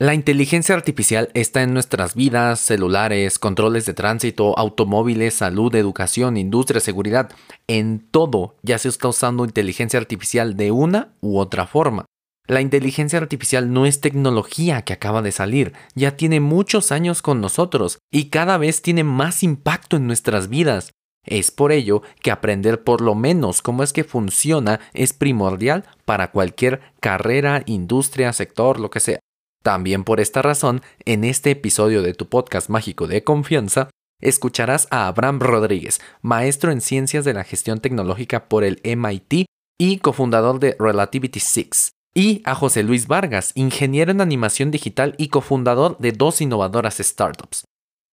La 0.00 0.14
inteligencia 0.14 0.76
artificial 0.76 1.28
está 1.34 1.62
en 1.62 1.74
nuestras 1.74 2.14
vidas, 2.14 2.60
celulares, 2.60 3.40
controles 3.40 3.84
de 3.84 3.94
tránsito, 3.94 4.56
automóviles, 4.56 5.34
salud, 5.34 5.74
educación, 5.74 6.36
industria, 6.36 6.80
seguridad. 6.80 7.32
En 7.66 8.06
todo 8.08 8.54
ya 8.62 8.78
se 8.78 8.90
está 8.90 9.08
usando 9.08 9.44
inteligencia 9.44 9.98
artificial 9.98 10.56
de 10.56 10.70
una 10.70 11.16
u 11.20 11.38
otra 11.38 11.66
forma. 11.66 12.04
La 12.46 12.60
inteligencia 12.60 13.18
artificial 13.18 13.72
no 13.72 13.86
es 13.86 14.00
tecnología 14.00 14.82
que 14.82 14.92
acaba 14.92 15.20
de 15.20 15.32
salir, 15.32 15.72
ya 15.96 16.16
tiene 16.16 16.38
muchos 16.38 16.92
años 16.92 17.20
con 17.20 17.40
nosotros 17.40 17.98
y 18.12 18.26
cada 18.26 18.56
vez 18.56 18.82
tiene 18.82 19.02
más 19.02 19.42
impacto 19.42 19.96
en 19.96 20.06
nuestras 20.06 20.48
vidas. 20.48 20.92
Es 21.26 21.50
por 21.50 21.72
ello 21.72 22.02
que 22.22 22.30
aprender 22.30 22.84
por 22.84 23.00
lo 23.00 23.16
menos 23.16 23.62
cómo 23.62 23.82
es 23.82 23.92
que 23.92 24.04
funciona 24.04 24.78
es 24.94 25.12
primordial 25.12 25.86
para 26.04 26.30
cualquier 26.30 26.82
carrera, 27.00 27.64
industria, 27.66 28.32
sector, 28.32 28.78
lo 28.78 28.90
que 28.90 29.00
sea. 29.00 29.18
También 29.62 30.04
por 30.04 30.20
esta 30.20 30.42
razón, 30.42 30.82
en 31.04 31.24
este 31.24 31.50
episodio 31.50 32.02
de 32.02 32.14
tu 32.14 32.28
podcast 32.28 32.70
mágico 32.70 33.06
de 33.06 33.24
confianza, 33.24 33.90
escucharás 34.20 34.88
a 34.90 35.06
Abraham 35.06 35.40
Rodríguez, 35.40 36.00
maestro 36.22 36.72
en 36.72 36.80
ciencias 36.80 37.24
de 37.24 37.34
la 37.34 37.44
gestión 37.44 37.80
tecnológica 37.80 38.48
por 38.48 38.64
el 38.64 38.80
MIT 38.84 39.46
y 39.78 39.98
cofundador 39.98 40.58
de 40.58 40.76
Relativity 40.78 41.40
6, 41.40 41.90
y 42.14 42.42
a 42.44 42.54
José 42.54 42.82
Luis 42.82 43.06
Vargas, 43.06 43.52
ingeniero 43.54 44.10
en 44.10 44.20
animación 44.20 44.70
digital 44.70 45.14
y 45.18 45.28
cofundador 45.28 45.98
de 45.98 46.12
dos 46.12 46.40
innovadoras 46.40 46.98
startups. 46.98 47.64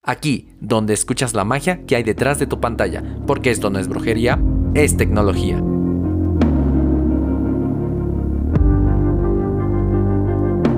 Aquí, 0.03 0.49
donde 0.61 0.93
escuchas 0.93 1.33
la 1.33 1.43
magia 1.43 1.85
que 1.87 1.95
hay 1.95 2.03
detrás 2.03 2.37
de 2.37 2.45
tu 2.45 2.59
pantalla, 2.59 3.03
porque 3.25 3.49
esto 3.49 3.71
no 3.71 3.79
es 3.79 3.87
brujería, 3.87 4.39
es 4.75 4.97
tecnología. 4.97 5.63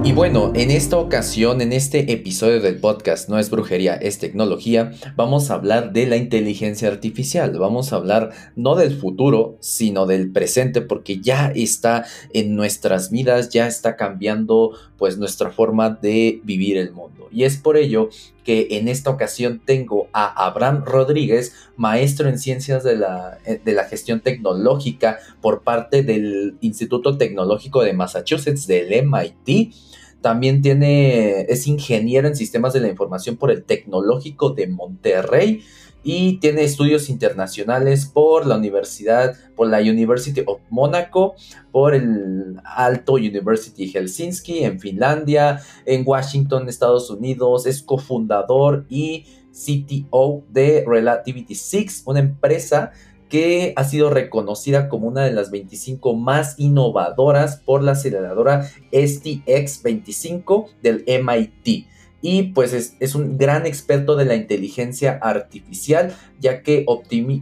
Y 0.08 0.14
bueno, 0.14 0.54
en 0.56 0.72
esta 0.72 0.98
ocasión, 0.98 1.60
en 1.60 1.74
este 1.74 2.14
episodio 2.14 2.62
del 2.62 2.80
podcast 2.80 3.28
No 3.28 3.38
es 3.40 3.50
brujería, 3.50 3.94
es 3.94 4.20
tecnología, 4.20 4.94
vamos 5.18 5.52
a 5.52 5.56
hablar 5.56 5.92
de 5.92 6.08
la 6.08 6.16
inteligencia 6.16 6.88
artificial. 6.88 7.60
Vamos 7.60 7.92
a 7.92 7.98
hablar 7.98 8.32
no 8.56 8.76
del 8.76 8.96
futuro, 8.96 9.58
sino 9.60 10.06
del 10.06 10.32
presente, 10.32 10.80
porque 10.80 11.20
ya 11.20 11.52
está 11.54 12.06
en 12.32 12.56
nuestras 12.56 13.12
vidas, 13.12 13.50
ya 13.50 13.68
está 13.68 13.98
cambiando 13.98 14.72
pues 14.98 15.18
nuestra 15.18 15.50
forma 15.50 15.90
de 15.90 16.40
vivir 16.46 16.78
el 16.78 16.94
mundo. 16.94 17.28
Y 17.30 17.44
es 17.44 17.58
por 17.58 17.76
ello 17.76 18.08
que 18.46 18.70
en 18.72 18.88
esta 18.88 19.10
ocasión 19.10 19.62
tengo 19.66 20.08
a 20.14 20.46
Abraham 20.46 20.86
Rodríguez, 20.86 21.52
maestro 21.76 22.30
en 22.30 22.40
ciencias 22.40 22.86
de 22.86 22.96
la, 22.96 23.40
eh, 23.46 23.60
de 23.62 23.74
la 23.74 23.84
gestión 23.84 24.22
tecnológica 24.22 25.20
por 25.42 25.64
parte 25.64 26.02
del 26.02 26.56
Instituto 26.62 27.18
Tecnológico 27.18 27.84
de 27.84 27.92
Massachusetts, 27.92 28.68
del 28.68 29.06
MIT 29.06 29.76
también 30.22 30.62
tiene, 30.62 31.42
es 31.42 31.68
ingeniero 31.68 32.28
en 32.28 32.36
sistemas 32.36 32.74
de 32.74 32.82
la 32.82 32.88
información 32.88 33.38
por 33.38 33.52
el 33.52 33.64
Tecnológico 33.64 34.52
de 34.52 34.68
Monterrey 34.68 35.62
y 36.04 36.38
tiene 36.38 36.64
estudios 36.64 37.10
internacionales 37.10 38.06
por 38.06 38.46
la 38.46 38.56
universidad, 38.56 39.36
por 39.56 39.68
la 39.68 39.80
University 39.80 40.42
of 40.46 40.62
Monaco, 40.70 41.36
por 41.72 41.94
el 41.94 42.56
Alto 42.64 43.14
University 43.16 43.90
Helsinki 43.90 44.64
en 44.64 44.80
Finlandia, 44.80 45.60
en 45.86 46.04
Washington, 46.06 46.70
Estados 46.70 47.10
Unidos, 47.10 47.66
es 47.66 47.82
cofundador 47.82 48.86
y 48.90 49.26
CTO 49.52 50.44
de 50.50 50.86
Relativity 50.88 51.56
6, 51.56 52.04
una 52.06 52.20
empresa 52.20 52.92
que 53.30 53.74
ha 53.76 53.84
sido 53.84 54.10
reconocida 54.10 54.90
como 54.90 55.08
una 55.08 55.24
de 55.24 55.34
las 55.34 55.52
25 55.52 56.16
más 56.16 56.58
innovadoras 56.58 57.58
por 57.58 57.84
la 57.84 57.94
aceleradora 57.94 58.70
STX25 58.92 60.68
del 60.82 61.04
MIT. 61.06 61.88
Y 62.22 62.44
pues 62.54 62.96
es, 63.00 63.16
un 63.16 63.38
gran 63.38 63.66
experto 63.66 64.16
de 64.16 64.26
la 64.26 64.36
inteligencia 64.36 65.20
artificial, 65.22 66.16
ya 66.40 66.64
que 66.64 66.86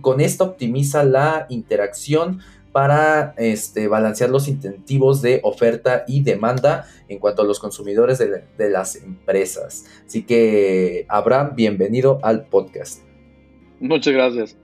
con 0.02 0.22
esto 0.22 0.44
optimiza 0.44 1.04
la 1.04 1.46
interacción 1.50 2.42
para 2.74 3.34
este, 3.38 3.88
balancear 3.88 4.30
los 4.30 4.50
incentivos 4.50 5.22
de 5.22 5.40
oferta 5.44 6.04
y 6.10 6.24
demanda 6.24 6.86
en 7.08 7.20
cuanto 7.20 7.42
a 7.42 7.46
los 7.46 7.60
consumidores 7.60 8.18
de, 8.18 8.44
de 8.58 8.70
las 8.70 8.98
empresas. 8.98 9.86
Así 10.06 10.24
que, 10.24 11.06
Abraham, 11.08 11.54
bienvenido 11.56 12.20
al 12.22 12.48
podcast. 12.48 13.02
Muchas 13.80 14.14
gracias. 14.14 14.58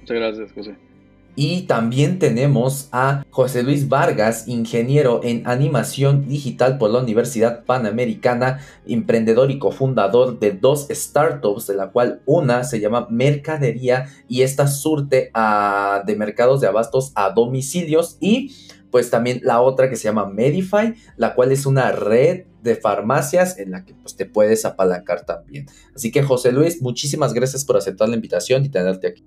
Muchas 0.00 0.16
gracias, 0.16 0.52
José. 0.52 0.90
Y 1.36 1.62
también 1.62 2.18
tenemos 2.18 2.88
a 2.90 3.24
José 3.30 3.62
Luis 3.62 3.88
Vargas, 3.88 4.48
ingeniero 4.48 5.20
en 5.22 5.46
animación 5.46 6.28
digital 6.28 6.76
por 6.76 6.90
la 6.90 6.98
Universidad 6.98 7.64
Panamericana, 7.64 8.60
emprendedor 8.84 9.50
y 9.50 9.58
cofundador 9.58 10.40
de 10.40 10.50
dos 10.50 10.88
startups, 10.90 11.68
de 11.68 11.76
la 11.76 11.92
cual 11.92 12.20
una 12.26 12.64
se 12.64 12.80
llama 12.80 13.06
Mercadería 13.10 14.06
y 14.28 14.42
esta 14.42 14.66
surte 14.66 15.30
a, 15.32 16.02
de 16.04 16.16
mercados 16.16 16.60
de 16.60 16.66
abastos 16.66 17.12
a 17.14 17.30
domicilios 17.30 18.16
y 18.20 18.52
pues 18.90 19.08
también 19.08 19.40
la 19.44 19.60
otra 19.60 19.88
que 19.88 19.96
se 19.96 20.04
llama 20.04 20.26
Medify, 20.26 20.94
la 21.16 21.34
cual 21.34 21.52
es 21.52 21.64
una 21.64 21.92
red 21.92 22.46
de 22.60 22.74
farmacias 22.74 23.56
en 23.58 23.70
la 23.70 23.84
que 23.84 23.94
pues, 23.94 24.16
te 24.16 24.26
puedes 24.26 24.64
apalancar 24.64 25.24
también. 25.24 25.66
Así 25.94 26.10
que 26.10 26.22
José 26.24 26.50
Luis, 26.50 26.82
muchísimas 26.82 27.32
gracias 27.32 27.64
por 27.64 27.76
aceptar 27.76 28.08
la 28.08 28.16
invitación 28.16 28.64
y 28.64 28.68
tenerte 28.68 29.06
aquí. 29.06 29.24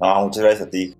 No, 0.00 0.24
muchas 0.26 0.42
gracias 0.42 0.68
a 0.68 0.70
ti. 0.70 0.94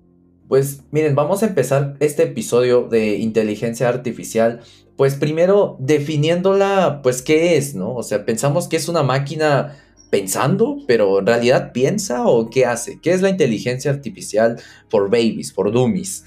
Pues 0.48 0.82
miren, 0.90 1.14
vamos 1.14 1.42
a 1.42 1.46
empezar 1.46 1.96
este 2.00 2.24
episodio 2.24 2.82
de 2.82 3.16
inteligencia 3.16 3.88
artificial, 3.88 4.60
pues 4.96 5.14
primero 5.14 5.76
definiéndola, 5.80 7.00
pues 7.02 7.22
qué 7.22 7.56
es, 7.56 7.74
¿no? 7.74 7.94
O 7.94 8.02
sea, 8.02 8.24
pensamos 8.24 8.68
que 8.68 8.76
es 8.76 8.88
una 8.88 9.02
máquina 9.02 9.76
pensando, 10.10 10.78
pero 10.86 11.18
en 11.18 11.26
realidad 11.26 11.72
piensa 11.72 12.26
o 12.26 12.48
qué 12.50 12.66
hace. 12.66 13.00
¿Qué 13.00 13.10
es 13.10 13.22
la 13.22 13.30
inteligencia 13.30 13.90
artificial 13.90 14.60
for 14.88 15.10
babies, 15.10 15.52
for 15.52 15.72
dummies? 15.72 16.24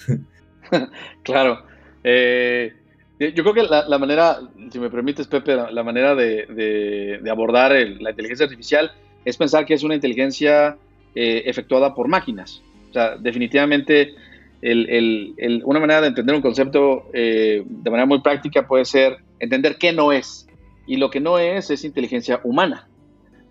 claro. 1.23 1.63
Eh, 2.03 2.73
yo 3.19 3.43
creo 3.43 3.53
que 3.53 3.63
la, 3.63 3.97
manera, 3.97 4.39
si 4.71 4.79
me 4.79 4.89
permites, 4.89 5.27
Pepe, 5.27 5.55
la, 5.55 5.83
manera 5.83 6.15
de, 6.15 7.21
abordar 7.31 7.71
la 7.71 8.09
inteligencia 8.09 8.45
artificial 8.45 8.91
es 9.25 9.37
pensar 9.37 9.65
que 9.65 9.73
es 9.73 9.83
una 9.83 9.95
inteligencia 9.95 10.77
eh, 11.15 11.43
efectuada 11.45 11.93
por 11.93 12.07
máquinas. 12.07 12.61
O 12.89 12.93
sea, 12.93 13.17
definitivamente 13.17 14.13
una 15.63 15.79
manera 15.79 16.01
de 16.01 16.07
entender 16.07 16.35
un 16.35 16.41
concepto 16.41 17.05
eh, 17.13 17.63
de 17.65 17.91
manera 17.91 18.07
muy 18.07 18.21
práctica 18.21 18.67
puede 18.67 18.85
ser 18.85 19.17
entender 19.39 19.77
qué 19.77 19.93
no 19.93 20.11
es. 20.11 20.47
Y 20.87 20.97
lo 20.97 21.09
que 21.09 21.19
no 21.19 21.37
es 21.37 21.69
es 21.69 21.83
inteligencia 21.83 22.39
humana. 22.43 22.87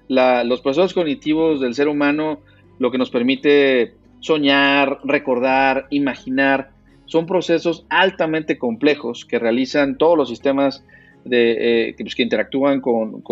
los 0.08 0.60
procesos 0.60 0.94
cognitivos 0.94 1.60
del 1.60 1.74
ser 1.74 1.88
humano, 1.88 2.40
lo 2.78 2.90
que 2.90 2.98
nos 2.98 3.10
permite 3.10 3.94
soñar, 4.20 5.00
recordar, 5.04 5.86
imaginar, 5.90 6.70
son 7.06 7.26
procesos 7.26 7.84
altamente 7.88 8.58
complejos 8.58 9.24
que 9.24 9.38
realizan 9.38 9.98
todos 9.98 10.16
los 10.16 10.28
sistemas 10.28 10.82
eh, 11.30 11.94
que, 11.96 12.04
pues, 12.04 12.14
que, 12.14 12.22
interactúan 12.22 12.80
con, 12.80 13.22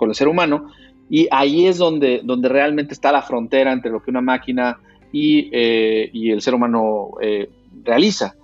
el 0.00 0.14
ser 0.14 0.28
humano 0.28 0.70
y 1.10 1.26
ahí 1.32 1.66
es 1.66 1.76
donde, 1.76 2.20
donde 2.22 2.48
realmente 2.48 2.94
está 2.94 3.10
la 3.10 3.20
frontera 3.20 3.72
entre 3.72 3.90
lo 3.90 4.00
que 4.00 4.10
una 4.10 4.20
máquina 4.20 4.78
y, 5.12 5.50
eh, 5.52 6.10
el 6.14 6.40
ser 6.40 6.54
humano 6.54 7.10
eh, 7.20 7.50
realiza. 7.84 8.36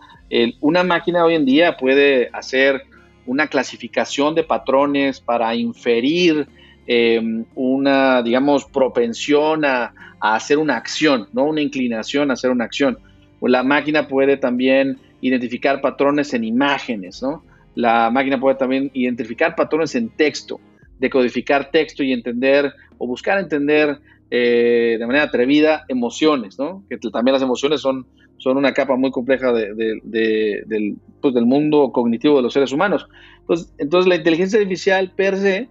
una 0.60 0.82
máquina 0.82 1.24
hoy 1.24 1.36
en 1.36 1.44
día 1.44 1.76
puede 1.76 2.28
hacer 2.32 2.82
una 3.24 3.46
clasificación 3.46 4.34
de 4.34 4.42
patrones 4.42 5.20
para 5.20 5.54
inferir 5.54 6.48
em, 6.88 7.44
una, 7.54 8.22
digamos, 8.22 8.64
propensión 8.64 9.64
a, 9.64 9.92
hacer 10.18 10.58
una 10.58 10.76
acción, 10.76 11.28
¿no? 11.32 11.44
Una 11.44 11.60
inclinación 11.60 12.30
a 12.30 12.34
hacer 12.34 12.50
una 12.50 12.64
acción. 12.64 12.98
La 13.40 13.62
máquina 13.62 14.08
puede 14.08 14.36
también 14.36 14.98
identificar 15.20 15.80
patrones 15.80 16.34
en 16.34 16.42
imágenes, 16.42 17.22
¿no? 17.22 17.44
La 17.76 18.10
máquina 18.10 18.40
puede 18.40 18.56
también 18.56 18.90
identificar 18.92 19.54
patrones 19.54 19.94
en 19.94 20.08
texto 20.08 20.58
decodificar 20.98 21.70
texto 21.70 22.02
y 22.02 22.12
entender 22.12 22.72
o 22.98 23.06
buscar 23.06 23.38
entender 23.38 23.98
eh, 24.30 24.96
de 24.98 25.06
manera 25.06 25.24
atrevida 25.24 25.84
emociones, 25.88 26.58
¿no? 26.58 26.84
Que 26.88 26.98
también 26.98 27.34
las 27.34 27.42
emociones 27.42 27.80
son, 27.80 28.06
son 28.38 28.56
una 28.56 28.72
capa 28.72 28.96
muy 28.96 29.10
compleja 29.10 29.52
del, 29.52 30.00
pues, 31.20 31.34
del, 31.34 31.46
mundo 31.46 31.92
cognitivo 31.92 32.36
de 32.36 32.42
los 32.42 32.52
seres 32.52 32.72
humanos. 32.72 33.06
Pues, 33.46 33.72
entonces 33.78 34.08
la 34.08 34.16
inteligencia 34.16 34.58
artificial 34.58 35.12
per 35.14 35.36
se, 35.36 35.68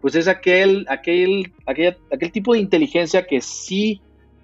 pues 0.00 0.14
es 0.14 0.26
aquel, 0.26 0.86
aquel, 0.88 1.52
aquel, 1.66 1.96
aquel 2.10 2.32
tipo 2.32 2.54
de 2.54 2.60
inteligencia 2.60 3.26
que 3.26 3.40
sí 3.40 4.00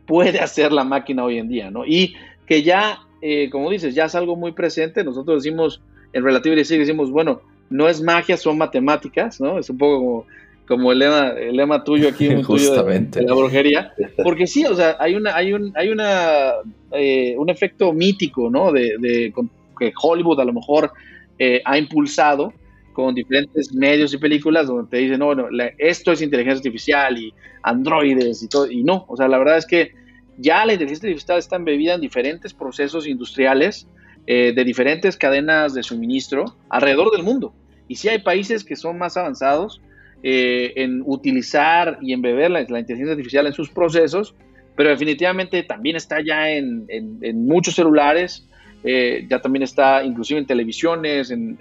puede 0.07 0.41
hacer 0.41 0.73
la 0.73 0.85
máquina 0.85 1.25
hoy 1.25 1.39
en 1.39 1.49
día, 1.49 1.71
¿no? 1.71 1.87
Y 1.87 2.15
que 2.47 2.63
ya, 2.63 2.99
eh, 3.23 3.49
como 3.51 3.71
dices, 3.71 3.95
ya 3.95 4.05
es 4.05 4.15
algo 4.15 4.37
muy 4.37 4.53
presente. 4.53 5.05
Nosotros 5.05 5.43
decimos, 5.43 5.81
en 6.13 6.23
Relativity 6.23 6.77
decimos, 6.77 7.11
bueno, 7.11 7.41
no 7.75 7.89
es 7.89 8.01
magia, 8.01 8.37
son 8.37 8.57
matemáticas, 8.57 9.41
¿no? 9.41 9.59
Es 9.59 9.69
un 9.69 9.79
poco 9.79 10.27
como, 10.69 10.93
el, 10.93 11.01
lema, 11.01 11.31
el 11.31 11.57
lema 11.57 11.83
tuyo 11.83 12.09
aquí, 12.09 12.29
Justamente. 12.45 13.19
de, 13.19 13.27
la 13.27 13.35
brujería. 13.35 13.93
Porque 14.23 14.47
sí, 14.47 14.65
o 14.65 14.77
sea, 14.77 14.97
hay 15.01 15.17
una, 15.17 15.35
hay 15.35 15.53
un, 15.53 15.73
hay 15.75 15.89
una, 15.89 16.53
eh, 16.93 17.35
un 17.37 17.51
efecto 17.51 17.93
mítico, 17.93 18.49
¿no? 18.49 18.71
De, 18.71 19.33
que 19.77 19.93
Hollywood 20.01 20.39
a 20.39 20.45
lo 20.45 20.53
mejor 20.53 20.93
eh, 21.37 21.63
ha 21.65 21.77
impulsado, 21.77 22.53
con 22.93 23.13
diferentes 23.13 23.75
medios 23.75 24.15
y 24.15 24.19
películas 24.19 24.69
donde 24.69 24.89
te 24.89 24.99
dicen, 24.99 25.19
no, 25.19 25.35
no 25.35 25.49
esto 25.79 26.13
es 26.13 26.23
inteligencia 26.23 26.59
artificial 26.59 27.19
y 27.19 27.35
androides 27.65 28.41
y 28.41 28.47
todo, 28.47 28.71
y 28.71 28.85
no, 28.85 29.05
o 29.09 29.17
sea, 29.17 29.27
la 29.27 29.39
verdad 29.39 29.59
es 29.59 29.67
que 29.67 29.91
ya 30.39 30.65
la 30.65 30.75
inteligencia 30.75 31.09
artificial 31.09 31.39
está 31.39 31.57
embebida 31.57 31.95
en 31.95 32.01
diferentes 32.01 32.55
procesos 32.55 33.09
industriales 33.09 33.89
eh, 34.27 34.55
de 34.55 34.65
diferentes 34.65 35.19
cadenas 35.19 35.75
de 35.75 35.83
suministro 35.83 36.57
alrededor 36.71 37.11
del 37.11 37.25
mundo. 37.25 37.53
Y 37.89 37.97
sí 37.97 38.09
hay 38.09 38.19
países 38.19 38.65
que 38.65 38.77
son 38.77 38.99
más 38.99 39.17
avanzados 39.17 39.81
eh, 40.23 40.73
en 40.77 41.03
utilizar 41.05 41.99
y 42.01 42.13
embeber 42.13 42.51
la, 42.51 42.63
la, 42.63 42.81
inteligencia 42.81 43.13
artificial 43.13 43.47
en 43.47 43.53
sus 43.53 43.69
procesos, 43.71 44.35
pero 44.75 44.91
definitivamente 44.91 45.63
también 45.65 45.97
está 45.97 46.23
ya 46.25 46.51
en, 46.51 46.87
en, 46.89 47.47
muchos 47.47 47.75
celulares, 47.75 48.49
eh, 48.85 49.27
ya 49.29 49.41
también 49.41 49.63
está 49.63 50.03
inclusive 50.03 50.41
en 50.41 50.47
televisiones, 50.47 51.31
en 51.31 51.59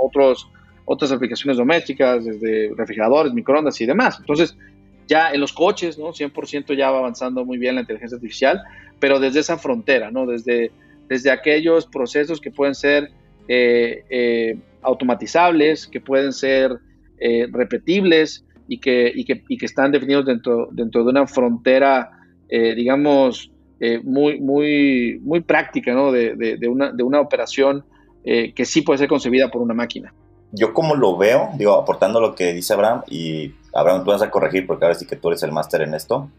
otros, 0.00 0.48
otras 0.84 1.10
aplicaciones 1.12 1.56
domésticas, 1.56 2.24
desde 2.24 2.72
refrigeradores, 2.76 3.32
microondas 3.32 3.80
y 3.80 3.86
demás. 3.86 4.18
Entonces, 4.20 4.56
ya 5.08 5.32
en 5.32 5.40
los 5.40 5.52
coches, 5.52 5.98
¿no? 5.98 6.12
100% 6.12 6.76
ya 6.76 6.90
va 6.90 6.98
avanzando 6.98 7.44
muy 7.44 7.58
bien 7.58 7.74
la 7.74 7.82
inteligencia 7.82 8.16
artificial, 8.16 8.62
pero 8.98 9.20
desde 9.20 9.40
esa 9.40 9.58
frontera, 9.58 10.10
¿no? 10.10 10.26
Desde, 10.26 10.70
desde 11.08 11.30
aquellos 11.30 11.86
procesos 11.86 12.40
que 12.40 12.50
pueden 12.50 12.74
ser 12.74 13.10
eh, 13.48 14.58
automatizables, 14.86 15.86
que 15.86 16.00
pueden 16.00 16.32
ser 16.32 16.78
eh, 17.18 17.46
repetibles 17.50 18.44
y 18.68 18.78
que, 18.78 19.12
y, 19.14 19.24
que, 19.24 19.44
y 19.48 19.58
que, 19.58 19.66
están 19.66 19.92
definidos 19.92 20.24
dentro, 20.26 20.68
dentro 20.72 21.04
de 21.04 21.10
una 21.10 21.26
frontera, 21.26 22.10
digamos, 22.48 23.50
muy, 24.04 24.40
muy, 24.40 25.20
muy 25.22 25.40
práctica, 25.40 25.92
¿no? 25.92 26.10
De, 26.10 26.34
de, 26.34 26.68
una, 26.68 26.92
de 26.92 27.02
una 27.02 27.20
operación 27.20 27.84
que 28.24 28.64
sí 28.64 28.82
puede 28.82 28.98
ser 28.98 29.08
concebida 29.08 29.50
por 29.50 29.62
una 29.62 29.74
máquina. 29.74 30.12
Yo 30.52 30.72
como 30.72 30.94
lo 30.94 31.16
veo, 31.16 31.50
digo, 31.54 31.74
aportando 31.74 32.20
lo 32.20 32.34
que 32.34 32.52
dice 32.52 32.72
Abraham 32.72 33.02
y 33.08 33.54
Abraham, 33.74 34.04
tú 34.04 34.10
vas 34.10 34.22
a 34.22 34.30
corregir 34.30 34.66
porque 34.66 34.84
ahora 34.84 34.98
sí 34.98 35.06
que 35.06 35.16
tú 35.16 35.28
eres 35.28 35.42
el 35.42 35.52
máster 35.52 35.82
en 35.82 35.94
esto. 35.94 36.30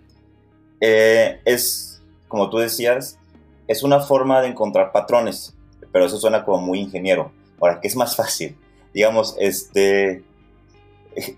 Eh, 0.80 1.40
es, 1.46 2.02
como 2.28 2.50
tú 2.50 2.58
decías, 2.58 3.20
es 3.68 3.84
una 3.84 4.00
forma 4.00 4.42
de 4.42 4.48
encontrar 4.48 4.92
patrones, 4.92 5.56
pero 5.92 6.06
eso 6.06 6.18
suena 6.18 6.44
como 6.46 6.62
muy 6.62 6.80
ingeniero. 6.80 7.32
Ahora, 7.60 7.80
¿qué 7.82 7.88
es 7.88 7.96
más 7.96 8.16
fácil? 8.16 8.56
Digamos, 8.94 9.36
este, 9.40 10.24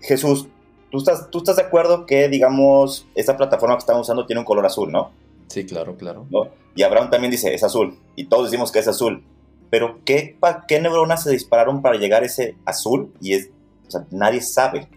Jesús, 0.02 0.48
¿tú 0.90 0.98
estás, 0.98 1.30
tú 1.30 1.38
estás 1.38 1.56
de 1.56 1.62
acuerdo 1.62 2.06
que, 2.06 2.28
digamos, 2.28 3.06
esta 3.14 3.36
plataforma 3.36 3.76
que 3.76 3.80
estamos 3.80 4.02
usando 4.02 4.26
tiene 4.26 4.40
un 4.40 4.46
color 4.46 4.66
azul, 4.66 4.90
¿no? 4.90 5.12
Sí, 5.48 5.64
claro, 5.66 5.96
claro. 5.96 6.26
Y 6.74 6.82
Abraham 6.82 7.10
también 7.10 7.30
dice, 7.30 7.54
es 7.54 7.64
azul, 7.64 7.98
y 8.16 8.26
todos 8.26 8.50
decimos 8.50 8.70
que 8.70 8.78
es 8.78 8.88
azul. 8.88 9.24
Pero, 9.70 10.00
¿qué, 10.04 10.36
¿qué 10.68 10.80
neuronas 10.80 11.22
se 11.22 11.30
dispararon 11.30 11.82
para 11.82 11.96
llegar 11.96 12.22
a 12.22 12.26
ese 12.26 12.56
azul? 12.64 13.12
Y 13.20 13.34
es, 13.34 13.50
o 13.86 13.90
sea, 13.90 14.06
nadie 14.10 14.40
sabe 14.40 14.88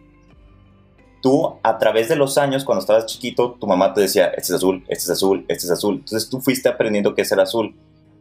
tú 1.24 1.56
a 1.64 1.78
través 1.80 2.10
de 2.10 2.18
los 2.18 2.38
años, 2.38 2.66
cuando 2.66 2.82
estabas 2.82 3.06
chiquito, 3.06 3.54
tu 3.60 3.66
mamá 3.66 3.94
te 3.94 4.02
decía, 4.02 4.28
este 4.28 4.52
es 4.52 4.58
azul, 4.58 4.84
este 4.90 5.06
es 5.06 5.10
azul, 5.10 5.46
este 5.48 5.66
es 5.66 5.72
azul. 5.72 5.96
Entonces 5.96 6.30
tú 6.30 6.42
fuiste 6.42 6.70
aprendiendo 6.70 7.16
qué 7.16 7.22
es 7.22 7.32
el 7.32 7.40
azul. 7.40 7.74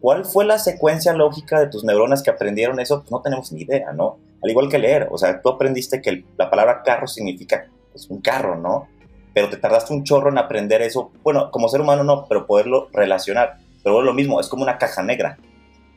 ¿Cuál 0.03 0.25
fue 0.25 0.45
la 0.45 0.59
secuencia 0.59 1.13
lógica 1.13 1.61
de 1.61 1.69
tus 1.69 1.85
neuronas 1.85 2.25
que 2.25 2.31
aprendieron 2.31 2.81
eso? 2.81 3.03
Pues 3.03 3.13
no 3.13 3.23
tenemos 3.23 3.53
ni 3.53 3.63
idea, 3.63 3.93
¿no? 3.93 4.19
Al 4.43 4.51
igual 4.51 4.69
que 4.69 4.81
leer, 4.81 5.07
o 5.13 5.17
sea, 5.17 5.41
tú 5.41 5.49
aprendiste 5.49 6.03
que 6.03 6.25
la 6.37 6.51
palabra 6.51 6.83
carro 6.83 7.07
significa 7.07 7.69
pues, 7.93 8.11
un 8.11 8.21
carro, 8.21 8.57
¿no? 8.57 8.89
Pero 9.33 9.49
te 9.49 9.59
tardaste 9.59 9.95
un 9.95 10.03
chorro 10.03 10.29
en 10.29 10.39
aprender 10.39 10.83
eso. 10.83 11.13
Bueno, 11.23 11.53
como 11.53 11.69
ser 11.69 11.83
humano 11.83 12.03
no, 12.03 12.27
pero 12.29 12.49
poderlo 12.49 12.89
relacionar. 12.93 13.59
Pero 13.85 14.01
es 14.01 14.05
lo 14.05 14.13
mismo, 14.13 14.41
es 14.41 14.49
como 14.49 14.65
una 14.65 14.77
caja 14.77 15.05
negra. 15.05 15.39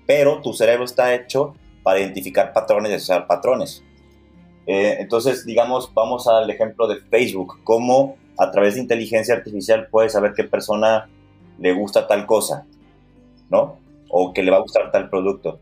Pero 0.05 0.39
tu 0.39 0.53
cerebro 0.53 0.85
está 0.85 1.15
hecho 1.15 1.55
para 1.81 1.99
identificar 1.99 2.53
patrones 2.53 2.91
y 2.91 2.95
asociar 2.95 3.25
patrones. 3.25 3.83
Eh, 4.67 4.97
entonces, 4.99 5.47
digamos, 5.47 5.91
vamos 5.95 6.27
al 6.27 6.47
ejemplo 6.51 6.87
de 6.87 6.97
Facebook, 6.97 7.59
cómo 7.63 8.17
a 8.37 8.51
través 8.51 8.75
de 8.75 8.81
inteligencia 8.81 9.33
artificial 9.33 9.87
puedes 9.89 10.13
saber 10.13 10.33
qué 10.35 10.43
persona 10.43 11.09
le 11.57 11.73
gusta 11.73 12.05
tal 12.05 12.27
cosa, 12.27 12.67
¿no? 13.49 13.83
O 14.17 14.33
que 14.33 14.43
le 14.43 14.51
va 14.51 14.57
a 14.57 14.61
gustar 14.61 14.91
tal 14.91 15.09
producto. 15.09 15.59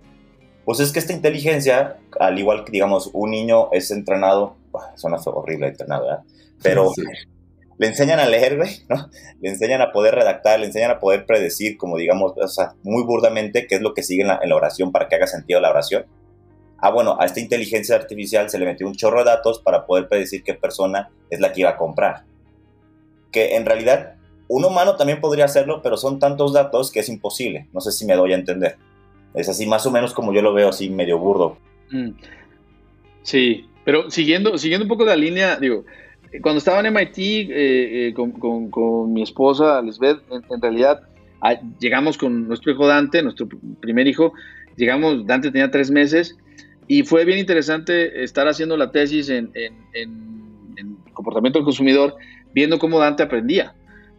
Pues 0.65 0.79
es 0.79 0.91
que 0.91 0.99
esta 0.99 1.13
inteligencia, 1.13 1.97
al 2.19 2.37
igual 2.37 2.63
que, 2.63 2.71
digamos, 2.71 3.09
un 3.13 3.31
niño 3.31 3.71
es 3.71 3.89
entrenado, 3.89 4.55
suena 4.95 5.17
horrible 5.25 5.67
entrenado, 5.67 6.05
¿verdad? 6.05 6.23
Pero 6.61 6.91
le 7.77 7.87
enseñan 7.87 8.19
a 8.19 8.27
leer, 8.27 8.57
güey, 8.57 8.69
¿no? 8.89 9.09
Le 9.41 9.49
enseñan 9.49 9.81
a 9.81 9.91
poder 9.91 10.15
redactar, 10.15 10.59
le 10.59 10.67
enseñan 10.67 10.91
a 10.91 10.99
poder 10.99 11.25
predecir, 11.25 11.77
como 11.77 11.97
digamos, 11.97 12.33
o 12.37 12.47
sea, 12.47 12.75
muy 12.83 13.03
burdamente, 13.03 13.65
qué 13.67 13.75
es 13.75 13.81
lo 13.81 13.93
que 13.93 14.03
sigue 14.03 14.21
en 14.21 14.27
la 14.27 14.55
oración 14.55 14.91
para 14.91 15.07
que 15.07 15.15
haga 15.15 15.27
sentido 15.27 15.59
la 15.59 15.71
oración 15.71 16.05
ah, 16.83 16.89
bueno, 16.89 17.15
a 17.17 17.25
esta 17.25 17.39
inteligencia 17.39 17.95
artificial 17.95 18.49
se 18.49 18.59
le 18.59 18.65
metió 18.65 18.85
un 18.85 18.93
chorro 18.93 19.19
de 19.19 19.25
datos 19.25 19.61
para 19.61 19.85
poder 19.85 20.09
predecir 20.09 20.43
qué 20.43 20.53
persona 20.53 21.09
es 21.29 21.39
la 21.39 21.53
que 21.53 21.61
iba 21.61 21.69
a 21.69 21.77
comprar. 21.77 22.25
Que 23.31 23.55
en 23.55 23.65
realidad 23.65 24.12
un 24.47 24.65
humano 24.65 24.95
también 24.95 25.21
podría 25.21 25.45
hacerlo, 25.45 25.81
pero 25.81 25.97
son 25.97 26.19
tantos 26.19 26.53
datos 26.53 26.91
que 26.91 26.99
es 26.99 27.09
imposible. 27.09 27.67
No 27.73 27.81
sé 27.81 27.91
si 27.91 28.05
me 28.05 28.15
doy 28.15 28.33
a 28.33 28.35
entender. 28.35 28.77
Es 29.33 29.49
así 29.49 29.65
más 29.65 29.85
o 29.85 29.91
menos 29.91 30.13
como 30.13 30.33
yo 30.33 30.41
lo 30.41 30.53
veo, 30.53 30.69
así 30.69 30.89
medio 30.89 31.17
burdo. 31.17 31.57
Mm. 31.91 32.09
Sí, 33.23 33.65
pero 33.85 34.11
siguiendo, 34.11 34.57
siguiendo 34.57 34.85
un 34.85 34.89
poco 34.89 35.05
la 35.05 35.15
línea, 35.15 35.57
digo, 35.57 35.85
cuando 36.41 36.59
estaba 36.59 36.79
en 36.79 36.93
MIT 36.93 37.17
eh, 37.17 38.07
eh, 38.09 38.13
con, 38.13 39.13
mi 39.13 39.21
esposa 39.21 39.81
Lisbeth, 39.81 40.19
en, 40.31 40.61
realidad 40.61 41.01
ah, 41.41 41.59
llegamos 41.79 42.17
con 42.17 42.47
nuestro 42.47 42.71
hijo 42.71 42.87
Dante, 42.87 43.21
nuestro 43.21 43.47
primer 43.79 44.07
hijo, 44.07 44.33
llegamos, 44.77 45.25
Dante 45.25 45.51
tenía 45.51 45.69
tres 45.69 45.91
meses 45.91 46.37
y 46.87 47.03
fue 47.03 47.25
bien 47.25 47.39
interesante 47.39 48.23
estar 48.23 48.47
haciendo 48.47 48.77
la 48.77 48.91
tesis 48.91 49.29
en, 49.29 49.51
comportamiento 51.13 51.59
del 51.59 51.65
consumidor, 51.65 52.15
viendo 52.53 52.79
cómo 52.79 52.99
Dante 52.99 53.23
aprendía. 53.23 53.75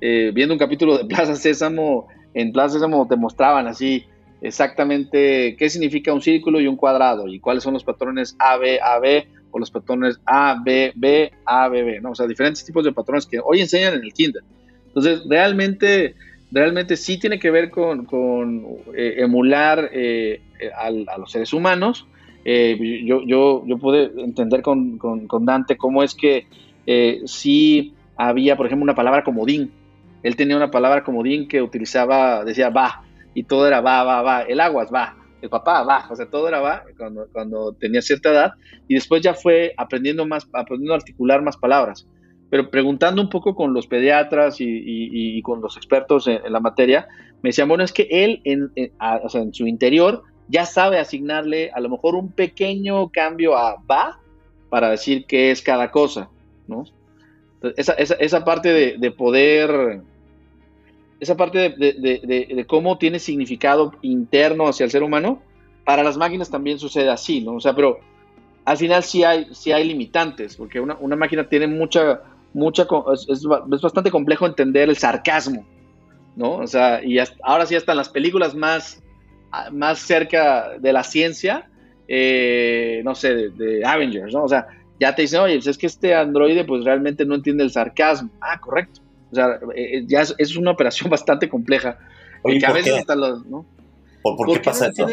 Eh, 0.06 0.32
viendo 0.34 0.52
un 0.52 0.58
capítulo 0.58 0.98
de 0.98 1.06
Plaza 1.06 1.34
Sésamo, 1.34 2.08
en 2.34 2.52
Plaza 2.52 2.74
Sésamo 2.74 3.08
te 3.08 3.16
mostraban 3.16 3.66
así 3.66 4.04
exactamente 4.42 5.56
qué 5.56 5.70
significa 5.70 6.12
un 6.12 6.20
círculo 6.20 6.60
y 6.60 6.66
un 6.66 6.76
cuadrado 6.76 7.26
y 7.26 7.40
cuáles 7.40 7.62
son 7.62 7.72
los 7.72 7.84
patrones 7.84 8.36
A, 8.38 8.58
B, 8.58 8.78
A, 8.82 8.98
B 8.98 9.26
o 9.50 9.58
los 9.58 9.70
patrones 9.70 10.20
A, 10.26 10.60
B, 10.62 10.92
B, 10.94 11.32
A, 11.46 11.70
B, 11.70 11.82
B, 11.84 12.00
¿no? 12.02 12.10
O 12.10 12.14
sea, 12.14 12.26
diferentes 12.26 12.62
tipos 12.66 12.84
de 12.84 12.92
patrones 12.92 13.24
que 13.24 13.40
hoy 13.42 13.62
enseñan 13.62 13.94
en 13.94 14.02
el 14.02 14.12
kinder. 14.12 14.42
Entonces, 14.88 15.22
realmente, 15.26 16.16
realmente 16.52 16.98
sí 16.98 17.18
tiene 17.18 17.38
que 17.38 17.50
ver 17.50 17.70
con, 17.70 18.06
eh, 18.94 19.14
emular 19.20 19.88
eh, 19.90 20.42
a 20.76 21.16
los 21.16 21.32
seres 21.32 21.54
humanos, 21.54 22.06
yo, 22.44 23.22
yo, 23.24 23.64
yo 23.66 23.78
pude 23.78 24.10
entender 24.18 24.60
con, 24.60 24.98
con, 24.98 25.46
Dante 25.46 25.78
cómo 25.78 26.02
es 26.02 26.14
que 26.14 26.46
sí 27.24 27.94
había, 28.18 28.54
por 28.58 28.66
ejemplo, 28.66 28.82
una 28.82 28.94
palabra 28.94 29.24
comodín. 29.24 29.72
Él 30.24 30.34
tenía 30.34 30.56
una 30.56 30.70
palabra 30.70 31.04
comodín 31.04 31.46
que 31.46 31.62
utilizaba, 31.62 32.44
decía 32.44 32.70
va, 32.70 33.04
y 33.34 33.44
todo 33.44 33.68
era 33.68 33.80
va, 33.80 34.02
va, 34.02 34.22
va. 34.22 34.42
El 34.42 34.58
aguas 34.58 34.90
va, 34.92 35.16
el 35.40 35.50
papá 35.50 35.84
va, 35.84 36.06
o 36.10 36.16
sea, 36.16 36.26
todo 36.26 36.48
era 36.48 36.60
va 36.60 36.82
cuando, 36.96 37.28
cuando 37.30 37.74
tenía 37.74 38.02
cierta 38.02 38.30
edad. 38.30 38.52
Y 38.88 38.94
después 38.94 39.22
ya 39.22 39.34
fue 39.34 39.74
aprendiendo 39.76 40.26
más, 40.26 40.48
aprendiendo 40.52 40.94
a 40.94 40.96
articular 40.96 41.42
más 41.42 41.58
palabras. 41.58 42.08
Pero 42.48 42.70
preguntando 42.70 43.20
un 43.20 43.28
poco 43.28 43.54
con 43.54 43.74
los 43.74 43.86
pediatras 43.86 44.60
y, 44.60 44.66
y, 44.66 45.42
con 45.42 45.60
los 45.60 45.76
expertos 45.76 46.26
en, 46.26 46.40
la 46.50 46.60
materia, 46.60 47.06
me 47.42 47.50
decían, 47.50 47.68
bueno, 47.68 47.84
es 47.84 47.92
que 47.92 48.08
él 48.10 48.40
en, 48.44 48.70
o 49.22 49.28
sea, 49.28 49.42
en 49.42 49.52
su 49.52 49.66
interior 49.66 50.22
ya 50.48 50.64
sabe 50.64 50.98
asignarle 50.98 51.70
a 51.74 51.80
lo 51.80 51.88
mejor 51.90 52.14
un 52.14 52.30
pequeño 52.32 53.10
cambio 53.10 53.56
a 53.56 53.76
va 53.90 54.20
para 54.70 54.90
decir 54.90 55.26
qué 55.26 55.50
es 55.50 55.62
cada 55.62 55.90
cosa, 55.90 56.30
¿no? 56.66 56.84
Esa, 57.76 57.94
esa, 57.94 58.14
esa 58.14 58.44
parte 58.44 58.98
de, 58.98 59.10
poder, 59.10 60.02
esa 61.24 61.36
parte 61.36 61.70
de, 61.70 62.64
cómo 62.68 62.98
tiene 62.98 63.18
significado 63.18 63.92
interno 64.02 64.68
hacia 64.68 64.84
el 64.84 64.90
ser 64.90 65.02
humano, 65.02 65.42
para 65.84 66.02
las 66.02 66.16
máquinas 66.16 66.50
también 66.50 66.78
sucede 66.78 67.10
así, 67.10 67.40
¿no? 67.40 67.56
O 67.56 67.60
sea, 67.60 67.74
pero 67.74 67.98
al 68.64 68.76
final 68.76 69.02
sí 69.02 69.24
hay, 69.24 69.48
sí 69.52 69.72
hay 69.72 69.86
limitantes, 69.86 70.56
porque 70.56 70.80
una, 70.80 71.16
máquina 71.16 71.48
tiene 71.48 71.66
mucha, 71.66 72.22
mucha, 72.52 72.86
es, 73.28 73.44
bastante 73.44 74.10
complejo 74.10 74.46
entender 74.46 74.88
el 74.88 74.96
sarcasmo, 74.96 75.66
¿no? 76.36 76.56
O 76.56 76.66
sea, 76.66 77.04
y 77.04 77.18
ahora 77.42 77.66
sí 77.66 77.74
hasta 77.74 77.94
las 77.94 78.08
películas 78.08 78.54
más 78.54 79.02
más 79.72 79.98
cerca 80.00 80.78
de 80.78 80.92
la 80.92 81.04
ciencia, 81.04 81.68
eh, 82.08 83.02
no 83.04 83.14
sé, 83.14 83.50
de, 83.50 83.84
Avengers, 83.84 84.32
¿no? 84.32 84.44
O 84.44 84.48
sea, 84.48 84.66
ya 85.00 85.14
te 85.14 85.22
dicen, 85.22 85.40
oye, 85.40 85.54
pues 85.54 85.66
es 85.66 85.78
que 85.78 85.86
este 85.86 86.14
androide 86.14 86.64
pues 86.64 86.84
realmente 86.84 87.24
no 87.24 87.34
entiende 87.34 87.64
el 87.64 87.70
sarcasmo. 87.70 88.30
Ah, 88.40 88.60
correcto. 88.60 89.00
O 89.30 89.34
sea, 89.34 89.58
eh, 89.74 89.98
eh, 89.98 90.04
ya 90.06 90.22
es, 90.38 90.56
una 90.56 90.70
operación 90.70 91.10
bastante 91.10 91.48
compleja. 91.48 91.98
Oye, 92.42 92.64
a 92.64 92.72
veces 92.72 92.94
hasta 92.94 93.16
los, 93.16 93.44
¿no? 93.46 93.66
¿Por, 94.22 94.52
qué, 94.52 94.60
pasa 94.60 94.88
eso? 94.88 95.06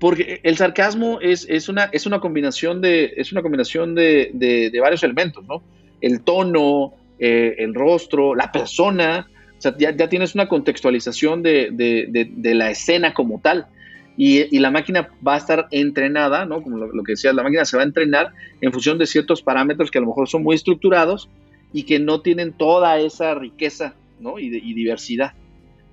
porque 0.00 0.40
el 0.42 0.56
sarcasmo 0.56 1.20
es, 1.20 1.46
es, 1.48 1.68
una, 1.68 1.84
es 1.84 2.06
una 2.06 2.20
combinación 2.20 2.80
de, 2.80 3.12
es 3.16 3.32
una 3.32 3.42
combinación 3.42 3.94
de, 3.94 4.30
de, 4.32 4.80
varios 4.80 5.02
elementos, 5.02 5.44
¿no? 5.46 5.62
El 6.00 6.22
tono, 6.22 6.94
el 7.18 7.74
rostro, 7.74 8.34
la 8.34 8.50
persona, 8.50 9.28
o 9.56 9.60
sea, 9.60 9.76
ya, 9.76 10.08
tienes 10.08 10.34
una 10.34 10.48
contextualización 10.48 11.42
de, 11.42 12.52
la 12.54 12.70
escena 12.70 13.14
como 13.14 13.40
tal. 13.40 13.66
y, 14.16 14.58
la 14.58 14.70
máquina 14.70 15.10
va 15.26 15.34
a 15.34 15.38
estar 15.38 15.68
entrenada, 15.70 16.44
¿no? 16.44 16.62
Como 16.62 16.78
lo, 16.78 17.02
que 17.04 17.12
decías, 17.12 17.34
la 17.34 17.42
máquina 17.42 17.64
se 17.64 17.76
va 17.76 17.82
a 17.82 17.86
entrenar 17.86 18.32
en 18.60 18.72
función 18.72 18.98
de 18.98 19.06
ciertos 19.06 19.42
parámetros 19.42 19.90
que 19.90 19.98
a 19.98 20.00
lo 20.00 20.08
mejor 20.08 20.28
son 20.28 20.42
muy 20.42 20.56
estructurados 20.56 21.28
y 21.72 21.84
que 21.84 21.98
no 21.98 22.20
tienen 22.20 22.52
toda 22.52 22.98
esa 22.98 23.34
riqueza, 23.34 23.94
¿no? 24.20 24.38
Y, 24.38 24.48
diversidad. 24.74 25.32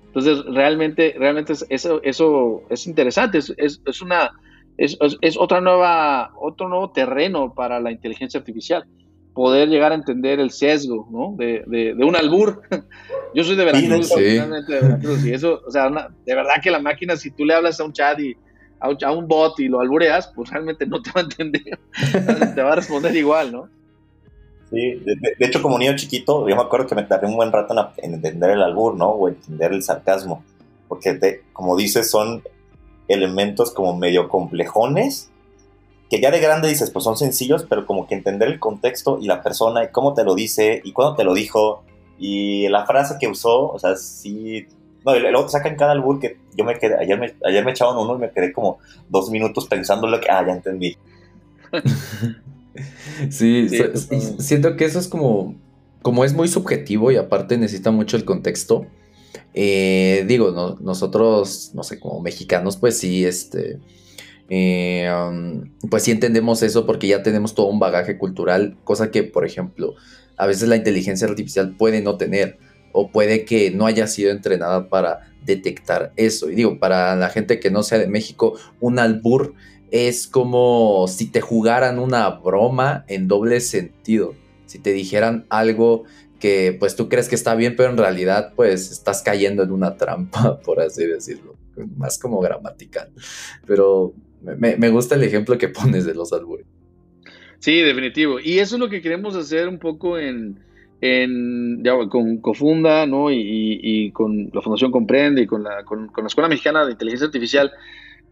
Entonces, 0.06 0.44
realmente, 0.46 1.14
realmente 1.18 1.52
eso, 1.68 2.00
eso 2.02 2.62
es 2.70 2.86
interesante, 2.86 3.38
es, 3.38 3.54
es, 3.56 4.02
una, 4.02 4.32
es, 4.78 4.96
es, 5.20 5.36
otra 5.36 5.60
nueva, 5.60 6.32
otro 6.40 6.68
nuevo 6.68 6.90
terreno 6.90 7.52
para 7.54 7.80
la 7.80 7.92
inteligencia 7.92 8.40
artificial 8.40 8.86
poder 9.34 9.68
llegar 9.68 9.92
a 9.92 9.96
entender 9.96 10.40
el 10.40 10.50
sesgo, 10.50 11.06
¿no? 11.10 11.34
De, 11.36 11.62
de, 11.66 11.94
de 11.94 12.04
un 12.04 12.16
albur. 12.16 12.62
Yo 13.34 13.44
soy 13.44 13.54
de 13.54 13.66
Veracruz, 13.66 14.08
sí. 14.08 14.22
de 14.22 14.80
Veracruz, 14.80 15.26
y 15.26 15.34
eso, 15.34 15.60
o 15.66 15.70
sea, 15.70 15.90
de 15.90 16.34
verdad 16.34 16.54
que 16.62 16.70
la 16.70 16.80
máquina, 16.80 17.16
si 17.16 17.30
tú 17.30 17.44
le 17.44 17.52
hablas 17.52 17.78
a 17.78 17.84
un 17.84 17.92
chat 17.92 18.18
y 18.18 18.34
a 18.80 19.12
un, 19.12 19.28
bot 19.28 19.60
y 19.60 19.68
lo 19.68 19.80
albureas, 19.80 20.32
pues 20.34 20.50
realmente 20.50 20.86
no 20.86 21.02
te 21.02 21.10
va 21.14 21.20
a 21.20 21.24
entender, 21.24 21.78
te 22.54 22.62
va 22.62 22.72
a 22.72 22.76
responder 22.76 23.14
igual, 23.14 23.52
¿no? 23.52 23.68
Sí, 24.70 25.02
de, 25.04 25.46
hecho, 25.46 25.62
como 25.62 25.78
niño 25.78 25.94
chiquito, 25.96 26.48
yo 26.48 26.56
me 26.56 26.62
acuerdo 26.62 26.86
que 26.86 26.94
me 26.96 27.04
tardé 27.04 27.28
un 27.28 27.36
buen 27.36 27.52
rato 27.52 27.74
en, 27.98 28.14
entender 28.14 28.50
el 28.50 28.62
albur, 28.62 28.96
¿no? 28.96 29.10
O 29.10 29.28
entender 29.28 29.72
el 29.72 29.82
sarcasmo, 29.82 30.44
porque, 30.88 31.42
como 31.52 31.76
dices, 31.76 32.10
son 32.10 32.42
elementos 33.08 33.70
como 33.70 33.96
medio 33.96 34.28
complejones 34.28 35.30
que 36.10 36.20
ya 36.20 36.30
de 36.30 36.40
grande 36.40 36.68
dices, 36.68 36.90
pues 36.90 37.04
son 37.04 37.16
sencillos, 37.16 37.66
pero 37.68 37.86
como 37.86 38.06
que 38.06 38.14
entender 38.14 38.48
el 38.48 38.60
contexto 38.60 39.18
y 39.20 39.26
la 39.26 39.42
persona 39.42 39.84
y 39.84 39.88
cómo 39.88 40.14
te 40.14 40.24
lo 40.24 40.34
dice 40.34 40.80
y 40.84 40.92
cuándo 40.92 41.16
te 41.16 41.24
lo 41.24 41.34
dijo 41.34 41.82
y 42.18 42.68
la 42.68 42.86
frase 42.86 43.16
que 43.20 43.28
usó, 43.28 43.68
o 43.70 43.78
sea, 43.78 43.96
sí... 43.96 44.66
No, 45.04 45.14
y 45.14 45.20
luego 45.20 45.44
te 45.44 45.52
sacan 45.52 45.76
cada 45.76 45.92
albur 45.92 46.18
que 46.18 46.38
yo 46.56 46.64
me 46.64 46.76
quedé, 46.78 46.96
ayer 46.98 47.16
me, 47.18 47.32
ayer 47.44 47.64
me 47.64 47.70
echaban 47.70 47.96
uno 47.96 48.16
y 48.16 48.18
me 48.18 48.30
quedé 48.30 48.52
como 48.52 48.78
dos 49.08 49.30
minutos 49.30 49.66
pensando 49.66 50.08
lo 50.08 50.20
que, 50.20 50.28
ah, 50.28 50.44
ya 50.44 50.52
entendí. 50.52 50.96
sí, 53.30 53.68
siento 54.38 54.76
que 54.76 54.84
eso 54.84 54.98
es 54.98 55.08
como, 55.08 55.54
como 56.02 56.24
es 56.24 56.34
muy 56.34 56.48
subjetivo 56.48 57.10
y 57.10 57.16
aparte 57.16 57.58
necesita 57.58 57.90
mucho 57.90 58.16
el 58.16 58.24
contexto. 58.24 58.86
Eh, 59.54 60.24
digo, 60.28 60.50
no, 60.50 60.76
nosotros, 60.80 61.70
no 61.74 61.82
sé, 61.82 61.98
como 61.98 62.20
mexicanos, 62.20 62.76
pues 62.76 62.98
sí, 62.98 63.24
este 63.24 63.78
eh, 64.48 65.10
um, 65.12 65.64
pues 65.90 66.04
sí 66.04 66.12
entendemos 66.12 66.62
eso 66.62 66.86
porque 66.86 67.08
ya 67.08 67.22
tenemos 67.22 67.54
todo 67.54 67.66
un 67.66 67.78
bagaje 67.78 68.16
cultural, 68.16 68.76
cosa 68.84 69.10
que, 69.10 69.24
por 69.24 69.44
ejemplo, 69.44 69.94
a 70.36 70.46
veces 70.46 70.68
la 70.68 70.76
inteligencia 70.76 71.26
artificial 71.26 71.76
puede 71.76 72.02
no 72.02 72.16
tener 72.16 72.58
o 72.92 73.10
puede 73.10 73.44
que 73.44 73.70
no 73.70 73.86
haya 73.86 74.06
sido 74.06 74.30
entrenada 74.30 74.88
para 74.88 75.32
detectar 75.44 76.12
eso. 76.16 76.50
Y 76.50 76.54
digo, 76.54 76.78
para 76.78 77.16
la 77.16 77.28
gente 77.28 77.60
que 77.60 77.70
no 77.70 77.82
sea 77.82 77.98
de 77.98 78.08
México, 78.08 78.58
un 78.80 78.98
albur 78.98 79.54
es 79.90 80.26
como 80.26 81.06
si 81.08 81.30
te 81.30 81.40
jugaran 81.40 81.98
una 81.98 82.28
broma 82.28 83.04
en 83.08 83.28
doble 83.28 83.60
sentido. 83.60 84.34
Si 84.66 84.78
te 84.78 84.92
dijeran 84.92 85.46
algo 85.48 86.04
que 86.40 86.76
pues 86.78 86.96
tú 86.96 87.08
crees 87.08 87.28
que 87.28 87.34
está 87.34 87.54
bien, 87.54 87.76
pero 87.76 87.90
en 87.90 87.96
realidad 87.96 88.52
pues 88.54 88.90
estás 88.90 89.22
cayendo 89.22 89.62
en 89.62 89.70
una 89.70 89.96
trampa, 89.96 90.60
por 90.64 90.80
así 90.80 91.06
decirlo. 91.06 91.56
Más 91.96 92.18
como 92.18 92.40
gramatical. 92.40 93.10
Pero 93.66 94.14
me, 94.40 94.88
gusta 94.88 95.14
el 95.14 95.22
ejemplo 95.24 95.58
que 95.58 95.68
pones 95.68 96.06
de 96.06 96.14
los 96.14 96.32
albures. 96.32 96.66
Sí, 97.58 97.80
definitivo. 97.80 98.38
Y 98.40 98.58
eso 98.58 98.76
es 98.76 98.80
lo 98.80 98.88
que 98.88 99.02
queremos 99.02 99.34
hacer 99.34 99.68
un 99.68 99.78
poco 99.78 100.18
en, 100.18 100.62
con 102.08 102.38
Cofunda, 102.38 103.06
¿no? 103.06 103.30
Y, 103.30 104.10
con 104.12 104.50
la 104.52 104.62
Fundación 104.62 104.90
Comprende 104.90 105.42
y 105.42 105.46
con 105.46 105.64
la, 105.64 105.84
con, 105.84 106.10
la 106.16 106.26
Escuela 106.26 106.48
Mexicana 106.48 106.84
de 106.84 106.92
Inteligencia 106.92 107.26
Artificial. 107.26 107.72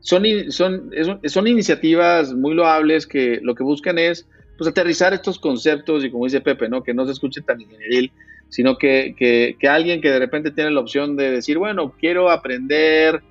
Son, 0.05 0.23
son, 0.51 0.91
son 1.25 1.47
iniciativas 1.47 2.35
muy 2.35 2.55
loables 2.55 3.07
que 3.07 3.41
lo 3.41 3.55
que 3.55 3.63
buscan 3.63 3.99
es 3.99 4.27
pues, 4.59 4.69
aterrizar 4.69 5.15
estos 5.15 5.39
conceptos 5.39 6.05
y 6.05 6.11
como 6.11 6.27
dice 6.27 6.43
Pepe, 6.43 6.69
¿no? 6.69 6.83
Que 6.83 6.93
no 6.93 7.07
se 7.07 7.13
escuche 7.13 7.41
tan 7.41 7.59
ingenieril, 7.63 8.13
sino 8.51 8.77
que, 8.77 9.15
que, 9.17 9.57
que 9.59 9.67
alguien 9.67 10.03
que 10.03 10.11
de 10.11 10.19
repente 10.19 10.51
tiene 10.51 10.73
la 10.73 10.81
opción 10.81 11.17
de 11.17 11.31
decir, 11.31 11.57
bueno, 11.57 11.95
quiero 11.99 12.31
aprender 12.31 13.23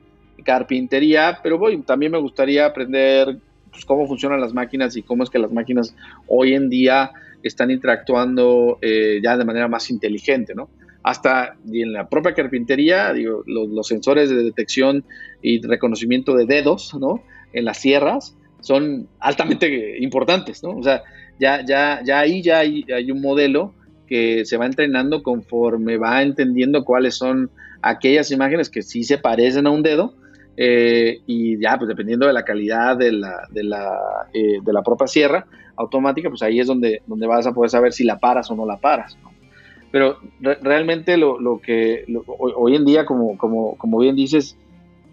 carpintería, 0.44 1.38
pero 1.44 1.60
voy, 1.60 1.78
también 1.84 2.12
me 2.12 2.18
gustaría 2.18 2.66
aprender 2.66 3.38
pues, 3.70 3.86
cómo 3.86 4.08
funcionan 4.08 4.42
las 4.42 4.56
máquinas 4.56 4.98
y 4.98 5.04
cómo 5.04 5.24
es 5.24 5.30
que 5.30 5.38
las 5.38 5.52
máquinas 5.52 5.96
hoy 6.26 6.56
en 6.56 6.72
día 6.72 7.12
están 7.44 7.70
interactuando 7.70 8.80
eh, 8.82 9.20
ya 9.24 9.38
de 9.38 9.46
manera 9.46 9.68
más 9.68 9.92
inteligente, 9.92 10.56
¿no? 10.56 10.70
Hasta 11.04 11.56
en 11.72 11.94
la 11.94 12.08
propia 12.08 12.34
carpintería, 12.34 13.12
digo, 13.14 13.44
los, 13.46 13.88
sensores 13.88 14.30
de 14.30 14.44
detección 14.44 15.04
y 15.42 15.62
reconocimiento 15.62 16.34
de 16.36 16.46
dedos, 16.46 16.96
¿no? 16.96 17.24
En 17.52 17.66
las 17.66 17.78
sierras 17.78 18.38
son 18.62 19.10
altamente 19.20 20.02
importantes, 20.02 20.64
¿no? 20.64 20.78
O 20.78 20.84
sea, 20.84 21.04
ya, 21.40 21.66
ya, 21.66 22.02
ya 22.06 22.20
ahí 22.20 22.42
ya 22.42 22.60
hay, 22.60 22.86
hay 22.94 23.12
un 23.12 23.22
modelo 23.22 23.74
que 24.08 24.46
se 24.46 24.58
va 24.58 24.66
entrenando 24.66 25.24
conforme 25.24 25.98
va 25.98 26.22
entendiendo 26.22 26.86
cuáles 26.86 27.16
son 27.16 27.50
aquellas 27.82 28.32
imágenes 28.32 28.70
que 28.70 28.82
sí 28.82 29.04
se 29.04 29.18
parecen 29.18 29.68
a 29.68 29.72
un 29.72 29.84
dedo 29.84 30.16
eh, 30.56 31.22
y 31.26 31.60
ya, 31.60 31.78
pues 31.78 31.88
dependiendo 31.88 32.28
de 32.28 32.34
la 32.34 32.44
calidad 32.44 32.96
de 32.98 33.12
la, 33.12 33.48
de 33.50 33.64
la, 33.64 33.90
eh, 34.34 34.60
de 34.64 34.74
la 34.74 34.84
propia 34.84 35.08
sierra 35.08 35.46
automática, 35.76 36.30
pues 36.30 36.44
ahí 36.44 36.60
es 36.60 36.68
donde, 36.68 37.02
donde 37.08 37.26
vas 37.26 37.48
a 37.48 37.54
poder 37.54 37.72
saber 37.72 37.92
si 37.92 38.04
la 38.04 38.20
paras 38.20 38.50
o 38.52 38.56
no 38.56 38.66
la 38.66 38.78
paras. 38.78 39.18
Pero 39.94 40.18
realmente 40.40 41.18
lo, 41.18 41.40
lo 41.40 41.60
que 41.60 42.04
hoy 42.26 42.76
en 42.76 42.84
día, 42.84 43.06
como, 43.06 43.38
como, 43.38 43.78
como 43.78 44.00
bien 44.00 44.16
dices, 44.16 44.58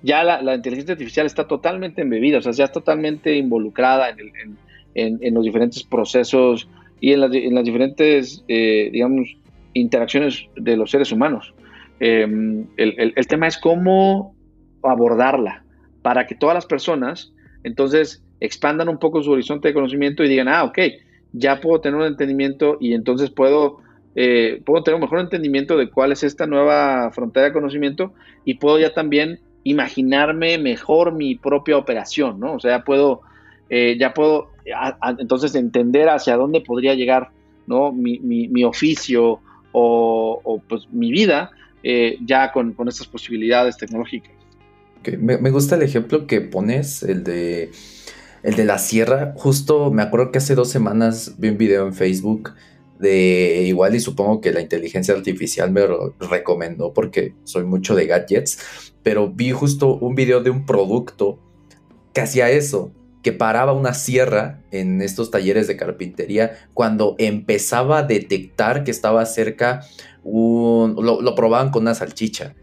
ya 0.02 0.24
la, 0.24 0.54
inteligencia 0.54 0.92
artificial 0.92 1.26
está 1.26 1.46
totalmente 1.46 2.00
embebida, 2.00 2.38
o 2.38 2.40
sea, 2.40 2.52
ya 2.52 2.64
está 2.64 2.80
totalmente 2.80 3.36
involucrada 3.36 4.08
en, 4.08 4.56
en, 4.94 5.18
en, 5.20 5.34
los 5.34 5.44
diferentes 5.44 5.82
procesos 5.82 6.66
y 6.98 7.12
en 7.12 7.20
las, 7.20 7.30
las 7.30 7.64
diferentes, 7.64 8.42
eh, 8.48 8.88
digamos, 8.90 9.36
interacciones 9.74 10.46
de 10.56 10.78
los 10.78 10.90
seres 10.90 11.12
humanos. 11.12 11.52
el, 11.98 12.66
el, 12.78 13.12
el 13.14 13.26
tema 13.26 13.48
es 13.48 13.58
cómo 13.58 14.34
abordarla 14.82 15.62
para 16.00 16.26
que 16.26 16.34
todas 16.34 16.54
las 16.54 16.64
personas 16.64 17.34
entonces 17.64 18.24
expandan 18.40 18.88
un 18.88 18.98
poco 18.98 19.22
su 19.22 19.32
horizonte 19.32 19.68
de 19.68 19.74
conocimiento 19.74 20.24
y 20.24 20.28
digan, 20.30 20.48
ah, 20.48 20.64
ok, 20.64 20.78
ya 21.32 21.60
puedo 21.60 21.82
tener 21.82 22.00
un 22.00 22.06
entendimiento 22.06 22.78
y 22.80 22.94
entonces 22.94 23.30
puedo, 23.30 23.80
eh, 24.14 24.60
puedo 24.64 24.82
tener 24.82 24.96
un 24.96 25.02
mejor 25.02 25.20
entendimiento 25.20 25.76
de 25.76 25.88
cuál 25.88 26.12
es 26.12 26.22
esta 26.22 26.46
nueva 26.46 27.10
frontera 27.12 27.46
de 27.46 27.52
conocimiento 27.52 28.12
y 28.44 28.54
puedo 28.54 28.78
ya 28.78 28.92
también 28.92 29.40
imaginarme 29.64 30.58
mejor 30.58 31.12
mi 31.12 31.36
propia 31.36 31.76
operación, 31.76 32.40
¿no? 32.40 32.54
O 32.54 32.60
sea, 32.60 32.84
puedo, 32.84 33.20
eh, 33.68 33.96
ya 33.98 34.14
puedo 34.14 34.50
entonces 35.18 35.54
entender 35.54 36.08
hacia 36.08 36.36
dónde 36.36 36.60
podría 36.60 36.94
llegar, 36.94 37.30
¿no? 37.66 37.92
Mi, 37.92 38.18
mi, 38.18 38.64
oficio 38.64 39.40
o, 39.72 40.62
pues 40.68 40.88
mi 40.90 41.12
vida 41.12 41.50
eh, 41.82 42.18
ya 42.24 42.52
con, 42.52 42.72
con 42.72 42.88
estas 42.88 43.06
posibilidades 43.06 43.76
tecnológicas. 43.76 44.32
Me, 45.18 45.50
gusta 45.50 45.76
el 45.76 45.82
ejemplo 45.82 46.26
que 46.26 46.40
pones, 46.40 47.02
el 47.02 47.24
de, 47.24 47.70
el 48.42 48.54
de 48.54 48.64
la 48.64 48.78
sierra. 48.78 49.32
Justo 49.36 49.90
me 49.90 50.02
acuerdo 50.02 50.30
que 50.30 50.38
hace 50.38 50.54
dos 50.54 50.68
semanas 50.68 51.36
vi 51.38 51.48
un 51.48 51.58
video 51.58 51.86
en 51.86 51.94
Facebook 51.94 52.52
de 53.00 53.62
igual 53.66 53.94
y 53.94 54.00
supongo 54.00 54.40
que 54.40 54.52
la 54.52 54.60
inteligencia 54.60 55.14
artificial 55.14 55.70
me 55.70 55.86
lo 55.86 56.14
recomendó 56.18 56.92
porque 56.92 57.34
soy 57.44 57.64
mucho 57.64 57.94
de 57.94 58.06
gadgets, 58.06 58.92
pero 59.02 59.30
vi 59.30 59.50
justo 59.52 59.96
un 59.96 60.14
video 60.14 60.42
de 60.42 60.50
un 60.50 60.66
producto 60.66 61.38
que 62.12 62.20
hacía 62.20 62.50
eso, 62.50 62.92
que 63.22 63.32
paraba 63.32 63.72
una 63.72 63.94
sierra 63.94 64.62
en 64.70 65.02
estos 65.02 65.30
talleres 65.30 65.66
de 65.66 65.76
carpintería 65.76 66.52
cuando 66.74 67.16
empezaba 67.18 67.98
a 67.98 68.02
detectar 68.02 68.84
que 68.84 68.90
estaba 68.90 69.24
cerca 69.26 69.80
un... 70.22 70.96
lo, 70.98 71.34
probaban 71.34 71.70
con 71.70 71.82
una 71.82 71.94
salchicha 71.94 72.54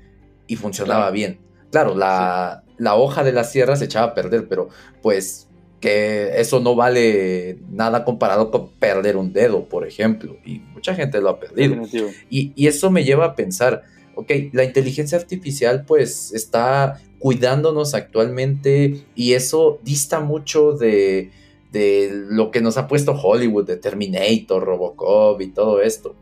y 0.48 0.56
funcionaba 0.56 1.12
bien. 1.12 1.40
Claro, 1.72 1.96
la, 1.96 2.64
hoja 2.96 3.24
de 3.24 3.34
la 3.34 3.44
sierra 3.44 3.76
se 3.76 3.86
echaba 3.86 4.08
a 4.08 4.14
perder, 4.14 4.48
pero 4.48 4.70
pues 5.02 5.47
que 5.80 6.40
eso 6.40 6.60
no 6.60 6.76
vale 6.76 7.60
nada 7.70 8.04
comparado 8.04 8.50
con 8.50 8.70
perder 8.70 9.16
un 9.18 9.32
dedo, 9.32 9.66
por 9.66 9.88
ejemplo, 9.88 10.38
y 10.46 10.60
mucha 10.74 10.96
gente 10.96 11.22
lo 11.22 11.30
ha 11.30 11.40
perdido. 11.40 11.84
Y, 12.30 12.52
y, 12.56 12.68
eso 12.68 12.90
me 12.90 13.04
lleva 13.04 13.26
a 13.26 13.36
pensar, 13.36 13.84
ok, 14.16 14.32
la 14.54 14.64
inteligencia 14.64 15.18
artificial 15.18 15.86
pues 15.86 16.34
está 16.34 17.00
cuidándonos 17.20 17.94
actualmente 17.94 19.06
y 19.16 19.34
eso 19.34 19.80
dista 19.84 20.20
mucho 20.20 20.72
de, 20.74 21.32
de 21.72 22.10
lo 22.12 22.52
que 22.52 22.62
nos 22.62 22.78
ha 22.78 22.88
puesto 22.88 23.14
Hollywood, 23.14 23.66
de 23.66 23.78
Terminator, 23.78 24.64
Robocop 24.64 25.42
y 25.42 25.48
todo 25.48 25.82
esto. 25.82 26.16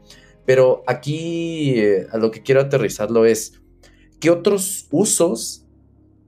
Pero 0.45 0.83
aquí 0.85 1.79
eh, 1.79 2.07
a 2.11 2.17
lo 2.17 2.31
que 2.31 2.43
quiero 2.43 2.61
aterrizarlo 2.61 3.25
es, 3.25 3.59
¿qué 4.19 4.29
otros 4.29 4.87
usos 4.91 5.64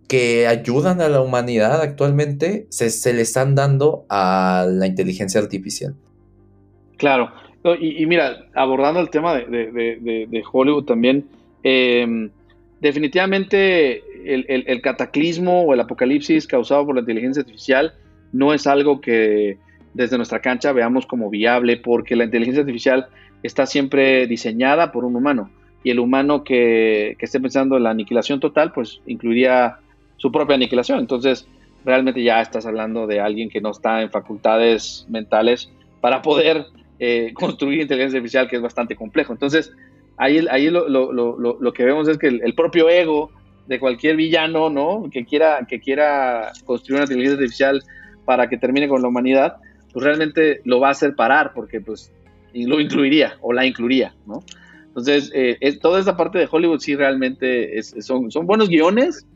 que 0.08 0.48
ayudan 0.48 1.02
a 1.02 1.10
la 1.10 1.22
humanidad 1.22 1.82
actualmente 1.82 2.66
se, 2.70 3.14
le 3.14 3.22
están 3.22 3.56
dando 3.56 4.06
a 4.10 4.66
la 4.70 4.88
inteligencia 4.88 5.42
artificial? 5.42 5.96
Claro, 6.98 7.32
y, 7.80 8.06
mira, 8.06 8.46
abordando 8.54 9.02
el 9.02 9.10
tema 9.10 9.36
de, 9.36 10.44
Hollywood 10.52 10.86
también, 10.86 11.26
em, 11.64 12.30
definitivamente 12.80 14.02
el, 14.26 14.82
cataclismo 14.82 15.64
o 15.64 15.74
el 15.74 15.80
apocalipsis 15.82 16.48
causado 16.48 16.86
por 16.86 16.96
la 16.96 17.02
inteligencia 17.02 17.42
artificial 17.42 17.94
no 18.32 18.54
es 18.54 18.68
algo 18.68 19.02
que 19.02 19.58
desde 19.94 20.18
nuestra 20.18 20.40
cancha 20.40 20.72
veamos 20.72 21.06
como 21.06 21.30
viable 21.30 21.78
porque 21.78 22.16
la 22.16 22.26
inteligencia 22.26 22.62
artificial 22.62 23.08
está 23.44 23.66
siempre 23.66 24.28
diseñada 24.28 24.92
por 24.92 25.06
un 25.06 25.16
humano 25.16 25.50
y 25.84 25.92
el 25.92 26.00
humano 26.00 26.44
que, 26.44 27.16
que 27.18 27.26
esté 27.26 27.40
pensando 27.40 27.78
en 27.78 27.84
la 27.84 27.92
aniquilación 27.92 28.40
total 28.40 28.72
pues 28.74 29.02
incluiría 29.08 29.80
su 30.18 30.32
propia 30.32 30.56
aniquilación. 30.56 31.00
Entonces 31.00 31.48
realmente 31.86 32.22
ya 32.22 32.42
estás 32.42 32.66
hablando 32.66 33.08
de 33.08 33.20
alguien 33.20 33.50
que 33.50 33.62
no 33.62 33.72
está 33.72 34.02
en 34.02 34.12
facultades 34.12 35.06
mentales 35.10 35.72
para 36.02 36.22
poder 36.22 36.66
eh, 37.00 37.32
construir 37.36 37.82
inteligencia 37.82 38.18
artificial 38.18 38.48
que 38.50 38.58
es 38.58 38.62
bastante 38.62 38.96
complejo. 38.96 39.34
Entonces 39.34 39.72
ahí, 40.18 40.46
ahí 40.50 40.70
lo, 40.70 40.90
lo, 40.90 41.12
lo, 41.12 41.38
lo 41.38 41.74
que 41.74 41.86
vemos 41.86 42.08
es 42.08 42.18
que 42.18 42.28
el, 42.28 42.54
propio 42.56 42.90
ego 42.90 43.32
de 43.68 43.80
cualquier 43.80 44.16
villano, 44.16 44.70
¿no? 44.70 45.10
Que 45.12 45.26
quiera, 45.26 45.66
que 45.68 45.80
quiera 45.80 46.52
construir 46.66 46.98
una 46.98 47.04
inteligencia 47.04 47.38
artificial 47.38 47.84
para 48.26 48.50
que 48.50 48.58
termine 48.58 48.88
con 48.88 49.02
la 49.02 49.08
humanidad, 49.08 49.58
pues 49.94 50.06
realmente 50.06 50.62
lo 50.64 50.80
va 50.80 50.90
a 50.90 50.92
hacer 50.92 51.16
parar, 51.16 51.54
porque 51.54 51.80
pues 51.82 52.12
lo 52.54 52.80
incluiría 52.80 53.38
o 53.42 53.54
la 53.54 53.66
incluiría, 53.66 54.16
¿no? 54.26 54.44
Entonces, 54.88 55.32
eh, 55.36 55.78
toda 55.80 56.00
esta 56.00 56.18
parte 56.18 56.40
de 56.40 56.48
Hollywood 56.50 56.80
sí 56.80 56.96
realmente 56.96 57.82
son, 57.84 58.32
son 58.32 58.48
buenos 58.48 58.68
guiones, 58.68 59.28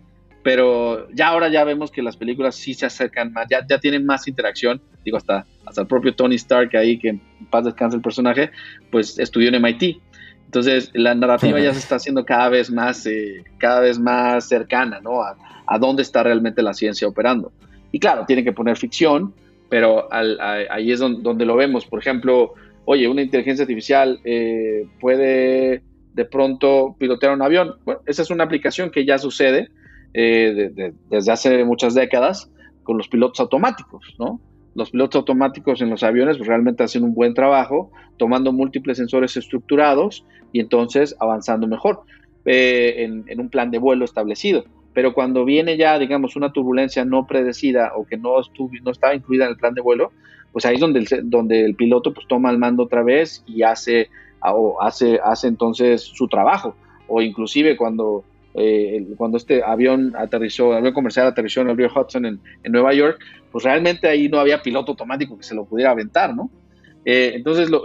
pero 0.43 1.09
ya 1.11 1.27
ahora 1.27 1.49
ya 1.49 1.63
vemos 1.63 1.91
que 1.91 2.01
las 2.01 2.17
películas 2.17 2.55
sí 2.55 2.73
se 2.73 2.85
acercan 2.85 3.31
más, 3.33 3.47
ya, 3.49 3.65
ya 3.67 3.79
tienen 3.79 4.05
más 4.05 4.27
interacción, 4.27 4.81
digo, 5.05 5.17
hasta, 5.17 5.45
hasta 5.65 5.81
el 5.81 5.87
propio 5.87 6.15
Tony 6.15 6.35
Stark 6.35 6.75
ahí, 6.75 6.97
que 6.97 7.09
en 7.09 7.21
paz 7.49 7.65
descansa 7.65 7.95
el 7.95 8.01
personaje, 8.01 8.51
pues 8.89 9.19
estudió 9.19 9.49
en 9.49 9.61
MIT, 9.61 10.01
entonces, 10.51 10.91
la 10.93 11.15
narrativa 11.15 11.61
ya 11.61 11.71
se 11.71 11.79
está 11.79 11.95
haciendo 11.95 12.25
cada 12.25 12.49
vez 12.49 12.69
más, 12.69 13.05
eh, 13.05 13.45
cada 13.57 13.79
vez 13.79 13.97
más 13.97 14.49
cercana, 14.49 14.99
¿no? 14.99 15.23
A, 15.23 15.77
dónde 15.79 16.01
está 16.01 16.23
realmente 16.23 16.61
la 16.61 16.73
ciencia 16.73 17.07
operando. 17.07 17.53
Y 17.93 17.99
claro, 17.99 18.25
tiene 18.27 18.43
que 18.43 18.51
poner 18.51 18.75
ficción, 18.75 19.33
pero 19.69 20.09
ahí 20.11 20.91
es 20.91 20.99
donde, 20.99 21.45
lo 21.45 21.55
vemos. 21.55 21.85
Por 21.85 21.99
ejemplo, 21.99 22.55
oye, 22.83 23.07
una 23.07 23.21
inteligencia 23.21 23.63
artificial 23.63 24.19
eh, 24.25 24.85
puede 24.99 25.83
de 26.13 26.25
pronto 26.25 26.97
pilotear 26.99 27.31
un 27.31 27.43
avión. 27.43 27.75
Bueno, 27.85 28.01
esa 28.05 28.21
es 28.21 28.29
una 28.29 28.43
aplicación 28.43 28.91
que 28.91 29.05
ya 29.05 29.17
sucede 29.17 29.69
eh, 30.13 30.93
desde 31.09 31.31
hace 31.31 31.63
muchas 31.63 31.93
décadas 31.93 32.49
con 32.83 32.97
los 32.97 33.07
pilotos 33.07 33.39
automáticos, 33.39 34.15
¿no? 34.19 34.39
los 34.73 34.91
pilotos 34.91 35.19
automáticos 35.19 35.81
en 35.81 35.89
los 35.89 36.03
aviones 36.03 36.37
pues, 36.37 36.47
realmente 36.47 36.83
hacen 36.83 37.03
un 37.03 37.13
buen 37.13 37.33
trabajo 37.33 37.91
tomando 38.17 38.51
múltiples 38.51 38.97
sensores 38.97 39.35
estructurados 39.35 40.25
y 40.51 40.59
entonces 40.59 41.15
avanzando 41.19 41.67
mejor 41.67 42.03
eh, 42.45 43.09
en, 43.27 43.39
un 43.39 43.49
plan 43.49 43.71
de 43.71 43.79
vuelo 43.79 44.05
establecido. 44.05 44.65
Pero 44.93 45.13
cuando 45.13 45.45
viene 45.45 45.77
ya, 45.77 45.97
digamos, 45.99 46.35
una 46.35 46.51
turbulencia 46.51 47.05
no 47.05 47.25
predecida 47.25 47.93
o 47.95 48.05
que 48.05 48.17
no, 48.17 48.35
no 48.83 48.91
estaba 48.91 49.15
incluida 49.15 49.45
en 49.45 49.51
el 49.51 49.57
plan 49.57 49.73
de 49.73 49.81
vuelo, 49.81 50.11
pues 50.51 50.65
ahí 50.65 50.75
es 50.75 50.81
donde 50.81 50.99
el, 50.99 51.29
donde 51.29 51.63
el 51.63 51.75
piloto 51.75 52.13
pues, 52.13 52.27
toma 52.27 52.51
el 52.51 52.57
mando 52.57 52.83
otra 52.83 53.03
vez 53.03 53.43
y 53.47 53.63
hace, 53.63 54.09
o 54.41 54.81
hace, 54.81 55.19
hace 55.23 55.47
entonces 55.47 56.01
su 56.01 56.27
trabajo. 56.27 56.75
O 57.07 57.21
inclusive 57.21 57.77
cuando 57.77 58.23
eh, 58.53 59.05
cuando 59.17 59.37
este 59.37 59.63
avión 59.63 60.13
aterrizó, 60.17 60.71
el 60.71 60.79
avión 60.79 60.93
comercial 60.93 61.27
aterrizó 61.27 61.61
en 61.61 61.69
el 61.69 61.77
río 61.77 61.89
Hudson 61.93 62.25
en, 62.25 62.39
Nueva 62.69 62.93
York, 62.93 63.19
pues 63.51 63.63
realmente 63.63 64.07
ahí 64.07 64.27
no 64.27 64.39
había 64.39 64.61
piloto 64.61 64.91
automático 64.91 65.37
que 65.37 65.43
se 65.43 65.55
lo 65.55 65.65
pudiera 65.65 65.91
aventar, 65.91 66.35
¿no? 66.35 66.49
Eh, 67.05 67.31
entonces, 67.35 67.69
lo, 67.69 67.81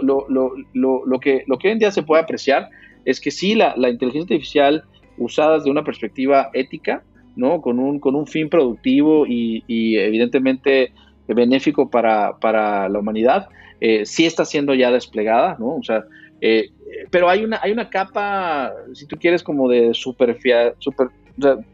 que, 1.19 1.43
lo 1.47 1.57
que 1.57 1.67
hoy 1.67 1.71
en 1.71 1.79
día 1.79 1.91
se 1.91 2.03
puede 2.03 2.21
apreciar 2.21 2.69
es 3.05 3.19
que 3.19 3.31
sí, 3.31 3.55
la, 3.55 3.73
inteligencia 3.89 4.35
artificial 4.35 4.83
usada 5.17 5.55
desde 5.57 5.71
una 5.71 5.83
perspectiva 5.83 6.49
ética, 6.53 7.03
¿no? 7.35 7.61
Con 7.61 7.79
un, 7.79 7.99
con 7.99 8.15
un 8.15 8.27
fin 8.27 8.49
productivo 8.49 9.25
y, 9.25 9.63
evidentemente 9.97 10.91
benéfico 11.27 11.89
para, 11.89 12.37
para 12.39 12.87
la 12.89 12.99
humanidad, 12.99 13.49
eh, 13.79 14.05
sí 14.05 14.25
está 14.25 14.45
siendo 14.45 14.73
ya 14.73 14.91
desplegada, 14.91 15.55
¿no? 15.59 15.75
O 15.75 15.83
sea, 15.83 16.05
eh, 16.41 16.69
pero 17.09 17.29
hay 17.29 17.43
una, 17.43 17.59
hay 17.61 17.71
una 17.71 17.89
capa, 17.89 18.73
si 18.93 19.05
tú 19.05 19.17
quieres, 19.17 19.43
como 19.43 19.69
de 19.69 19.93
superficial, 19.93 20.75
super, 20.79 21.07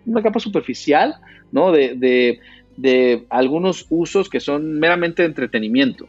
una 0.05 0.21
capa 0.21 0.39
superficial, 0.39 1.15
¿no? 1.51 1.71
De, 1.71 2.39
algunos 3.29 3.85
usos 3.89 4.29
que 4.29 4.39
son 4.39 4.79
meramente 4.79 5.21
de 5.21 5.27
entretenimiento. 5.27 6.05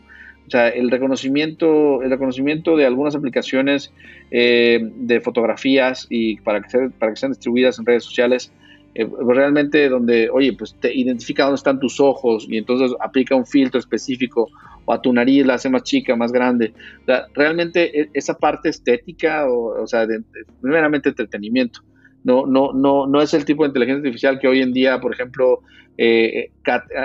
O 0.46 0.50
sea, 0.50 0.68
el 0.68 0.90
reconocimiento, 0.90 2.02
el 2.02 2.10
reconocimiento 2.10 2.76
de 2.76 2.86
algunas 2.86 3.14
aplicaciones 3.14 3.92
eh, 4.30 4.78
de 4.82 5.20
fotografías 5.20 6.06
y 6.10 6.36
para 6.36 6.62
que, 6.62 6.90
para 6.98 7.12
que 7.12 7.16
sean 7.16 7.32
distribuidas 7.32 7.78
en 7.78 7.86
redes 7.86 8.04
sociales, 8.04 8.52
eh, 8.94 9.08
realmente 9.26 9.88
donde, 9.88 10.30
oye, 10.30 10.52
pues 10.52 10.76
te 10.78 10.94
identifica 10.94 11.44
dónde 11.44 11.56
están 11.56 11.80
tus 11.80 11.98
ojos 12.00 12.46
y 12.48 12.58
entonces 12.58 12.96
aplica 13.00 13.34
un 13.34 13.44
filtro 13.44 13.80
específico 13.80 14.48
o 14.84 14.92
a 14.92 15.02
tu 15.02 15.12
nariz 15.12 15.44
la 15.44 15.54
hace 15.54 15.68
más 15.68 15.82
chica, 15.82 16.14
más 16.14 16.32
grande. 16.32 16.72
realmente 17.34 18.00
e, 18.00 18.10
esa 18.14 18.34
parte 18.34 18.68
estética, 18.68 19.46
o, 19.48 19.86
sea, 19.86 20.06
de, 20.06 20.22
meramente 20.62 21.08
entretenimiento. 21.08 21.80
No, 22.22 22.46
no, 22.46 22.72
no, 22.72 23.06
no 23.06 23.20
es 23.20 23.34
el 23.34 23.44
tipo 23.44 23.64
de 23.64 23.68
inteligencia 23.68 23.98
artificial 23.98 24.38
que 24.38 24.48
hoy 24.48 24.62
en 24.62 24.72
día, 24.72 25.00
por 25.00 25.12
ejemplo, 25.12 25.60
eh, 25.98 26.50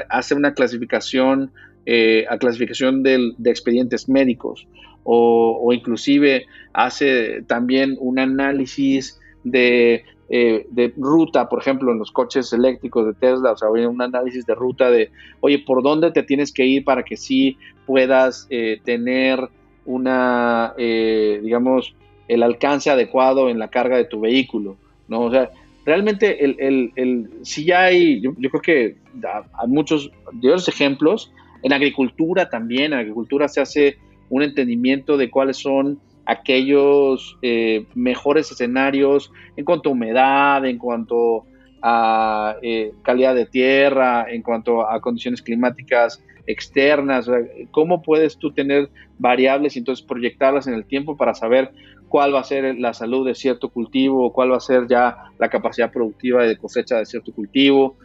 hace 0.10 0.36
una 0.36 0.54
clasificación, 0.54 1.52
eh, 1.86 2.26
a 2.30 2.38
clasificación 2.38 3.04
de 3.04 3.34
expedientes 3.46 4.08
médicos 4.08 4.68
o, 5.04 5.60
o 5.62 5.74
inclusive 5.74 6.46
hace 6.74 7.42
también 7.48 7.98
un 8.00 8.20
análisis 8.20 9.20
de 9.44 10.04
eh, 10.32 10.68
de 10.70 10.94
ruta, 10.96 11.50
por 11.50 11.60
ejemplo, 11.60 11.92
en 11.92 11.98
los 11.98 12.12
coches 12.12 12.54
eléctricos 12.54 13.06
de 13.08 13.14
Tesla, 13.14 13.54
o 13.54 13.58
sea, 13.58 13.70
un 13.70 14.02
análisis 14.02 14.46
de 14.46 14.54
ruta 14.54 14.92
de, 14.92 15.10
oye, 15.40 15.60
¿por 15.60 15.82
dónde 15.82 16.12
te 16.12 16.22
tienes 16.22 16.52
que 16.52 16.66
ir 16.66 16.84
para 16.84 17.04
que 17.04 17.18
sí 17.18 17.58
puedas 17.88 18.46
eh, 18.52 18.80
tener 18.84 19.50
una, 19.86 20.74
eh, 20.78 21.40
digamos, 21.44 21.96
el 22.28 22.44
alcance 22.44 22.92
adecuado 22.92 23.50
en 23.50 23.58
la 23.58 23.70
carga 23.70 23.98
de 23.98 24.06
tu 24.06 24.20
vehículo? 24.20 24.78
¿no? 25.08 25.22
O 25.22 25.32
sea, 25.32 25.50
realmente 25.84 26.46
el, 26.46 26.56
el, 26.60 26.92
el 26.96 27.30
si 27.42 27.66
ya 27.66 27.86
hay, 27.86 28.22
yo, 28.22 28.36
creo 28.36 28.62
que 28.62 28.98
hay 29.24 29.68
muchos, 29.68 30.12
diversos 30.34 30.68
ejemplos, 30.68 31.32
en 31.64 31.74
agricultura 31.74 32.50
también, 32.50 32.94
en 32.94 33.00
agricultura 33.00 33.48
se 33.48 33.62
hace 33.62 33.98
un 34.30 34.44
entendimiento 34.44 35.18
de 35.18 35.32
cuáles 35.32 35.58
son 35.58 36.00
aquellos 36.30 37.40
eh, 37.42 37.88
mejores 37.96 38.52
escenarios 38.52 39.32
en 39.58 39.66
cuanto 39.66 39.90
a 39.90 39.94
humedad, 39.94 40.64
en 40.64 40.78
cuanto 40.78 41.46
a 41.82 42.56
eh, 42.62 42.92
calidad 43.02 43.34
de 43.34 43.48
tierra, 43.48 44.28
en 44.30 44.44
cuanto 44.44 44.88
a 44.88 45.02
condiciones 45.02 45.42
climáticas 45.42 46.24
externas, 46.46 47.28
cómo 47.72 48.04
puedes 48.04 48.38
tú 48.38 48.52
tener 48.52 48.90
variables 49.18 49.76
y 49.76 49.80
entonces 49.80 50.06
proyectarlas 50.06 50.68
en 50.68 50.76
el 50.76 50.86
tiempo 50.86 51.18
para 51.18 51.34
saber 51.34 51.72
cuál 52.10 52.36
va 52.36 52.42
a 52.42 52.44
ser 52.44 52.78
la 52.78 52.94
salud 52.94 53.26
de 53.26 53.34
cierto 53.34 53.70
cultivo, 53.70 54.32
cuál 54.32 54.52
va 54.52 54.58
a 54.58 54.62
ser 54.62 54.88
ya 54.88 55.32
la 55.40 55.50
capacidad 55.50 55.92
productiva 55.92 56.44
de 56.44 56.58
cosecha 56.58 56.98
de 56.98 57.08
cierto 57.08 57.34
cultivo. 57.34 57.98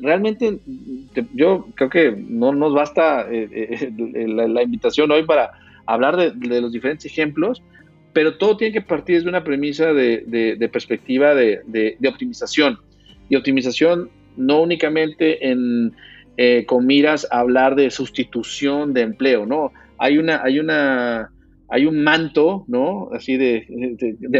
realmente 0.00 0.60
yo 1.34 1.66
creo 1.74 1.90
que 1.90 2.10
no 2.10 2.54
nos 2.54 2.72
basta 2.72 3.26
eh, 3.30 3.92
la 4.26 4.62
invitación 4.62 5.10
hoy 5.10 5.24
para 5.24 5.52
hablar 5.94 6.16
de, 6.16 6.60
los 6.60 6.72
diferentes 6.72 7.06
ejemplos, 7.06 7.62
pero 8.12 8.38
todo 8.38 8.56
tiene 8.56 8.72
que 8.72 8.80
partir 8.80 9.16
desde 9.16 9.28
una 9.28 9.44
premisa 9.44 9.92
de, 9.92 10.70
perspectiva 10.72 11.34
de, 11.34 11.96
optimización. 12.08 12.78
Y 13.28 13.36
optimización 13.36 14.10
no 14.36 14.60
únicamente 14.60 15.48
en, 15.48 15.92
eh, 16.36 16.64
con 16.66 16.86
miras 16.86 17.26
a 17.30 17.40
hablar 17.40 17.76
de 17.76 17.90
sustitución 17.90 18.92
de 18.92 19.02
empleo, 19.02 19.46
¿no? 19.46 19.72
Hay 19.98 20.18
una, 20.18 20.42
hay 20.42 20.58
una, 20.58 21.30
hay 21.68 21.86
un 21.86 22.02
manto, 22.02 22.64
¿no? 22.66 23.10
Así 23.12 23.36
de, 23.36 23.66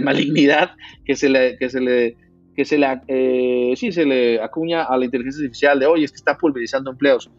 malignidad 0.02 0.72
que 1.04 1.14
se 1.14 1.28
le, 1.28 1.56
que 1.58 1.68
se 1.68 1.80
le, 1.80 2.16
que 2.56 2.62
eh, 3.08 3.92
se 3.92 4.04
le 4.04 4.40
acuña 4.40 4.82
a 4.82 4.98
la 4.98 5.04
inteligencia 5.04 5.40
artificial 5.42 5.78
de, 5.78 5.86
oye, 5.86 6.04
es 6.04 6.10
que 6.10 6.16
está 6.16 6.36
pulverizando 6.36 6.90
empleos. 6.90 7.30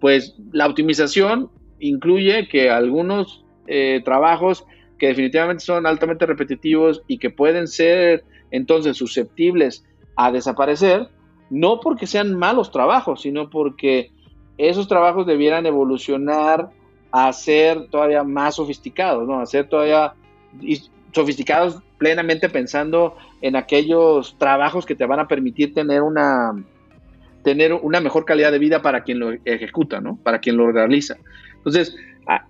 Pues 0.00 0.34
la 0.52 0.66
optimización 0.66 1.50
incluye 1.78 2.48
que 2.48 2.70
algunos 2.70 3.45
eh, 3.66 4.02
trabajos 4.04 4.66
que 4.98 5.08
definitivamente 5.08 5.64
son 5.64 5.86
altamente 5.86 6.26
repetitivos 6.26 7.02
y 7.06 7.18
que 7.18 7.30
pueden 7.30 7.68
ser 7.68 8.24
entonces 8.50 8.96
susceptibles 8.96 9.84
a 10.16 10.32
desaparecer, 10.32 11.08
no 11.50 11.80
porque 11.80 12.06
sean 12.06 12.34
malos 12.34 12.70
trabajos, 12.70 13.22
sino 13.22 13.50
porque 13.50 14.10
esos 14.58 14.88
trabajos 14.88 15.26
debieran 15.26 15.66
evolucionar 15.66 16.70
a 17.12 17.32
ser 17.32 17.88
todavía 17.88 18.24
más 18.24 18.56
sofisticados, 18.56 19.26
¿no? 19.26 19.40
A 19.40 19.46
ser 19.46 19.68
todavía 19.68 20.14
sofisticados 21.12 21.82
plenamente 21.98 22.48
pensando 22.48 23.16
en 23.40 23.56
aquellos 23.56 24.36
trabajos 24.38 24.86
que 24.86 24.94
te 24.94 25.06
van 25.06 25.20
a 25.20 25.28
permitir 25.28 25.72
tener 25.72 26.02
una 26.02 26.52
tener 27.42 27.72
una 27.74 28.00
mejor 28.00 28.24
calidad 28.24 28.50
de 28.50 28.58
vida 28.58 28.82
para 28.82 29.04
quien 29.04 29.20
lo 29.20 29.30
ejecuta, 29.44 30.00
¿no? 30.00 30.18
Para 30.22 30.40
quien 30.40 30.56
lo 30.56 30.72
realiza. 30.72 31.16
Entonces, 31.54 31.96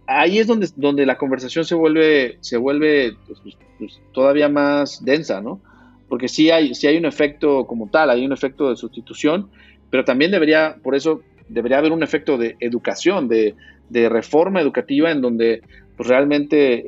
ahí 0.07 0.39
es 0.39 0.47
donde, 0.47 0.69
donde 0.77 1.05
la 1.07 1.19
conversación 1.19 1.65
se 1.65 1.75
vuelve, 1.75 2.39
se 2.41 2.57
vuelve 2.57 3.15
pues, 3.27 3.41
pues, 3.43 3.57
pues, 3.79 4.01
todavía 4.13 4.49
más 4.49 5.05
densa, 5.05 5.41
¿no? 5.41 5.61
porque 6.09 6.29
sí 6.29 6.51
hay, 6.51 6.75
sí 6.75 6.87
hay 6.87 6.97
un 6.97 7.05
efecto 7.05 7.67
como 7.67 7.89
tal, 7.91 8.11
hay 8.11 8.25
un 8.25 8.33
efecto 8.33 8.71
de 8.71 8.77
sustitución, 8.77 9.49
pero 9.91 10.05
también 10.05 10.31
debería, 10.31 10.77
por 10.83 10.95
eso, 10.95 11.23
debería 11.49 11.79
haber 11.79 11.93
un 11.93 12.03
efecto 12.03 12.39
de 12.39 12.57
educación, 12.61 13.29
de, 13.29 13.55
reforma 13.91 14.61
educativa 14.61 15.13
en 15.13 15.21
donde 15.21 15.63
pues, 15.97 16.09
realmente 16.09 16.85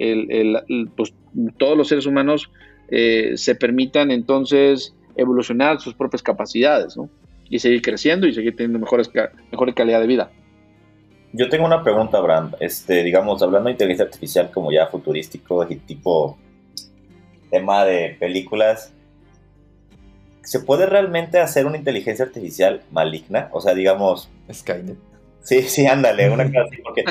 pues, 0.96 1.14
todos 1.56 1.76
los 1.76 1.88
seres 1.88 2.06
humanos 2.06 2.50
eh, 2.90 3.32
se 3.36 3.54
permitan 3.54 4.10
entonces 4.10 4.94
evolucionar 5.16 5.80
sus 5.80 5.94
propias 5.94 6.22
capacidades, 6.22 6.96
¿no? 6.96 7.08
Y 7.50 7.60
seguir 7.60 7.82
creciendo 7.82 8.26
y 8.26 8.34
seguir 8.34 8.56
teniendo 8.56 8.80
mejores, 8.80 9.10
mejor 9.50 9.72
calidad 9.74 10.00
de 10.00 10.06
vida. 10.06 10.30
Yo 11.32 11.48
tengo 11.48 11.66
una 11.66 11.82
pregunta, 11.82 12.18
Abraham. 12.18 12.52
Este, 12.60 13.02
digamos, 13.02 13.42
hablando 13.42 13.66
de 13.66 13.72
inteligencia 13.72 14.06
artificial 14.06 14.50
como 14.50 14.72
ya 14.72 14.86
futurístico 14.86 15.66
y 15.68 15.76
tipo 15.76 16.38
tema 17.50 17.84
de 17.84 18.16
películas, 18.18 18.92
¿se 20.42 20.60
puede 20.60 20.86
realmente 20.86 21.38
hacer 21.38 21.66
una 21.66 21.76
inteligencia 21.76 22.24
artificial 22.24 22.82
maligna? 22.90 23.48
O 23.52 23.60
sea, 23.60 23.74
digamos... 23.74 24.30
Skynet. 24.52 24.96
Sí, 25.40 25.62
sí, 25.62 25.86
ándale, 25.86 26.28
una 26.30 26.44
cosa 26.46 26.62
así, 26.66 26.82
porque 26.82 27.04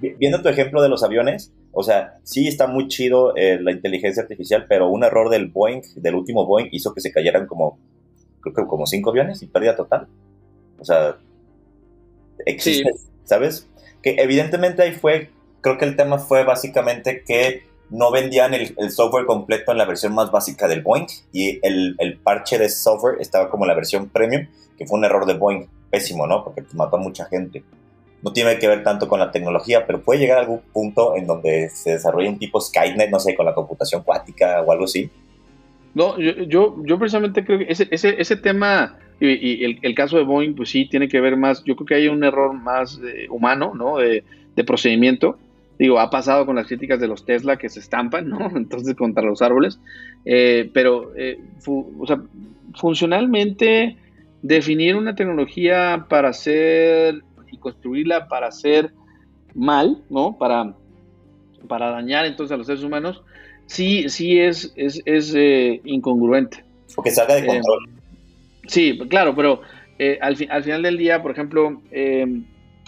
viendo 0.18 0.42
tu 0.42 0.48
ejemplo 0.48 0.82
de 0.82 0.88
los 0.88 1.04
aviones, 1.04 1.52
o 1.70 1.82
sea, 1.82 2.14
sí 2.24 2.48
está 2.48 2.66
muy 2.66 2.88
chido 2.88 3.36
eh, 3.36 3.60
la 3.60 3.70
inteligencia 3.70 4.22
artificial, 4.22 4.66
pero 4.68 4.88
un 4.88 5.04
error 5.04 5.30
del 5.30 5.48
Boeing, 5.48 5.82
del 5.96 6.16
último 6.16 6.44
Boeing, 6.44 6.68
hizo 6.72 6.92
que 6.92 7.00
se 7.00 7.12
cayeran 7.12 7.46
como, 7.46 7.78
creo 8.40 8.54
que 8.54 8.66
como 8.66 8.86
cinco 8.86 9.10
aviones 9.10 9.42
y 9.42 9.46
pérdida 9.46 9.76
total. 9.76 10.08
O 10.80 10.84
sea, 10.84 11.18
existe, 12.46 12.90
¿sabes? 13.28 13.68
Que 14.02 14.16
evidentemente 14.18 14.82
ahí 14.82 14.92
fue, 14.92 15.30
creo 15.60 15.78
que 15.78 15.84
el 15.84 15.96
tema 15.96 16.18
fue 16.18 16.44
básicamente 16.44 17.22
que 17.24 17.62
no 17.90 18.10
vendían 18.10 18.54
el, 18.54 18.90
software 18.90 19.26
completo 19.26 19.72
en 19.72 19.78
la 19.78 19.84
versión 19.84 20.14
más 20.14 20.30
básica 20.30 20.68
del 20.68 20.82
Boeing 20.82 21.06
y 21.32 21.58
el, 21.62 22.18
parche 22.22 22.58
de 22.58 22.68
software 22.68 23.20
estaba 23.20 23.48
como 23.50 23.66
la 23.66 23.74
versión 23.74 24.08
premium, 24.08 24.46
que 24.76 24.86
fue 24.86 24.98
un 24.98 25.04
error 25.04 25.26
de 25.26 25.34
Boeing 25.34 25.66
pésimo, 25.90 26.26
¿no? 26.26 26.44
Porque 26.44 26.62
mató 26.74 26.96
a 26.96 27.00
mucha 27.00 27.24
gente 27.26 27.62
no 28.22 28.32
tiene 28.32 28.58
que 28.58 28.66
ver 28.66 28.82
tanto 28.82 29.08
con 29.08 29.20
la 29.20 29.30
tecnología, 29.30 29.86
pero 29.86 30.02
puede 30.02 30.20
llegar 30.20 30.38
a 30.38 30.40
algún 30.40 30.60
punto 30.72 31.16
en 31.16 31.26
donde 31.26 31.70
se 31.70 31.92
desarrolle 31.92 32.28
un 32.28 32.38
tipo 32.38 32.60
Skynet, 32.60 33.10
no 33.10 33.20
sé, 33.20 33.34
con 33.34 33.46
la 33.46 33.54
computación 33.54 34.02
cuántica 34.02 34.60
o 34.62 34.72
algo 34.72 34.84
así. 34.84 35.10
No, 35.94 36.18
yo, 36.18 36.74
yo, 36.84 36.98
precisamente 36.98 37.44
creo 37.44 37.58
que 37.58 37.66
ese, 37.68 37.88
ese, 37.90 38.20
ese 38.20 38.36
tema 38.36 38.98
y, 39.20 39.64
el, 39.82 39.94
caso 39.94 40.16
de 40.16 40.24
Boeing, 40.24 40.54
pues 40.54 40.70
sí, 40.70 40.86
tiene 40.86 41.08
que 41.08 41.20
ver 41.20 41.36
más, 41.36 41.64
yo 41.64 41.76
creo 41.76 41.86
que 41.86 41.94
hay 41.94 42.08
un 42.08 42.22
error 42.22 42.54
más 42.54 43.00
eh, 43.04 43.26
humano, 43.30 43.72
¿no? 43.74 43.98
De, 43.98 44.24
procedimiento. 44.66 45.38
Digo, 45.78 46.00
ha 46.00 46.10
pasado 46.10 46.44
con 46.44 46.56
las 46.56 46.66
críticas 46.66 46.98
de 46.98 47.06
los 47.06 47.24
Tesla 47.24 47.58
que 47.58 47.68
se 47.68 47.78
estampan, 47.78 48.28
¿no? 48.28 48.50
Entonces 48.56 48.96
contra 48.96 49.22
los 49.22 49.40
árboles. 49.40 49.78
Eh, 50.24 50.68
pero, 50.74 51.12
eh, 51.16 51.38
o 51.64 52.06
sea, 52.06 52.20
funcionalmente, 52.74 53.96
definir 54.42 54.96
una 54.96 55.14
tecnología 55.14 56.06
para 56.08 56.32
ser 56.32 57.22
y 57.50 57.56
construirla 57.58 58.28
para 58.28 58.48
hacer 58.48 58.92
mal, 59.54 60.02
¿no? 60.10 60.36
Para, 60.38 60.74
para 61.66 61.90
dañar 61.90 62.26
entonces 62.26 62.52
a 62.52 62.56
los 62.56 62.66
seres 62.66 62.82
humanos, 62.82 63.22
sí, 63.66 64.08
sí 64.08 64.38
es, 64.38 64.72
es, 64.76 65.02
es 65.04 65.34
eh, 65.34 65.80
incongruente. 65.84 66.64
Porque 66.94 67.10
salga 67.10 67.34
de 67.34 67.42
eh, 67.42 67.46
control. 67.46 67.88
Sí, 68.68 68.96
claro, 69.08 69.34
pero 69.34 69.62
eh, 69.98 70.18
al, 70.22 70.36
al, 70.48 70.62
final 70.62 70.82
del 70.82 70.96
día, 70.96 71.20
por 71.20 71.32
ejemplo, 71.32 71.82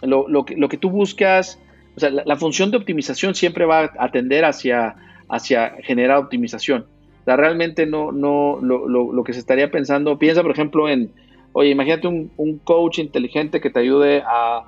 lo, 0.02 0.28
lo, 0.28 0.44
que, 0.44 0.56
lo, 0.56 0.68
que, 0.68 0.76
tú 0.76 0.90
buscas, 0.90 1.60
o 1.96 2.00
sea, 2.00 2.10
la, 2.10 2.36
función 2.36 2.70
de 2.70 2.76
optimización 2.76 3.34
siempre 3.34 3.64
va 3.64 3.80
a 3.80 4.04
atender 4.04 4.44
hacia, 4.44 4.94
hacia 5.28 5.74
generar 5.82 6.18
optimización. 6.18 6.86
O 7.22 7.24
sea, 7.24 7.36
realmente 7.36 7.84
no, 7.84 8.12
no, 8.12 8.60
lo, 8.62 8.86
lo, 8.86 9.24
que 9.24 9.32
se 9.32 9.40
estaría 9.40 9.70
pensando, 9.70 10.18
piensa 10.18 10.42
por 10.42 10.52
ejemplo 10.52 10.88
en, 10.88 11.10
Oye, 11.52 11.70
imagínate 11.70 12.06
un, 12.06 12.60
coach 12.62 12.98
inteligente 12.98 13.60
que 13.60 13.70
te 13.70 13.80
ayude 13.80 14.22
a, 14.24 14.62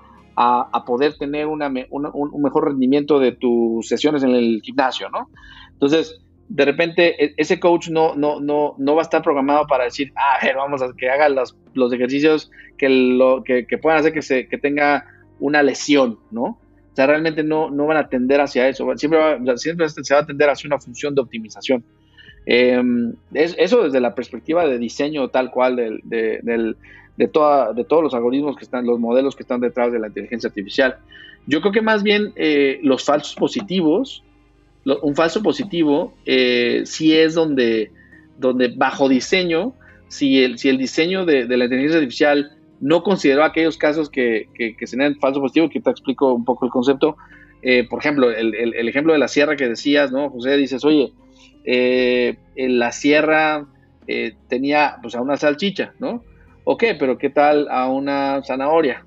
poder 0.84 1.16
tener 1.16 1.46
una, 1.46 1.72
un, 1.90 2.42
mejor 2.42 2.68
rendimiento 2.68 3.20
de 3.20 3.32
tus 3.32 3.86
sesiones 3.86 4.22
en 4.24 4.30
el 4.30 4.60
gimnasio, 4.62 5.08
¿no? 5.10 5.28
Entonces, 5.72 6.20
de 6.54 6.66
repente, 6.66 7.24
e, 7.24 7.34
ese 7.38 7.58
coach 7.58 7.88
no, 7.88 8.14
no, 8.14 8.38
no, 8.38 8.74
no 8.76 8.94
va 8.94 9.00
a 9.00 9.08
estar 9.08 9.22
programado 9.22 9.66
para 9.66 9.84
decir, 9.84 10.12
ah, 10.16 10.36
a 10.38 10.44
ver, 10.44 10.56
vamos 10.56 10.82
a 10.82 10.92
que 10.94 11.08
haga 11.08 11.30
los, 11.30 11.56
los 11.72 11.90
ejercicios 11.92 12.50
que, 12.76 12.90
lo, 12.90 13.42
que, 13.42 13.64
puedan 13.80 14.00
hacer 14.00 14.12
que, 14.12 14.20
se, 14.20 14.46
que 14.48 14.58
tenga 14.58 15.06
una 15.40 15.62
lesión, 15.62 16.18
¿no? 16.30 16.42
O 16.44 16.94
sea, 16.94 17.06
realmente 17.06 17.42
no, 17.42 17.70
no 17.70 17.86
van 17.86 17.96
a 17.96 18.08
tender 18.08 18.42
hacia 18.42 18.68
eso. 18.68 18.86
Siempre, 18.96 19.18
siempre 19.56 19.88
se 19.88 20.12
va 20.12 20.20
a 20.20 20.22
atender 20.24 20.50
hacia 20.50 20.68
una 20.68 20.78
función 20.78 21.14
de 21.14 21.22
optimización. 21.22 21.82
Em, 22.44 23.14
eso 23.32 23.84
desde 23.84 24.00
la 24.00 24.14
perspectiva 24.14 24.66
de 24.66 24.78
diseño 24.78 25.28
tal 25.28 25.50
cual 25.50 25.76
de, 25.76 26.00
de, 26.02 26.74
de, 27.16 27.28
toda, 27.28 27.72
de 27.72 27.84
todos 27.84 28.02
los 28.02 28.12
algoritmos 28.12 28.56
que 28.56 28.64
están, 28.64 28.84
los 28.84 28.98
modelos 28.98 29.36
que 29.36 29.42
están 29.42 29.60
detrás 29.60 29.90
de 29.90 30.00
la 30.00 30.08
inteligencia 30.08 30.48
artificial. 30.48 30.98
Yo 31.46 31.62
creo 31.62 31.72
que 31.72 31.80
más 31.80 32.02
bien 32.02 32.32
eh, 32.36 32.78
los 32.82 33.04
falsos 33.04 33.34
positivos, 33.36 34.22
un 34.84 35.14
falso 35.14 35.42
positivo 35.42 36.14
eh, 36.26 36.82
sí 36.84 37.16
es 37.16 37.34
donde, 37.34 37.90
donde 38.38 38.68
bajo 38.68 39.08
diseño, 39.08 39.74
si 40.08 40.42
el, 40.42 40.58
si 40.58 40.68
el 40.68 40.78
diseño 40.78 41.24
de, 41.24 41.46
la 41.46 41.64
inteligencia 41.64 41.98
artificial 41.98 42.52
no 42.80 43.02
consideró 43.02 43.44
aquellos 43.44 43.78
casos 43.78 44.10
que, 44.10 44.48
que, 44.54 44.76
que 44.76 44.86
falso 45.20 45.40
positivo, 45.40 45.68
que 45.68 45.80
te 45.80 45.90
explico 45.90 46.34
un 46.34 46.44
poco 46.44 46.64
el 46.64 46.70
concepto. 46.70 47.16
Eh, 47.62 47.86
por 47.88 48.00
ejemplo, 48.00 48.30
el, 48.32 48.54
el, 48.56 48.74
el, 48.74 48.88
ejemplo 48.88 49.12
de 49.12 49.20
la 49.20 49.28
sierra 49.28 49.54
que 49.54 49.68
decías, 49.68 50.10
¿no? 50.10 50.30
José, 50.30 50.56
dices, 50.56 50.84
oye, 50.84 51.12
eh, 51.64 52.36
en 52.56 52.78
la 52.80 52.90
sierra 52.90 53.66
eh, 54.08 54.34
tenía 54.48 54.96
pues 55.00 55.14
a 55.14 55.22
una 55.22 55.36
salchicha, 55.36 55.94
¿no? 56.00 56.24
Ok, 56.64 56.84
pero 56.98 57.18
¿qué 57.18 57.30
tal 57.30 57.68
a 57.70 57.88
una 57.88 58.42
zanahoria? 58.42 59.04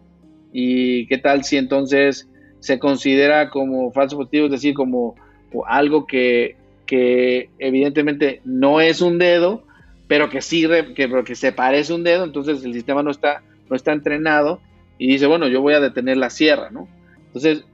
¿Y 0.54 1.06
qué 1.08 1.18
tal 1.18 1.44
si 1.44 1.58
entonces 1.58 2.30
se 2.60 2.80
considera 2.80 3.50
como 3.50 3.92
falso 3.92 4.18
positivo, 4.18 4.46
es 4.46 4.52
decir, 4.54 4.74
como 4.74 5.16
algo 5.66 6.06
que, 6.08 6.56
que 6.86 7.50
evidentemente 7.60 8.42
no 8.44 8.82
es 8.82 9.02
un 9.02 9.18
dedo, 9.18 9.64
pero 10.08 10.30
que 10.30 10.42
sí 10.42 10.68
que, 10.96 11.24
que 11.26 11.36
se 11.36 11.52
parece 11.52 11.94
un 11.94 12.04
dedo, 12.04 12.24
entonces 12.24 12.64
el 12.64 12.74
sistema 12.74 13.04
no 13.04 13.12
está, 13.12 13.42
no 13.70 13.76
está 13.76 13.94
entrenado 13.94 14.60
y 14.98 15.08
dice, 15.08 15.28
bueno, 15.28 15.48
yo 15.48 15.62
voy 15.62 15.74
a 15.74 15.80
detener 15.80 16.18
la 16.18 16.30
sierra, 16.30 16.70
¿no? 16.72 16.88
Entonces, 17.28 17.66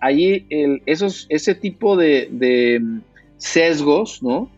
ahí 0.00 0.46
esos, 0.86 1.26
ese 1.28 1.56
tipo 1.56 1.96
de, 1.96 2.80
sesgos, 3.36 4.22
¿no? 4.22 4.48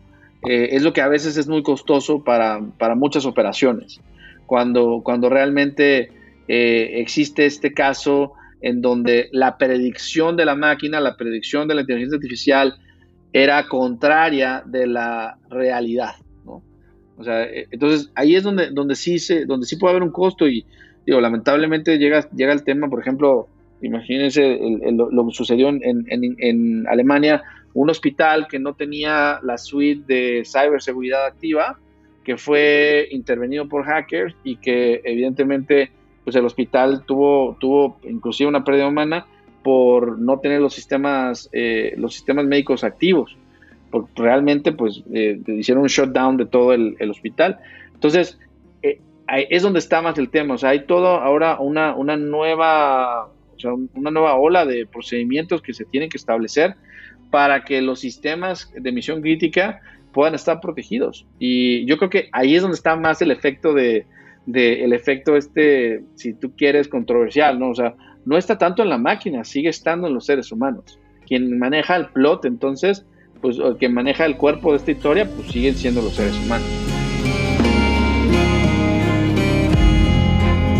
Eh, 0.47 0.69
es 0.73 0.83
lo 0.83 0.93
que 0.93 1.01
a 1.01 1.07
veces 1.07 1.37
es 1.37 1.47
muy 1.47 1.63
costoso 1.63 2.23
para, 2.23 2.61
muchas 2.95 3.25
operaciones. 3.25 4.01
Cuando, 4.45 5.01
cuando 5.03 5.29
realmente 5.29 6.11
eh, 6.47 6.99
existe 6.99 7.45
este 7.45 7.73
caso 7.73 8.33
en 8.61 8.81
donde 8.81 9.29
la 9.31 9.57
predicción 9.57 10.37
de 10.37 10.45
la 10.45 10.55
máquina, 10.55 10.99
la 10.99 11.17
predicción 11.17 11.67
de 11.67 11.75
la 11.75 11.81
inteligencia 11.81 12.17
artificial 12.17 12.75
era 13.33 13.67
contraria 13.67 14.63
de 14.65 14.87
la 14.87 15.37
realidad, 15.49 16.15
¿no? 16.45 16.61
O 17.17 17.23
sea, 17.23 17.43
eh, 17.43 17.67
entonces 17.71 18.11
ahí 18.15 18.35
es 18.35 18.43
donde, 18.43 18.69
donde, 18.71 18.95
sí, 18.95 19.19
se, 19.19 19.45
donde 19.45 19.65
sí 19.65 19.77
puede 19.77 19.91
haber 19.91 20.03
un 20.03 20.11
costo 20.11 20.47
y, 20.47 20.65
digo, 21.05 21.21
lamentablemente 21.21 21.97
llega, 21.97 22.29
llega 22.31 22.53
el 22.53 22.63
tema, 22.63 22.89
por 22.89 22.99
ejemplo, 23.01 23.47
imagínense 23.81 24.59
lo 24.91 25.27
que 25.27 25.33
sucedió 25.33 25.69
en, 25.69 25.81
en, 25.83 26.35
en 26.37 26.87
Alemania 26.87 27.41
un 27.73 27.89
hospital 27.89 28.47
que 28.47 28.59
no 28.59 28.73
tenía 28.73 29.39
la 29.43 29.57
suite 29.57 30.03
de 30.13 30.43
ciberseguridad 30.45 31.25
activa, 31.25 31.79
que 32.23 32.37
fue 32.37 33.07
intervenido 33.11 33.67
por 33.67 33.85
hackers 33.85 34.35
y 34.43 34.57
que 34.57 35.01
evidentemente 35.03 35.91
pues 36.23 36.35
el 36.35 36.45
hospital 36.45 37.03
tuvo, 37.05 37.57
tuvo 37.59 37.97
inclusive 38.03 38.47
una 38.47 38.63
pérdida 38.63 38.87
humana 38.87 39.25
por 39.63 40.19
no 40.19 40.39
tener 40.39 40.61
los 40.61 40.73
sistemas, 40.73 41.49
eh, 41.51 41.93
los 41.97 42.13
sistemas 42.13 42.45
médicos 42.45 42.83
activos. 42.83 43.37
Porque 43.89 44.11
realmente 44.15 44.71
pues 44.71 45.03
eh, 45.13 45.41
hicieron 45.47 45.83
un 45.83 45.89
shutdown 45.89 46.37
de 46.37 46.45
todo 46.45 46.73
el, 46.73 47.09
hospital. 47.09 47.59
Entonces, 47.93 48.39
eh, 48.83 49.01
es 49.27 49.63
donde 49.63 49.79
está 49.79 50.01
más 50.01 50.17
el 50.17 50.29
tema. 50.29 50.55
O 50.55 50.57
sea, 50.57 50.69
hay 50.69 50.85
todo 50.85 51.07
ahora 51.07 51.59
una, 51.59 51.93
una 51.95 52.15
nueva, 52.15 53.29
una 53.93 54.11
nueva 54.11 54.35
ola 54.35 54.65
de 54.65 54.85
procedimientos 54.85 55.61
que 55.61 55.73
se 55.73 55.85
tienen 55.85 56.09
que 56.09 56.17
establecer 56.17 56.75
para 57.31 57.63
que 57.63 57.81
los 57.81 57.99
sistemas 57.99 58.71
de 58.73 58.89
emisión 58.89 59.21
crítica 59.21 59.81
puedan 60.13 60.35
estar 60.35 60.61
protegidos. 60.61 61.25
Y 61.39 61.85
yo 61.85 61.97
creo 61.97 62.09
que 62.09 62.29
ahí 62.31 62.55
es 62.55 62.61
donde 62.61 62.75
está 62.75 62.95
más 62.95 63.21
el 63.21 63.31
efecto 63.31 63.73
de, 63.73 64.05
el 64.47 64.93
efecto 64.93 65.35
este, 65.35 66.03
si 66.15 66.33
tú 66.33 66.53
quieres, 66.55 66.87
controversial, 66.87 67.59
¿no? 67.59 67.69
O 67.69 67.75
sea, 67.75 67.95
no 68.25 68.37
está 68.37 68.57
tanto 68.57 68.83
en 68.83 68.89
la 68.89 68.97
máquina, 68.97 69.43
sigue 69.43 69.69
estando 69.69 70.07
en 70.07 70.13
los 70.13 70.25
seres 70.25 70.51
humanos. 70.51 70.99
Quien 71.27 71.57
maneja 71.57 71.95
el 71.95 72.07
plot, 72.07 72.45
entonces, 72.45 73.05
pues, 73.41 73.57
el 73.57 73.77
que 73.77 73.89
maneja 73.89 74.25
el 74.25 74.37
cuerpo 74.37 74.71
de 74.71 74.77
esta 74.77 74.91
historia, 74.91 75.25
pues 75.25 75.51
siguen 75.51 75.75
siendo 75.75 76.01
los 76.01 76.13
seres 76.13 76.37
humanos. 76.45 76.67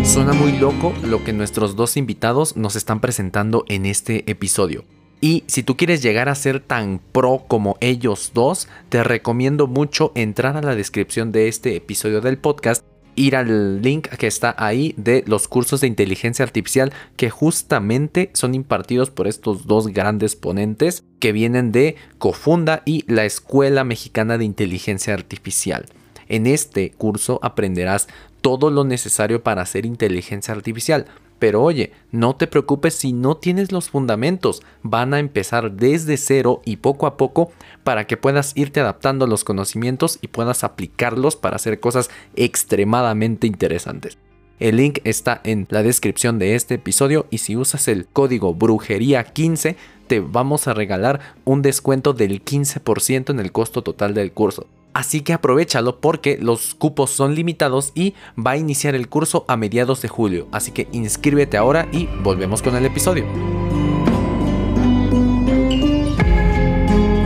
Suena 0.04 0.32
muy 0.34 0.58
loco 0.58 0.92
lo 1.04 1.24
que 1.24 1.32
nuestros 1.32 1.74
dos 1.74 1.96
invitados 1.96 2.56
nos 2.56 2.76
están 2.76 3.00
presentando 3.00 3.64
en 3.68 3.86
este 3.86 4.30
episodio. 4.30 4.84
Y 5.22 5.44
si 5.46 5.62
tú 5.62 5.76
quieres 5.76 6.02
llegar 6.02 6.28
a 6.28 6.34
ser 6.34 6.60
tan 6.60 7.00
pro 7.12 7.44
como 7.46 7.76
ellos 7.80 8.32
dos, 8.34 8.68
te 8.88 9.04
recomiendo 9.04 9.68
mucho 9.68 10.10
entrar 10.16 10.56
a 10.56 10.62
la 10.62 10.74
descripción 10.74 11.30
de 11.30 11.46
este 11.46 11.76
episodio 11.76 12.20
del 12.20 12.38
podcast 12.38 12.84
ir 13.14 13.36
al 13.36 13.82
link 13.82 14.08
que 14.08 14.26
está 14.26 14.54
ahí 14.58 14.94
de 14.96 15.24
los 15.26 15.48
cursos 15.48 15.80
de 15.80 15.86
inteligencia 15.86 16.44
artificial 16.44 16.92
que 17.16 17.30
justamente 17.30 18.30
son 18.32 18.54
impartidos 18.54 19.10
por 19.10 19.26
estos 19.26 19.66
dos 19.66 19.88
grandes 19.88 20.36
ponentes 20.36 21.04
que 21.18 21.32
vienen 21.32 21.72
de 21.72 21.96
Cofunda 22.18 22.82
y 22.84 23.04
la 23.12 23.24
Escuela 23.24 23.84
Mexicana 23.84 24.38
de 24.38 24.44
Inteligencia 24.44 25.14
Artificial. 25.14 25.86
En 26.28 26.46
este 26.46 26.90
curso 26.92 27.38
aprenderás 27.42 28.08
todo 28.40 28.70
lo 28.70 28.84
necesario 28.84 29.42
para 29.42 29.62
hacer 29.62 29.86
inteligencia 29.86 30.52
artificial, 30.52 31.06
pero 31.42 31.60
oye, 31.60 31.90
no 32.12 32.36
te 32.36 32.46
preocupes 32.46 32.94
si 32.94 33.12
no 33.12 33.36
tienes 33.36 33.72
los 33.72 33.90
fundamentos, 33.90 34.62
van 34.84 35.12
a 35.12 35.18
empezar 35.18 35.72
desde 35.72 36.16
cero 36.16 36.62
y 36.64 36.76
poco 36.76 37.04
a 37.04 37.16
poco 37.16 37.50
para 37.82 38.06
que 38.06 38.16
puedas 38.16 38.52
irte 38.54 38.78
adaptando 38.78 39.24
a 39.24 39.28
los 39.28 39.42
conocimientos 39.42 40.20
y 40.22 40.28
puedas 40.28 40.62
aplicarlos 40.62 41.34
para 41.34 41.56
hacer 41.56 41.80
cosas 41.80 42.10
extremadamente 42.36 43.48
interesantes. 43.48 44.18
El 44.60 44.76
link 44.76 45.00
está 45.02 45.40
en 45.42 45.66
la 45.68 45.82
descripción 45.82 46.38
de 46.38 46.54
este 46.54 46.76
episodio 46.76 47.26
y 47.28 47.38
si 47.38 47.56
usas 47.56 47.88
el 47.88 48.06
código 48.06 48.54
brujería15 48.54 49.74
te 50.06 50.20
vamos 50.20 50.68
a 50.68 50.74
regalar 50.74 51.34
un 51.44 51.60
descuento 51.60 52.12
del 52.12 52.44
15% 52.44 53.30
en 53.30 53.40
el 53.40 53.50
costo 53.50 53.82
total 53.82 54.14
del 54.14 54.30
curso. 54.30 54.68
Así 54.94 55.22
que 55.22 55.32
aprovechalo 55.32 56.00
porque 56.00 56.36
los 56.38 56.74
cupos 56.74 57.10
son 57.10 57.34
limitados 57.34 57.92
y 57.94 58.14
va 58.38 58.52
a 58.52 58.56
iniciar 58.58 58.94
el 58.94 59.08
curso 59.08 59.44
a 59.48 59.56
mediados 59.56 60.02
de 60.02 60.08
julio. 60.08 60.48
Así 60.52 60.70
que 60.72 60.88
inscríbete 60.92 61.56
ahora 61.56 61.88
y 61.92 62.08
volvemos 62.22 62.60
con 62.60 62.76
el 62.76 62.84
episodio. 62.84 63.24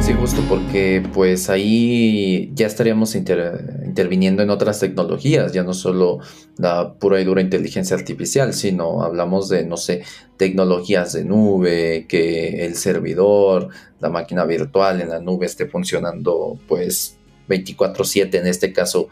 Sí, 0.00 0.12
justo 0.12 0.40
porque 0.48 1.02
pues 1.12 1.50
ahí 1.50 2.52
ya 2.54 2.68
estaríamos 2.68 3.16
interviniendo 3.16 4.44
en 4.44 4.50
otras 4.50 4.78
tecnologías, 4.78 5.52
ya 5.52 5.64
no 5.64 5.74
solo 5.74 6.20
la 6.58 6.94
pura 6.94 7.20
y 7.20 7.24
dura 7.24 7.40
inteligencia 7.40 7.96
artificial, 7.96 8.54
sino 8.54 9.02
hablamos 9.02 9.48
de, 9.48 9.66
no 9.66 9.76
sé, 9.76 10.04
tecnologías 10.36 11.14
de 11.14 11.24
nube, 11.24 12.06
que 12.08 12.64
el 12.64 12.76
servidor, 12.76 13.70
la 13.98 14.08
máquina 14.08 14.44
virtual 14.44 15.00
en 15.00 15.08
la 15.08 15.18
nube 15.18 15.46
esté 15.46 15.66
funcionando 15.66 16.56
pues 16.68 17.16
24/7 17.48 18.38
en 18.38 18.46
este 18.46 18.72
caso 18.72 19.08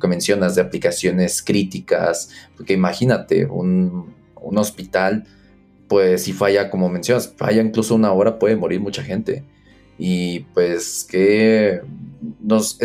que 0.00 0.08
mencionas 0.08 0.54
de 0.54 0.62
aplicaciones 0.62 1.42
críticas, 1.42 2.30
porque 2.56 2.74
imagínate 2.74 3.46
un, 3.46 4.14
hospital, 4.34 5.24
pues 5.88 6.22
si 6.22 6.32
falla 6.32 6.70
como 6.70 6.88
mencionas, 6.88 7.32
falla 7.36 7.60
incluso 7.60 7.94
una 7.94 8.12
hora 8.12 8.38
puede 8.38 8.54
morir 8.54 8.80
mucha 8.80 9.02
gente 9.02 9.42
y 9.98 10.40
pues 10.54 11.04
que 11.08 11.80
nos, 12.40 12.78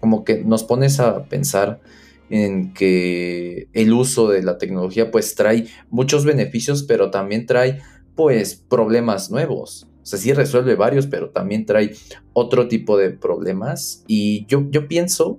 como 0.00 0.24
que 0.24 0.42
nos 0.42 0.64
pones 0.64 0.98
a 0.98 1.24
pensar 1.24 1.80
en 2.30 2.74
que 2.74 3.68
el 3.72 3.92
uso 3.92 4.28
de 4.28 4.42
la 4.42 4.58
tecnología 4.58 5.10
pues 5.10 5.34
trae 5.34 5.66
muchos 5.90 6.24
beneficios, 6.24 6.82
pero 6.82 7.10
también 7.10 7.46
trae 7.46 7.80
pues 8.14 8.56
problemas 8.56 9.30
nuevos. 9.30 9.87
O 10.08 10.10
sea, 10.10 10.18
sí 10.18 10.32
resuelve 10.32 10.74
varios, 10.74 11.06
pero 11.06 11.28
también 11.28 11.66
trae 11.66 11.94
otro 12.32 12.66
tipo 12.66 12.96
de 12.96 13.10
problemas. 13.10 14.04
Y 14.06 14.46
yo, 14.46 14.64
yo 14.70 14.88
pienso 14.88 15.38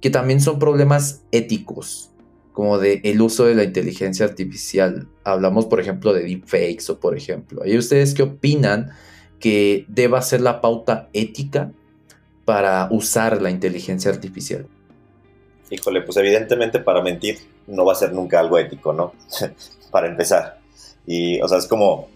que 0.00 0.08
también 0.08 0.40
son 0.40 0.60
problemas 0.60 1.24
éticos, 1.32 2.12
como 2.52 2.78
de 2.78 3.00
el 3.02 3.20
uso 3.20 3.46
de 3.46 3.56
la 3.56 3.64
inteligencia 3.64 4.24
artificial. 4.24 5.08
Hablamos, 5.24 5.66
por 5.66 5.80
ejemplo, 5.80 6.12
de 6.12 6.22
deepfakes 6.22 6.88
o, 6.90 7.00
por 7.00 7.16
ejemplo. 7.16 7.66
¿Y 7.66 7.76
ustedes 7.76 8.14
qué 8.14 8.22
opinan 8.22 8.92
que 9.40 9.84
deba 9.88 10.22
ser 10.22 10.42
la 10.42 10.60
pauta 10.60 11.08
ética 11.12 11.72
para 12.44 12.86
usar 12.92 13.42
la 13.42 13.50
inteligencia 13.50 14.12
artificial? 14.12 14.68
Híjole, 15.72 16.02
pues 16.02 16.16
evidentemente 16.18 16.78
para 16.78 17.02
mentir 17.02 17.38
no 17.66 17.84
va 17.84 17.94
a 17.94 17.96
ser 17.96 18.12
nunca 18.12 18.38
algo 18.38 18.60
ético, 18.60 18.92
¿no? 18.92 19.12
para 19.90 20.06
empezar. 20.06 20.60
Y, 21.04 21.40
o 21.40 21.48
sea, 21.48 21.58
es 21.58 21.66
como, 21.66 22.10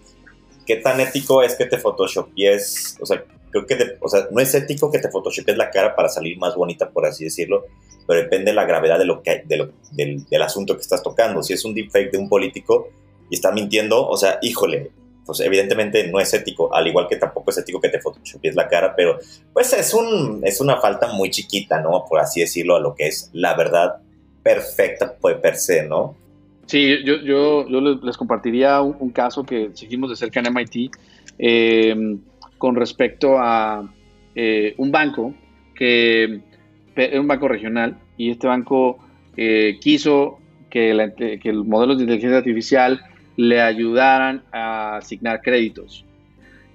¿qué 0.65 0.77
tan 0.77 0.99
ético 0.99 1.41
es 1.41 1.55
que 1.55 1.65
te 1.65 1.77
photoshopies? 1.77 2.97
O 3.01 3.05
sea, 3.05 3.23
creo 3.51 3.65
que, 3.65 3.97
o 3.99 4.07
sea, 4.07 4.27
no 4.31 4.39
es 4.39 4.53
ético 4.55 4.91
que 4.91 4.99
te 4.99 5.09
photoshopies 5.09 5.57
la 5.57 5.69
cara 5.69 5.95
para 5.95 6.09
salir 6.09 6.37
más 6.37 6.55
bonita, 6.55 6.89
por 6.89 7.05
así 7.05 7.25
decirlo, 7.25 7.65
pero 8.07 8.21
depende 8.21 8.51
de 8.51 8.55
la 8.55 8.65
gravedad 8.65 8.99
de 8.99 9.05
lo 9.05 9.21
que, 9.21 9.43
de 9.45 9.69
del, 9.91 10.25
del, 10.27 10.41
asunto 10.41 10.75
que 10.75 10.81
estás 10.81 11.03
tocando. 11.03 11.43
Si 11.43 11.53
es 11.53 11.63
un 11.63 11.73
deepfake 11.73 12.11
de 12.11 12.17
un 12.17 12.29
político 12.29 12.89
y 13.29 13.35
está 13.35 13.51
mintiendo, 13.51 14.07
o 14.07 14.17
sea, 14.17 14.39
híjole, 14.41 14.91
pues 15.25 15.39
evidentemente 15.39 16.07
no 16.07 16.19
es 16.19 16.33
ético, 16.33 16.73
al 16.73 16.87
igual 16.87 17.07
que 17.07 17.15
tampoco 17.15 17.51
es 17.51 17.57
ético 17.57 17.79
que 17.79 17.89
te 17.89 18.01
photoshopies 18.01 18.55
la 18.55 18.67
cara, 18.67 18.93
pero 18.95 19.19
pues 19.53 19.71
es, 19.73 19.93
un, 19.93 20.41
es 20.43 20.59
una 20.59 20.81
falta 20.81 21.13
muy 21.13 21.29
chiquita, 21.29 21.79
¿no? 21.79 22.05
Por 22.07 22.19
así 22.19 22.41
decirlo, 22.41 22.75
a 22.75 22.79
lo 22.79 22.93
que 22.95 23.07
es 23.07 23.29
la 23.33 23.55
verdad 23.55 23.97
perfecta 24.43 25.15
pues, 25.19 25.37
per 25.37 25.55
se, 25.55 25.83
¿no? 25.83 26.15
Sí, 26.65 27.03
yo, 27.03 27.17
yo, 27.21 27.65
les 28.01 28.17
compartiría 28.17 28.81
un, 28.81 29.11
caso 29.11 29.43
que 29.43 29.71
seguimos 29.73 30.09
de 30.09 30.15
cerca 30.15 30.39
en 30.39 30.53
MIT 30.53 30.91
eh, 31.37 32.17
con 32.57 32.75
respecto 32.75 33.37
a 33.37 33.89
eh, 34.35 34.73
un 34.77 34.91
banco 34.91 35.33
que 35.75 36.41
era 36.95 37.19
un 37.19 37.27
banco 37.27 37.47
regional 37.47 37.97
y 38.17 38.29
este 38.29 38.47
banco 38.47 38.97
eh, 39.35 39.77
quiso 39.81 40.39
que, 40.69 40.93
los 41.43 41.65
modelos 41.65 41.97
de 41.97 42.03
inteligencia 42.03 42.37
artificial 42.37 43.01
le 43.35 43.61
ayudaran 43.61 44.43
a 44.51 44.97
asignar 44.97 45.41
créditos. 45.41 46.05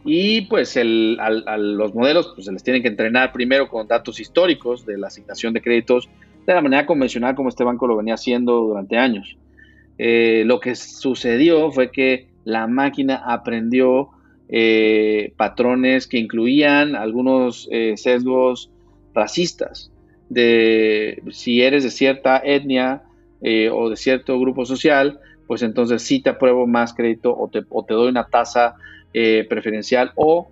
Y 0.04 0.42
pues 0.42 0.76
el, 0.76 1.18
a, 1.20 1.56
los 1.56 1.94
modelos 1.94 2.32
pues, 2.34 2.46
se 2.46 2.52
les 2.52 2.62
tienen 2.62 2.82
que 2.82 2.88
entrenar 2.88 3.32
primero 3.32 3.68
con 3.68 3.86
datos 3.86 4.20
históricos 4.20 4.86
de 4.86 4.98
la 4.98 5.08
asignación 5.08 5.52
de 5.52 5.60
créditos 5.60 6.08
de 6.46 6.54
la 6.54 6.60
manera 6.62 6.86
convencional 6.86 7.34
como 7.34 7.48
este 7.48 7.64
banco 7.64 7.86
lo 7.86 7.96
venía 7.96 8.14
haciendo 8.14 8.60
durante 8.60 8.96
años. 8.96 9.36
Eh, 9.98 10.44
lo 10.46 10.60
que 10.60 10.76
sucedió 10.76 11.72
fue 11.72 11.90
que 11.90 12.28
la 12.44 12.68
máquina 12.68 13.16
aprendió 13.26 14.10
eh, 14.48 15.32
patrones 15.36 16.06
que 16.06 16.18
incluían 16.18 16.94
algunos 16.94 17.68
eh, 17.72 17.94
sesgos 17.96 18.70
racistas, 19.12 19.90
de 20.28 21.22
si 21.30 21.62
eres 21.62 21.82
de 21.82 21.90
cierta 21.90 22.40
etnia 22.44 23.02
o 23.72 23.88
de 23.88 23.96
cierto 23.96 24.38
grupo 24.38 24.66
social, 24.66 25.20
pues 25.46 25.62
entonces 25.62 26.02
sí 26.02 26.20
te 26.20 26.30
apruebo 26.30 26.66
más 26.66 26.92
crédito 26.92 27.34
o 27.36 27.48
te, 27.48 27.62
doy 27.94 28.08
una 28.08 28.26
tasa 28.26 28.74
preferencial 29.12 30.12
o 30.16 30.50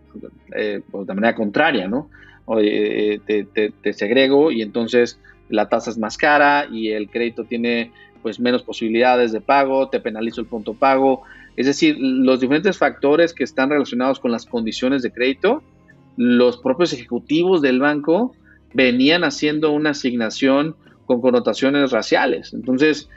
pues 0.91 1.07
de 1.07 1.15
manera 1.15 1.35
contraria, 1.35 1.89
¿no? 1.89 2.09
te 2.47 3.93
segrego 3.93 4.51
y 4.51 4.63
entonces 4.63 5.21
la 5.49 5.69
tasa 5.69 5.91
es 5.91 5.99
más 5.99 6.17
cara 6.17 6.67
y 6.71 6.91
el 6.91 7.11
crédito 7.11 7.45
tiene 7.45 7.93
pues 8.23 8.41
menos 8.41 8.63
posibilidades 8.63 9.33
de 9.33 9.41
pago, 9.41 9.89
te 9.89 10.01
penalizo 10.01 10.41
el 10.41 10.47
punto 10.47 10.75
pago. 10.75 11.23
Es 11.57 11.67
decir, 11.67 11.97
los 11.99 12.41
diferentes 12.41 12.79
factores 12.79 13.33
que 13.33 13.45
están 13.45 13.71
relacionados 13.71 14.21
con 14.21 14.31
las 14.31 14.47
condiciones 14.47 15.03
de 15.03 15.13
crédito, 15.13 15.63
los 16.17 16.59
propios 16.59 16.93
ejecutivos 16.93 17.63
del 17.63 17.81
banco 17.81 18.35
venían 18.75 19.25
haciendo 19.25 19.73
una 19.73 19.91
asignación 19.91 20.77
con 21.07 21.21
connotaciones 21.21 21.93
raciales. 21.93 22.53
Entonces, 22.53 23.09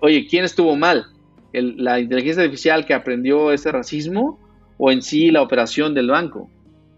oye, 0.00 0.26
¿quién 0.28 0.44
estuvo 0.44 0.76
mal? 0.76 1.06
¿La 1.52 2.00
inteligencia 2.00 2.42
artificial 2.42 2.86
que 2.86 2.94
aprendió 2.94 3.52
ese 3.52 3.70
racismo 3.70 4.38
o 4.78 4.90
en 4.90 5.02
sí 5.02 5.30
la 5.30 5.42
operación 5.42 5.94
del 5.94 6.08
banco? 6.08 6.48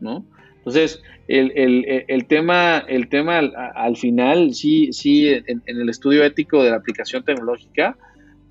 ¿no? 0.00 0.24
Entonces, 0.66 1.00
el, 1.28 2.26
tema, 2.26 2.78
el 2.88 3.08
tema 3.08 3.38
al, 3.38 3.96
final, 3.96 4.52
sí, 4.52 4.92
sí, 4.92 5.28
en, 5.28 5.62
el 5.64 5.88
estudio 5.88 6.24
ético 6.24 6.64
de 6.64 6.70
la 6.70 6.76
aplicación 6.76 7.22
tecnológica, 7.22 7.96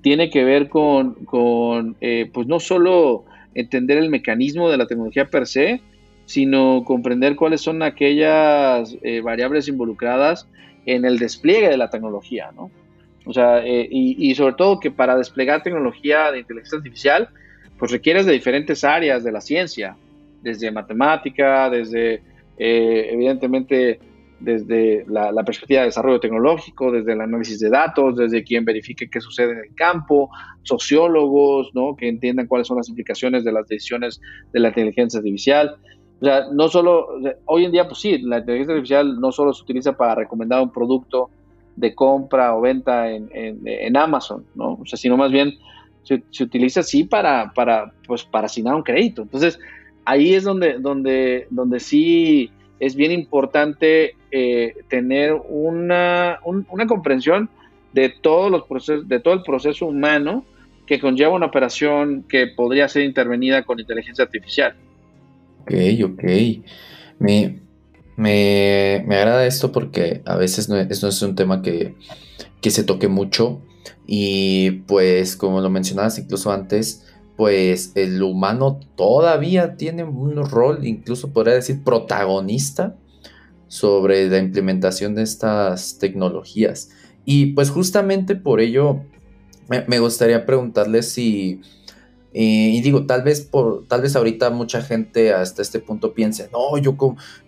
tiene 0.01 0.29
que 0.29 0.45
ver 0.45 0.69
con, 0.69 1.97
eh, 1.99 2.29
pues 2.33 2.47
no 2.47 2.61
solo 2.61 3.25
entender 3.53 3.97
el 3.97 4.09
mecanismo 4.09 4.69
de 4.69 4.77
la 4.77 4.87
tecnología 4.87 5.25
per 5.25 5.45
se, 5.45 5.81
sino 6.25 6.85
comprender 6.85 7.35
cuáles 7.35 7.59
son 7.59 7.83
aquellas 7.83 8.95
eh, 9.01 9.19
variables 9.19 9.67
involucradas 9.67 10.47
en 10.85 11.03
el 11.03 11.19
despliegue 11.19 11.67
de 11.67 11.77
la 11.77 11.89
tecnología, 11.89 12.49
¿no? 12.55 12.71
O 13.25 13.33
sea, 13.33 13.59
eh, 13.65 13.89
y, 13.91 14.15
y, 14.29 14.35
sobre 14.35 14.53
todo 14.53 14.79
que 14.79 14.89
para 14.89 15.17
desplegar 15.17 15.63
tecnología 15.63 16.31
de 16.31 16.39
inteligencia 16.39 16.77
artificial, 16.77 17.29
pues 17.77 17.91
requieres 17.91 18.25
de 18.25 18.31
diferentes 18.31 18.85
áreas 18.85 19.23
de 19.25 19.33
la 19.33 19.41
ciencia, 19.41 19.97
desde 20.45 20.71
matemática, 20.71 21.69
desde 21.69 22.21
eh, 22.57 23.09
evidentemente 23.11 23.99
desde 24.39 25.05
la, 25.07 25.43
perspectiva 25.43 25.81
de 25.81 25.87
desarrollo 25.87 26.19
tecnológico, 26.19 26.91
desde 26.91 27.13
el 27.13 27.21
análisis 27.21 27.59
de 27.59 27.69
datos, 27.69 28.15
desde 28.15 28.43
quien 28.43 28.63
verifique 28.63 29.09
qué 29.09 29.19
sucede 29.19 29.53
en 29.53 29.57
el 29.59 29.75
campo, 29.75 30.29
sociólogos, 30.63 31.71
¿no? 31.73 31.95
que 31.95 32.07
entiendan 32.07 32.47
cuáles 32.47 32.67
son 32.67 32.77
las 32.77 32.87
implicaciones 32.87 33.43
de 33.43 33.51
las 33.51 33.67
decisiones 33.67 34.21
de 34.53 34.59
la 34.59 34.67
inteligencia 34.69 35.17
artificial. 35.17 35.77
O 36.21 36.25
sea, 36.25 36.45
no 36.51 36.67
solo, 36.67 37.07
hoy 37.45 37.65
en 37.65 37.71
día, 37.71 37.87
pues 37.87 37.99
sí, 37.99 38.19
la 38.19 38.39
inteligencia 38.39 38.75
artificial 38.75 39.19
no 39.19 39.31
solo 39.31 39.53
se 39.53 39.63
utiliza 39.63 39.97
para 39.97 40.15
recomendar 40.15 40.61
un 40.61 40.71
producto 40.71 41.29
de 41.75 41.95
compra 41.95 42.55
o 42.55 42.61
venta 42.61 43.11
en, 43.11 43.29
en, 43.33 43.97
Amazon, 43.97 44.45
¿no? 44.55 44.77
O 44.81 44.85
sea, 44.85 44.97
sino 44.97 45.17
más 45.17 45.31
bien 45.31 45.53
se, 46.03 46.23
se 46.29 46.43
utiliza 46.43 46.83
sí 46.83 47.03
para, 47.03 47.51
para, 47.53 47.91
pues, 48.07 48.23
para 48.23 48.45
asignar 48.45 48.75
un 48.75 48.83
crédito. 48.83 49.23
Entonces, 49.23 49.59
ahí 50.05 50.33
es 50.33 50.43
donde, 50.43 50.79
donde, 50.79 51.47
donde 51.49 51.79
sí 51.79 52.51
es 52.79 52.95
bien 52.95 53.11
importante 53.11 54.15
eh, 54.31 54.75
tener 54.89 55.33
una, 55.49 56.39
una 56.43 56.87
comprensión 56.87 57.49
de 57.93 58.09
todos 58.09 58.51
los 58.51 58.63
procesos, 58.63 59.07
de 59.07 59.19
todo 59.19 59.33
el 59.33 59.43
proceso 59.43 59.85
humano 59.85 60.45
que 60.85 60.99
conlleva 60.99 61.33
una 61.33 61.47
operación 61.47 62.23
que 62.27 62.47
podría 62.47 62.87
ser 62.87 63.03
intervenida 63.03 63.63
con 63.63 63.79
inteligencia 63.79 64.23
artificial. 64.23 64.75
Ok, 65.61 65.73
ok. 66.03 66.23
Me, 67.19 67.61
me, 68.17 69.15
agrada 69.15 69.47
esto 69.47 69.71
porque 69.71 70.21
a 70.25 70.35
veces 70.35 70.69
no, 70.69 70.77
esto 70.77 71.07
es 71.07 71.21
un 71.21 71.35
tema 71.35 71.61
que, 71.61 71.95
que 72.61 72.69
se 72.69 72.83
toque 72.83 73.07
mucho 73.07 73.61
y 74.05 74.71
pues 74.87 75.35
como 75.35 75.61
lo 75.61 75.69
mencionabas 75.69 76.19
incluso 76.19 76.51
antes, 76.51 77.05
pues 77.35 77.91
el 77.95 78.21
humano 78.23 78.79
todavía 78.95 79.75
tiene 79.75 80.03
un 80.03 80.35
rol, 80.49 80.85
incluso 80.85 81.31
podría 81.31 81.55
decir 81.55 81.83
protagonista, 81.83 82.95
sobre 83.67 84.29
la 84.29 84.37
implementación 84.37 85.15
de 85.15 85.23
estas 85.23 85.97
tecnologías. 85.97 86.89
Y 87.25 87.47
pues 87.47 87.69
justamente 87.69 88.35
por 88.35 88.61
ello 88.61 89.01
me, 89.67 89.99
gustaría 89.99 90.45
preguntarle 90.45 91.01
si, 91.01 91.61
eh, 92.33 92.71
y 92.73 92.81
digo, 92.81 93.05
tal 93.05 93.23
vez, 93.23 93.41
por, 93.41 93.87
tal 93.87 94.01
vez 94.01 94.15
ahorita 94.15 94.49
mucha 94.51 94.81
gente 94.81 95.33
hasta 95.33 95.61
este 95.61 95.79
punto 95.79 96.13
piense, 96.13 96.49
no, 96.53 96.77
yo, 96.77 96.95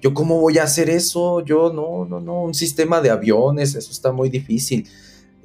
yo 0.01 0.13
cómo 0.13 0.41
voy 0.41 0.57
a 0.57 0.63
hacer 0.63 0.89
eso, 0.89 1.45
yo 1.45 1.71
no, 1.71 2.05
no, 2.05 2.19
no, 2.19 2.41
un 2.41 2.55
sistema 2.55 3.01
de 3.01 3.11
aviones, 3.11 3.75
eso 3.75 3.91
está 3.91 4.11
muy 4.11 4.29
difícil. 4.29 4.87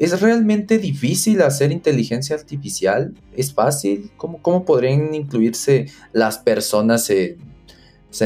¿Es 0.03 0.21
realmente 0.21 0.79
difícil 0.79 1.43
hacer 1.43 1.71
inteligencia 1.71 2.35
artificial? 2.35 3.15
¿Es 3.37 3.55
fácil? 3.55 4.11
¿Cómo, 4.17 4.43
cómo 4.43 4.65
podrían 4.65 5.15
incluirse 5.15 5.87
las 6.13 6.39
personas 6.39 7.09
en, 7.09 7.39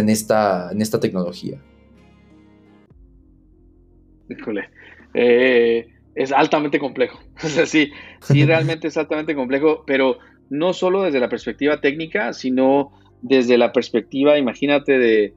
esta, 0.09 0.71
tecnología? 1.03 1.61
Híjole. 4.31 4.71
Eh, 5.13 5.87
es 6.15 6.33
altamente 6.33 6.79
complejo. 6.79 7.21
sí, 7.67 7.93
sí, 8.23 8.45
realmente 8.47 8.89
es 8.89 8.97
altamente 8.97 9.35
complejo, 9.35 9.85
pero 9.87 10.17
no 10.49 10.73
solo 10.73 11.03
desde 11.03 11.21
la 11.21 11.29
perspectiva 11.29 11.83
técnica, 11.83 12.33
sino 12.33 12.91
desde 13.21 13.59
la 13.59 13.73
perspectiva, 13.73 14.39
imagínate, 14.39 14.99
de, 14.99 15.35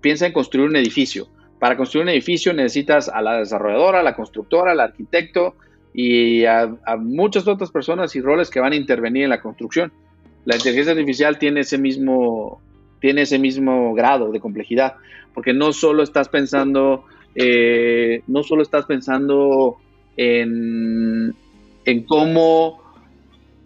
piensa 0.00 0.24
en 0.24 0.32
construir 0.32 0.70
un 0.70 0.76
edificio. 0.76 1.28
Para 1.60 1.76
construir 1.76 2.04
un 2.04 2.08
edificio 2.08 2.54
necesitas 2.54 3.10
a 3.10 3.20
la 3.20 3.36
desarrolladora, 3.40 4.00
a 4.00 4.02
la 4.02 4.16
constructora, 4.16 4.72
al 4.72 4.80
arquitecto 4.80 5.56
y 5.96 6.44
a, 6.44 6.76
muchas 6.98 7.46
otras 7.46 7.70
personas 7.70 8.16
y 8.16 8.20
roles 8.20 8.50
que 8.50 8.58
van 8.58 8.72
a 8.72 8.76
intervenir 8.76 9.22
en 9.22 9.30
la 9.30 9.40
construcción. 9.40 9.92
La 10.44 10.56
inteligencia 10.56 10.92
artificial 10.92 11.38
tiene 11.38 11.60
ese 11.60 11.78
mismo, 11.78 12.60
tiene 13.00 13.22
ese 13.22 13.38
mismo 13.38 13.94
grado 13.94 14.32
de 14.32 14.40
complejidad, 14.40 14.96
porque 15.32 15.54
no 15.54 15.72
solo 15.72 16.02
estás 16.02 16.28
pensando, 16.28 17.04
eh, 17.36 18.22
no 18.26 18.42
solo 18.42 18.62
estás 18.62 18.86
pensando 18.86 19.76
en, 20.16 21.32
cómo, 22.08 22.82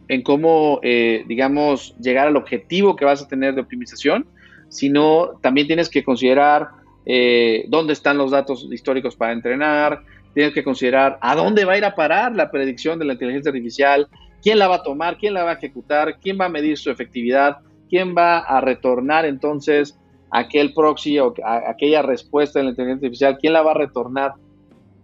en 0.09 0.23
cómo 0.23 0.81
eh, 0.83 1.25
digamos, 1.27 1.97
llegar 1.99 2.29
al 2.29 2.37
objetivo 2.37 2.95
que 2.95 3.07
vas 3.07 3.23
a 3.23 3.29
tener 3.29 3.55
de 3.55 3.63
optimización, 3.63 4.27
sino 4.69 5.31
también 5.41 5.67
tienes 5.67 5.89
que 5.89 6.05
considerar 6.05 6.69
eh, 7.07 7.65
dónde 7.69 7.95
están 7.95 8.19
los 8.19 8.33
datos 8.33 8.69
históricos 8.71 9.17
para 9.17 9.33
entrenar, 9.33 10.03
tienes 10.35 10.55
que 10.55 10.65
considerar 10.65 11.19
a 11.21 11.35
dónde 11.35 11.65
va 11.65 11.73
a 11.73 11.79
ir 11.79 11.85
a 11.85 11.95
parar 11.95 12.35
la 12.35 12.51
predicción 12.51 12.99
de 12.99 13.05
la 13.05 13.15
inteligencia 13.15 13.51
artificial, 13.51 14.09
quién 14.43 14.59
la 14.59 14.69
va 14.69 14.77
a 14.77 14.83
tomar, 14.83 15.19
quién 15.19 15.35
la 15.35 15.45
va 15.45 15.51
a 15.51 15.55
ejecutar, 15.55 16.19
quién 16.21 16.39
va 16.41 16.47
a 16.47 16.51
medir 16.51 16.79
su 16.79 16.91
efectividad, 16.91 17.59
quién 17.89 18.15
va 18.17 18.39
a 18.39 18.61
retornar 18.61 19.25
entonces 19.25 19.99
aquel 20.31 20.75
proxy 20.75 21.19
o 21.19 21.35
aquella 21.67 22.03
respuesta 22.03 22.59
de 22.59 22.67
la 22.67 22.71
inteligencia 22.71 23.07
artificial, 23.07 23.39
quién 23.41 23.53
la 23.53 23.63
va 23.63 23.73
a 23.73 23.75
retornar 23.75 24.35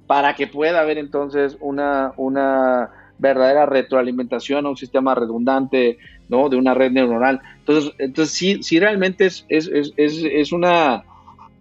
para 0.07 0.35
que 0.35 0.47
pueda 0.47 0.81
haber 0.81 0.99
entonces 0.99 1.57
una, 1.61 2.13
una 2.17 2.91
verdadera 3.19 3.67
retroalimentación 3.67 4.67
a 4.67 4.71
un 4.71 4.77
sistema 4.77 5.15
redundante, 5.15 5.99
¿no? 6.29 6.49
De 6.49 6.57
una 6.57 6.75
red 6.75 6.93
neuronal. 6.93 7.41
Entonces, 7.61 7.93
entonces 7.99 8.35
sí, 8.35 8.63
sí 8.63 8.79
realmente 8.79 9.27
es, 9.27 9.47
es, 9.49 9.71
es, 9.73 9.93
es 9.97 10.53
una, 10.53 11.05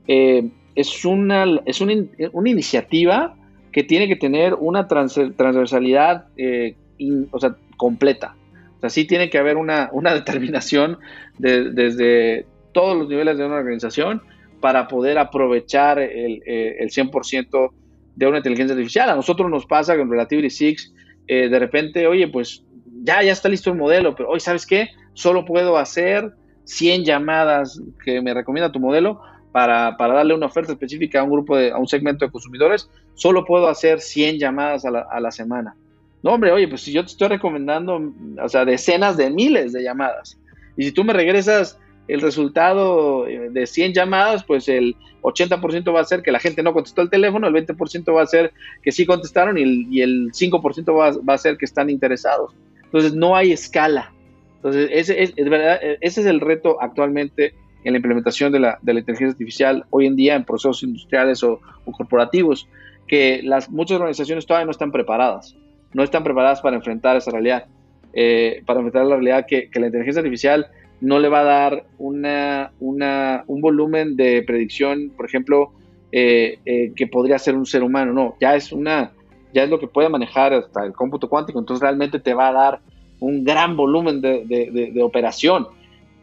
eh, 0.08 0.50
es 0.76 1.06
una, 1.06 1.46
es 1.66 1.80
una, 1.82 1.94
una, 2.34 2.50
iniciativa 2.50 3.36
que 3.74 3.84
tiene 3.84 4.08
que 4.08 4.16
tener 4.16 4.54
una 4.54 4.88
transversalidad 4.88 6.28
eh, 6.38 6.76
o 7.32 7.40
sea, 7.40 7.56
completa. 7.76 8.36
O 8.78 8.80
sea, 8.82 8.90
sí 8.90 9.06
tiene 9.06 9.30
que 9.30 9.38
haber 9.38 9.58
una, 9.58 9.90
una 9.92 10.14
determinación 10.20 11.00
desde 11.38 12.46
todos 12.72 12.98
los 12.98 13.10
niveles 13.10 13.38
de 13.38 13.46
una 13.46 13.56
organización 13.56 14.22
para 14.62 14.88
poder 14.88 15.18
aprovechar 15.18 16.00
el, 16.00 16.42
eh, 16.46 16.78
el 16.80 16.90
100% 16.90 17.72
de 18.16 18.28
una 18.28 18.38
inteligencia 18.38 18.74
artificial. 18.74 19.10
A 19.10 19.16
nosotros 19.16 19.50
nos 19.50 19.66
pasa 19.66 19.98
con 19.98 20.10
Relativity 20.10 20.50
6, 20.50 20.94
eh, 21.28 21.50
de 21.50 21.60
repente, 21.60 22.08
oye, 22.08 22.28
pues 22.28 22.64
ya, 23.04 23.22
ya 23.24 23.32
está 23.32 23.50
listo 23.50 23.72
el 23.72 23.78
modelo, 23.78 24.16
pero 24.16 24.30
hoy, 24.30 24.40
¿sabes 24.40 24.66
qué? 24.66 24.90
Solo 25.14 25.46
puedo 25.46 25.78
hacer 25.78 26.32
100 26.66 27.04
llamadas 27.04 27.82
que 28.06 28.22
me 28.22 28.34
recomienda 28.34 28.72
tu 28.72 28.80
modelo 28.80 29.20
para, 29.54 29.96
darle 29.98 30.34
una 30.34 30.48
oferta 30.48 30.74
específica 30.74 31.22
a 31.22 31.24
un 31.24 31.32
grupo, 31.32 31.56
de, 31.56 31.72
a 31.72 31.78
un 31.78 31.88
segmento 31.88 32.26
de 32.26 32.32
consumidores. 32.32 32.90
Solo 33.14 33.46
puedo 33.46 33.70
hacer 33.70 34.02
100 34.02 34.40
llamadas 34.40 34.84
a 34.84 34.92
la, 34.92 35.08
a 35.10 35.22
la 35.22 35.32
semana. 35.32 35.76
No, 36.22 36.34
hombre, 36.34 36.52
oye, 36.52 36.68
pues 36.68 36.82
si 36.82 36.92
yo 36.92 37.04
te 37.04 37.12
estoy 37.12 37.30
recomendando, 37.30 38.14
o 38.42 38.50
sea, 38.50 38.66
decenas 38.66 39.16
de 39.16 39.30
miles 39.30 39.72
de 39.72 39.84
llamadas. 39.84 40.38
Y 40.76 40.84
si 40.84 40.92
tú 40.92 41.04
me 41.04 41.14
regresas 41.14 41.80
el 42.08 42.22
resultado 42.22 43.28
eh, 43.28 43.50
de 43.52 43.66
100 43.66 43.94
llamadas, 43.94 44.44
pues 44.44 44.68
el 44.68 44.96
80% 45.22 45.96
va 45.96 46.02
a 46.02 46.06
ser 46.06 46.22
que 46.22 46.32
la 46.32 46.40
gente 46.40 46.64
no 46.64 46.74
contestó 46.74 47.02
el 47.02 47.10
teléfono, 47.10 47.48
el 47.48 47.54
20% 47.54 48.16
va 48.16 48.24
a 48.24 48.28
ser 48.28 48.54
que 48.82 48.92
sí 48.92 49.06
contestaron 49.06 49.58
y 49.58 50.02
el, 50.02 50.32
5% 50.32 50.98
va, 50.98 51.12
va, 51.22 51.34
a 51.34 51.38
ser 51.38 51.58
que 51.58 51.66
están 51.66 51.90
interesados. 51.90 52.54
Entonces 52.84 53.14
no 53.14 53.36
hay 53.36 53.52
escala. 53.52 54.12
Entonces 54.56 54.90
ese 54.92 55.22
es, 55.22 55.36
verdad, 55.36 55.80
ese 56.02 56.22
es 56.22 56.28
el 56.28 56.40
reto 56.40 56.82
actualmente 56.82 57.54
en 57.84 57.94
la 57.94 57.98
implementación 57.98 58.52
de 58.52 58.60
la, 58.60 58.80
de 58.82 58.94
la, 58.94 59.00
inteligencia 59.00 59.32
artificial 59.34 59.86
hoy 59.90 60.08
en 60.08 60.16
día 60.16 60.36
en 60.36 60.44
procesos 60.44 60.84
industriales 60.84 61.44
o, 61.44 61.60
corporativos, 61.86 62.68
que 63.08 63.42
las, 63.44 63.70
muchas 63.70 63.96
organizaciones 63.96 64.46
todavía 64.46 64.66
no 64.66 64.72
están 64.72 64.92
preparadas, 64.92 65.56
no 65.94 66.04
están 66.04 66.24
preparadas 66.24 66.62
para 66.62 66.76
enfrentar 66.76 67.18
esa 67.18 67.32
realidad, 67.32 67.66
eh, 68.14 68.62
para 68.66 68.80
enfrentar 68.80 69.06
la 69.06 69.16
realidad 69.16 69.46
que, 69.48 69.70
la 69.74 69.88
inteligencia 69.88 70.22
artificial 70.22 70.68
no 71.02 71.20
le 71.20 71.28
va 71.28 71.42
a 71.42 71.44
dar 71.44 71.84
una, 71.98 72.72
un 72.80 73.62
volumen 73.62 74.16
de 74.16 74.44
predicción, 74.44 75.12
por 75.16 75.26
ejemplo, 75.26 75.74
eh, 76.16 76.60
eh, 76.66 76.94
que 76.96 77.08
podría 77.08 77.40
ser 77.40 77.56
un 77.56 77.66
ser 77.66 77.82
humano. 77.82 78.14
No, 78.14 78.36
ya 78.40 78.56
es 78.56 78.72
una, 78.72 79.12
ya 79.52 79.64
es 79.64 79.70
lo 79.70 79.80
que 79.80 79.88
puede 79.88 80.10
manejar 80.10 80.54
hasta 80.54 80.86
el 80.86 80.94
cómputo 80.94 81.28
cuántico. 81.28 81.58
Entonces 81.58 81.82
realmente 81.82 82.20
te 82.20 82.36
va 82.36 82.50
a 82.50 82.54
dar 82.54 82.80
un 83.20 83.44
gran 83.44 83.76
volumen 83.76 84.22
de, 84.22 84.94
operación. 85.02 85.68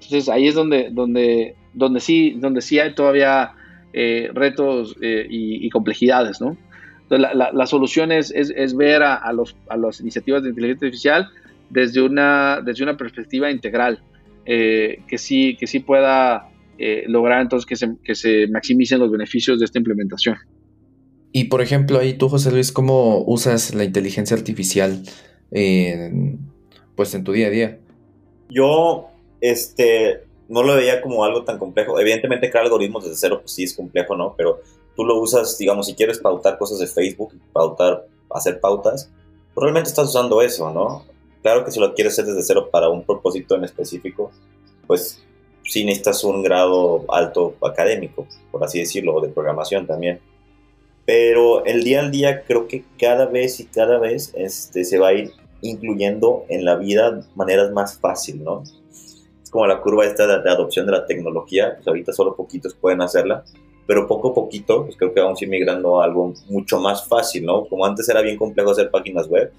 Entonces 0.03 0.29
ahí 0.29 0.49
es 0.49 0.55
donde, 0.55 0.91
donde, 0.91 1.55
donde 1.75 2.01
sí, 2.01 2.35
donde 2.39 2.61
sí 2.61 2.79
hay 2.79 2.95
todavía 2.95 3.53
eh, 3.93 4.31
retos 4.33 4.97
y, 5.01 5.69
complejidades, 5.71 6.41
¿no? 6.41 6.57
Entonces, 7.03 7.31
la, 7.35 7.67
solución 7.67 8.13
es, 8.13 8.33
ver 8.77 9.03
a, 9.03 9.33
los, 9.33 9.57
a 9.69 9.77
las 9.77 10.01
iniciativas 10.01 10.43
de 10.43 10.51
inteligencia 10.51 10.87
artificial 10.87 11.29
desde 11.69 12.03
una, 12.03 12.61
desde 12.65 12.85
una 12.85 12.97
perspectiva 12.97 13.51
integral. 13.51 14.01
Eh, 14.47 15.03
que, 15.07 15.19
sí, 15.19 15.57
que 15.59 15.67
sí 15.67 15.81
pueda 15.81 16.49
eh, 16.79 17.05
lograr 17.07 17.43
entonces 17.43 17.67
que 17.67 17.77
se, 17.77 17.97
que 18.03 18.15
se 18.15 18.49
maximicen 18.49 18.99
los 18.99 19.11
beneficios 19.11 19.59
de 19.59 19.67
esta 19.67 19.79
implementación. 19.79 20.37
Y 21.33 21.45
por 21.45 21.61
ejemplo, 21.61 21.99
ahí 21.99 22.15
tú, 22.15 22.29
José 22.29 22.51
Luis, 22.51 22.73
¿cómo 22.73 23.23
usas 23.27 23.75
la 23.75 23.85
inteligencia 23.85 24.37
artificial 24.37 25.03
en, 25.53 26.41
pues 26.97 27.15
en 27.15 27.23
tu 27.23 27.33
día 27.33 27.47
a 27.47 27.51
día? 27.51 27.79
Yo, 28.49 29.10
este, 29.41 30.25
no 30.49 30.63
lo 30.63 30.75
veía 30.75 31.01
como 31.01 31.25
algo 31.25 31.45
tan 31.45 31.59
complejo. 31.59 31.99
Evidentemente, 31.99 32.51
crear 32.51 32.65
algoritmos 32.65 33.05
desde 33.05 33.17
cero, 33.17 33.39
pues 33.41 33.53
sí 33.53 33.65
es 33.65 33.75
complejo, 33.75 34.17
¿no? 34.17 34.35
Pero 34.37 34.61
tú 34.97 35.05
lo 35.05 35.19
usas, 35.21 35.57
digamos, 35.59 35.87
si 35.87 35.95
quieres 35.95 36.19
pautar 36.19 36.59
cosas 36.59 36.79
de 36.79 36.87
Facebook, 36.87 37.33
pautar, 37.53 38.07
hacer 38.31 38.61
pautas, 38.61 39.11
pues 39.55 39.63
realmente 39.63 39.89
estás 39.89 40.09
usando 40.09 40.43
eso, 40.43 40.71
¿no? 40.73 41.05
Claro 41.43 41.65
que 41.65 41.71
si 41.71 41.81
lo 41.81 41.95
quieres 41.95 42.15
hacer 42.15 42.27
desde 42.27 42.43
cero 42.43 42.69
para 42.71 42.89
un 42.89 43.05
propósito 43.05 43.55
en 43.55 43.65
específico, 43.65 44.31
pues 44.87 45.23
sí 45.65 45.85
necesitas 45.85 46.25
un 46.25 46.43
grado 46.43 47.05
alto 47.09 47.55
académico, 47.63 48.27
por 48.51 48.63
así 48.65 48.81
decirlo, 48.81 49.21
de 49.21 49.29
programación 49.29 49.87
también. 49.87 50.21
Pero 51.07 51.65
el 51.65 51.83
día 51.83 52.01
al 52.01 52.11
día 52.11 52.45
creo 52.45 52.69
que 52.69 52.85
cada 52.99 53.27
vez 53.27 53.61
y 53.61 53.67
cada 53.67 53.99
vez 53.99 54.33
este, 54.35 54.85
se 54.85 54.99
va 54.99 55.09
a 55.09 55.13
ir 55.13 55.33
incluyendo 55.63 56.45
en 56.49 56.65
la 56.65 56.77
vida 56.77 57.21
maneras 57.35 57.71
más 57.73 57.99
fácil, 57.99 58.43
¿no? 58.43 58.65
Como 59.51 59.67
la 59.67 59.81
curva 59.81 60.07
esta 60.07 60.27
de, 60.27 60.51
adopción 60.51 60.87
de 60.87 60.93
la 60.93 61.07
tecnología, 61.07 61.75
pues 61.75 61.87
ahorita 61.89 62.13
solo 62.13 62.35
poquitos 62.35 62.75
pueden 62.75 63.03
hacerla, 63.03 63.45
pero 63.87 64.07
poco 64.07 64.31
a 64.31 64.35
poquito, 64.35 64.85
pues 64.85 64.97
creo 64.97 65.13
que 65.13 65.21
vamos 65.21 65.41
a 65.41 65.45
ir 65.45 65.51
migrando 65.51 66.01
a 66.01 66.05
algo 66.05 66.33
mucho 66.49 66.79
más 66.79 67.07
fácil, 67.07 67.45
¿no? 67.45 67.65
Como 67.65 67.85
antes 67.85 68.09
era 68.09 68.23
bien 68.23 68.37
complejo 68.37 68.71
hacer 68.71 68.91
páginas 68.91 69.29
web, 69.29 69.53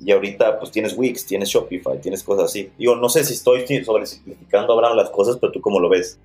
y 0.00 0.12
ahorita 0.12 0.58
pues 0.58 0.70
tienes 0.70 0.96
Wix, 0.96 1.26
tienes 1.26 1.48
Shopify, 1.48 2.00
tienes 2.00 2.22
cosas 2.22 2.46
así. 2.46 2.70
Yo 2.78 2.94
no 2.96 3.08
sé 3.08 3.24
si 3.24 3.34
estoy 3.34 3.66
sobresimplificando 3.84 4.72
Abraham 4.72 4.96
las 4.96 5.10
cosas, 5.10 5.38
pero 5.40 5.52
tú 5.52 5.60
cómo 5.60 5.80
lo 5.80 5.88
ves. 5.88 6.18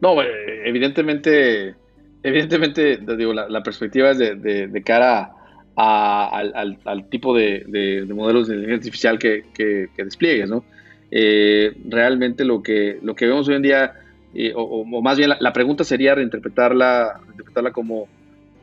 No, 0.00 0.20
eh, 0.22 0.28
evidentemente, 0.64 1.74
evidentemente, 2.22 2.98
digo, 3.16 3.32
la, 3.32 3.62
perspectiva 3.62 4.12
es 4.12 4.18
de, 4.18 4.82
cara 4.84 5.32
al, 5.76 7.08
tipo 7.10 7.34
de, 7.34 8.06
modelos 8.08 8.48
de 8.48 8.54
inteligencia 8.54 8.76
artificial 8.76 9.18
que, 9.18 9.44
que, 9.54 10.04
despliegues, 10.04 10.48
¿no? 10.48 10.64
Eh, 11.10 11.72
realmente 11.88 12.44
lo 12.44 12.62
que, 12.62 12.98
lo 13.02 13.14
que 13.14 13.26
vemos 13.26 13.48
hoy 13.48 13.56
en 13.56 13.62
día, 13.62 13.94
eh, 14.34 14.52
o, 14.54 14.84
más 15.02 15.18
bien 15.18 15.30
la, 15.38 15.52
pregunta 15.52 15.84
sería 15.84 16.14
reinterpretarla, 16.14 17.20
reinterpretarla 17.26 17.72
como, 17.72 18.08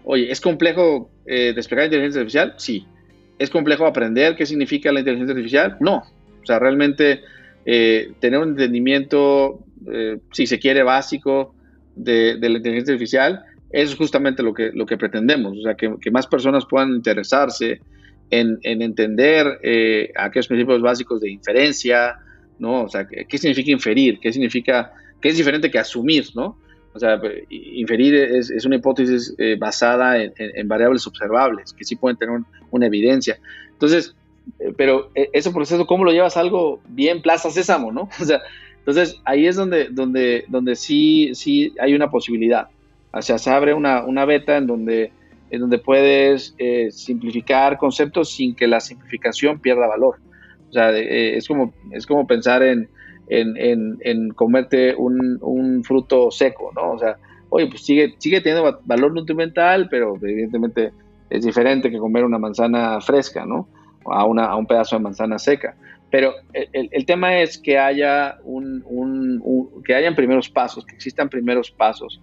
oye, 0.05 0.31
¿es 0.31 0.39
complejo 0.41 1.09
desplegar 1.25 1.85
inteligencia 1.85 2.21
artificial? 2.21 2.53
Sí. 2.57 2.85
¿Es 3.37 3.49
complejo 3.49 3.85
aprender 3.85 4.35
qué 4.35 4.45
significa 4.45 4.91
la 4.91 4.99
inteligencia 4.99 5.33
artificial? 5.33 5.77
No. 5.79 6.03
O 6.41 6.45
sea, 6.45 6.59
realmente 6.59 7.21
tener 7.65 8.39
un 8.39 8.49
entendimiento 8.49 9.59
eh, 9.85 10.19
si 10.31 10.47
se 10.47 10.59
quiere, 10.59 10.83
básico 10.83 11.53
de, 11.95 12.37
la 12.39 12.57
inteligencia 12.57 12.93
artificial, 12.93 13.43
es 13.69 13.95
justamente 13.95 14.43
lo 14.43 14.53
que, 14.53 14.71
lo 14.73 14.85
que 14.85 14.97
pretendemos, 14.97 15.57
o 15.57 15.61
sea, 15.61 15.75
que, 15.75 16.11
más 16.11 16.27
personas 16.27 16.65
puedan 16.65 16.93
interesarse 16.93 17.81
en, 18.29 18.59
entender 18.63 19.59
eh, 19.63 20.11
aquellos 20.15 20.47
principios 20.47 20.81
básicos 20.81 21.21
de 21.21 21.31
inferencia, 21.31 22.17
¿no? 22.59 22.83
O 22.83 22.89
sea, 22.89 23.07
¿qué, 23.07 23.37
significa 23.37 23.71
inferir? 23.71 24.19
¿Qué 24.19 24.31
significa, 24.31 24.93
qué 25.21 25.29
es 25.29 25.37
diferente 25.37 25.69
que 25.71 25.79
asumir, 25.79 26.25
¿no? 26.35 26.57
O 26.93 26.99
sea, 26.99 27.19
inferir 27.49 28.15
es, 28.15 28.49
es 28.49 28.65
una 28.65 28.77
hipótesis 28.77 29.35
eh, 29.37 29.55
basada 29.59 30.17
en, 30.19 30.67
variables 30.67 31.05
observables, 31.05 31.71
que 31.73 31.83
sí 31.83 31.95
pueden 31.95 32.17
tener 32.17 32.39
una 32.71 32.85
evidencia. 32.87 33.37
Entonces, 33.71 34.15
eh, 34.59 34.73
pero 34.75 35.11
ese 35.13 35.51
proceso, 35.51 35.85
¿cómo 35.85 36.05
lo 36.05 36.11
llevas 36.11 36.37
algo 36.37 36.81
bien 36.87 37.21
Plaza 37.21 37.51
Sésamo, 37.51 37.91
no? 37.91 38.09
O 38.21 38.25
sea, 38.25 38.41
entonces, 38.87 39.19
ahí 39.25 39.45
es 39.45 39.57
donde, 39.57 39.89
donde, 39.89 40.45
donde 40.47 40.75
sí, 40.77 41.31
sí 41.35 41.73
hay 41.79 41.93
una 41.93 42.09
posibilidad. 42.09 42.69
O 43.11 43.21
sea, 43.21 43.37
se 43.37 43.49
abre 43.49 43.73
una, 43.73 44.05
una 44.05 44.23
beta 44.23 44.55
en 44.55 44.65
donde, 44.65 45.11
en 45.49 45.59
donde 45.59 45.77
puedes 45.77 46.55
eh, 46.57 46.89
simplificar 46.91 47.77
conceptos 47.77 48.31
sin 48.31 48.55
que 48.55 48.65
la 48.65 48.79
simplificación 48.79 49.59
pierda 49.59 49.87
valor. 49.87 50.15
O 50.69 50.73
sea, 50.73 50.91
eh, 50.91 51.37
es, 51.37 51.47
como, 51.47 51.73
es 51.91 52.05
como 52.05 52.27
pensar 52.27 52.63
en, 52.63 52.89
en, 53.27 53.97
en, 54.01 54.29
comerte 54.29 54.95
un, 54.95 55.37
un, 55.41 55.83
fruto 55.83 56.31
seco, 56.31 56.71
¿no? 56.75 56.91
O 56.91 56.99
sea, 56.99 57.17
oye, 57.49 57.67
pues 57.67 57.85
sigue, 57.85 58.15
sigue 58.17 58.41
teniendo 58.41 58.79
valor 58.85 59.13
nutrimental, 59.13 59.87
pero 59.89 60.15
evidentemente 60.21 60.91
es 61.29 61.43
diferente 61.43 61.89
que 61.89 61.97
comer 61.97 62.23
una 62.23 62.37
manzana 62.37 62.99
fresca, 63.01 63.45
¿no? 63.45 63.67
A, 64.05 64.25
una, 64.25 64.45
a 64.45 64.55
un 64.55 64.65
pedazo 64.65 64.95
de 64.95 65.03
manzana 65.03 65.37
seca. 65.37 65.75
Pero 66.09 66.33
el, 66.53 67.05
tema 67.05 67.39
es 67.39 67.57
que 67.57 67.77
haya 67.77 68.37
un, 68.43 69.41
que 69.83 69.93
hayan 69.93 70.15
primeros 70.15 70.49
pasos, 70.49 70.85
que 70.85 70.95
existan 70.95 71.27
primeros 71.27 71.69
pasos 71.69 72.21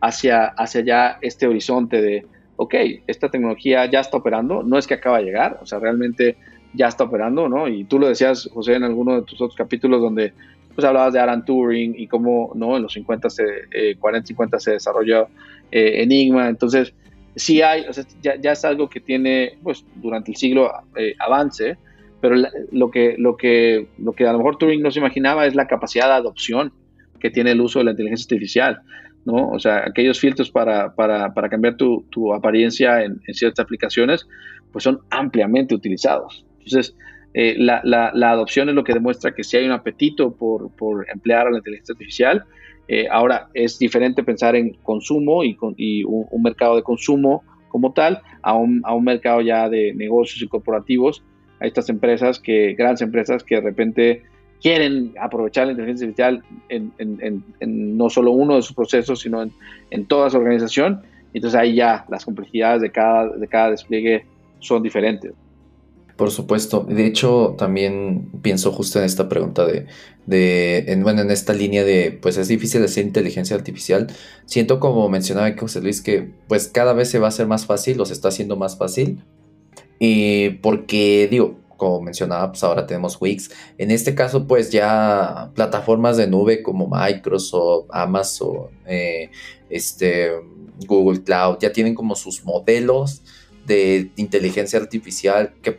hacia, 0.00 0.46
hacia 0.46 0.80
ya 0.82 1.18
este 1.20 1.48
horizonte 1.48 2.00
de, 2.00 2.26
ok, 2.56 2.74
esta 3.08 3.30
tecnología 3.30 3.86
ya 3.86 4.00
está 4.00 4.18
operando, 4.18 4.62
no 4.62 4.78
es 4.78 4.86
que 4.86 4.94
acaba 4.94 5.18
de 5.18 5.24
llegar, 5.24 5.58
o 5.60 5.66
sea, 5.66 5.80
realmente 5.80 6.36
ya 6.74 6.88
está 6.88 7.04
operando, 7.04 7.48
¿no? 7.48 7.68
Y 7.68 7.84
tú 7.84 7.98
lo 7.98 8.08
decías, 8.08 8.50
José, 8.52 8.74
en 8.74 8.84
alguno 8.84 9.14
de 9.14 9.22
tus 9.22 9.40
otros 9.40 9.56
capítulos 9.56 10.00
donde 10.00 10.32
pues 10.74 10.84
hablabas 10.84 11.12
de 11.12 11.20
Alan 11.20 11.44
Turing 11.44 11.94
y 11.96 12.06
cómo, 12.08 12.52
¿no? 12.54 12.76
En 12.76 12.82
los 12.82 12.92
50, 12.92 13.30
se, 13.30 13.44
40, 13.98 14.26
50 14.26 14.58
se 14.58 14.72
desarrolló 14.72 15.28
eh, 15.70 16.02
Enigma, 16.02 16.48
entonces 16.48 16.92
sí 17.36 17.62
hay, 17.62 17.86
o 17.86 17.92
sea, 17.92 18.04
ya, 18.22 18.52
es 18.52 18.64
algo 18.64 18.88
que 18.88 19.00
tiene, 19.00 19.58
pues, 19.62 19.84
durante 19.96 20.30
el 20.30 20.36
siglo 20.36 20.70
eh, 20.96 21.14
avance, 21.18 21.76
pero 22.20 22.36
lo 22.72 22.90
que, 22.90 23.16
lo, 23.18 23.36
que, 23.36 23.88
lo 23.98 24.12
que 24.12 24.26
a 24.26 24.32
lo 24.32 24.38
mejor 24.38 24.56
Turing 24.56 24.82
no 24.82 24.90
se 24.90 24.98
imaginaba 24.98 25.46
es 25.46 25.54
la 25.54 25.66
capacidad 25.66 26.06
de 26.06 26.14
adopción 26.14 26.72
que 27.20 27.30
tiene 27.30 27.52
el 27.52 27.60
uso 27.60 27.80
de 27.80 27.86
la 27.86 27.90
inteligencia 27.92 28.24
artificial, 28.24 28.80
¿no? 29.24 29.50
O 29.50 29.58
sea, 29.58 29.84
aquellos 29.86 30.18
filtros 30.18 30.50
para, 30.50 30.94
para, 30.94 31.34
para 31.34 31.48
cambiar 31.48 31.76
tu, 31.76 32.04
tu 32.10 32.32
apariencia 32.32 33.02
en, 33.02 33.20
en, 33.26 33.34
ciertas 33.34 33.64
aplicaciones, 33.64 34.26
pues 34.72 34.84
son 34.84 35.00
ampliamente 35.10 35.74
utilizados. 35.74 36.43
Entonces, 36.64 36.94
eh, 37.34 37.56
la, 37.58 38.12
adopción 38.30 38.68
es 38.68 38.76
lo 38.76 38.84
que 38.84 38.94
demuestra 38.94 39.34
que 39.34 39.42
si 39.42 39.56
hay 39.56 39.66
un 39.66 39.72
apetito 39.72 40.32
por, 40.32 40.70
emplear 41.12 41.48
a 41.48 41.50
la 41.50 41.58
inteligencia 41.58 41.92
artificial. 41.92 42.44
Eh, 42.86 43.08
ahora, 43.10 43.48
es 43.54 43.78
diferente 43.78 44.22
pensar 44.22 44.54
en 44.54 44.74
consumo 44.82 45.42
y, 45.42 45.54
con, 45.54 45.74
y 45.76 46.04
un, 46.04 46.42
mercado 46.42 46.76
de 46.76 46.82
consumo 46.82 47.42
como 47.68 47.92
tal 47.92 48.22
a 48.42 48.54
un, 48.54 48.82
mercado 49.02 49.40
ya 49.40 49.68
de 49.68 49.92
negocios 49.94 50.42
y 50.42 50.48
corporativos 50.48 51.24
a 51.60 51.66
estas 51.66 51.88
empresas, 51.88 52.38
que 52.38 52.74
grandes 52.74 53.02
empresas 53.02 53.42
que 53.42 53.56
de 53.56 53.60
repente 53.62 54.22
quieren 54.62 55.12
aprovechar 55.20 55.66
la 55.66 55.72
inteligencia 55.72 56.06
artificial 56.06 56.42
en, 56.68 57.96
no 57.96 58.08
solo 58.10 58.30
uno 58.30 58.56
de 58.56 58.62
sus 58.62 58.76
procesos, 58.76 59.20
sino 59.20 59.42
en, 59.90 60.06
toda 60.06 60.30
su 60.30 60.36
organización. 60.36 61.02
Entonces 61.32 61.58
ahí 61.58 61.74
ya 61.74 62.04
las 62.08 62.24
complejidades 62.24 62.80
de 62.80 62.90
cada 62.92 63.70
despliegue 63.70 64.24
son 64.60 64.82
diferentes. 64.84 65.32
Por 66.16 66.30
supuesto. 66.30 66.86
De 66.88 67.06
hecho, 67.06 67.56
también 67.58 68.30
pienso 68.40 68.70
justo 68.70 69.00
en 69.00 69.04
esta 69.04 69.28
pregunta 69.28 69.66
de, 69.66 70.84
en, 70.86 71.02
bueno, 71.02 71.22
en 71.22 71.30
esta 71.30 71.52
línea 71.52 71.84
de, 71.84 72.16
pues 72.22 72.36
es 72.36 72.46
difícil 72.46 72.84
hacer 72.84 73.04
inteligencia 73.04 73.56
artificial. 73.56 74.06
Siento 74.46 74.78
como 74.78 75.08
mencionaba 75.08 75.52
José 75.58 75.80
Luis 75.80 76.00
que 76.00 76.30
pues 76.46 76.68
cada 76.68 76.92
vez 76.92 77.10
se 77.10 77.18
va 77.18 77.26
a 77.26 77.28
hacer 77.30 77.48
más 77.48 77.66
fácil, 77.66 78.00
o 78.00 78.06
se 78.06 78.12
está 78.12 78.28
haciendo 78.28 78.56
más 78.56 78.78
fácil, 78.78 79.24
eh, 79.98 80.58
porque, 80.62 81.26
digo, 81.28 81.56
como 81.76 82.00
mencionaba, 82.00 82.52
pues 82.52 82.62
ahora 82.62 82.86
tenemos 82.86 83.20
Wix. 83.20 83.50
En 83.78 83.90
este 83.90 84.14
caso, 84.14 84.46
pues 84.46 84.70
ya 84.70 85.50
plataformas 85.54 86.16
de 86.16 86.28
nube 86.28 86.62
como 86.62 86.88
Microsoft, 86.88 87.86
Amazon, 87.90 88.68
eh, 88.86 89.30
este, 89.68 90.30
Google 90.86 91.22
Cloud, 91.24 91.58
ya 91.60 91.72
tienen 91.72 91.94
como 91.96 92.14
sus 92.14 92.44
modelos 92.44 93.22
de 93.66 94.10
inteligencia 94.16 94.78
artificial 94.78 95.54
que, 95.62 95.76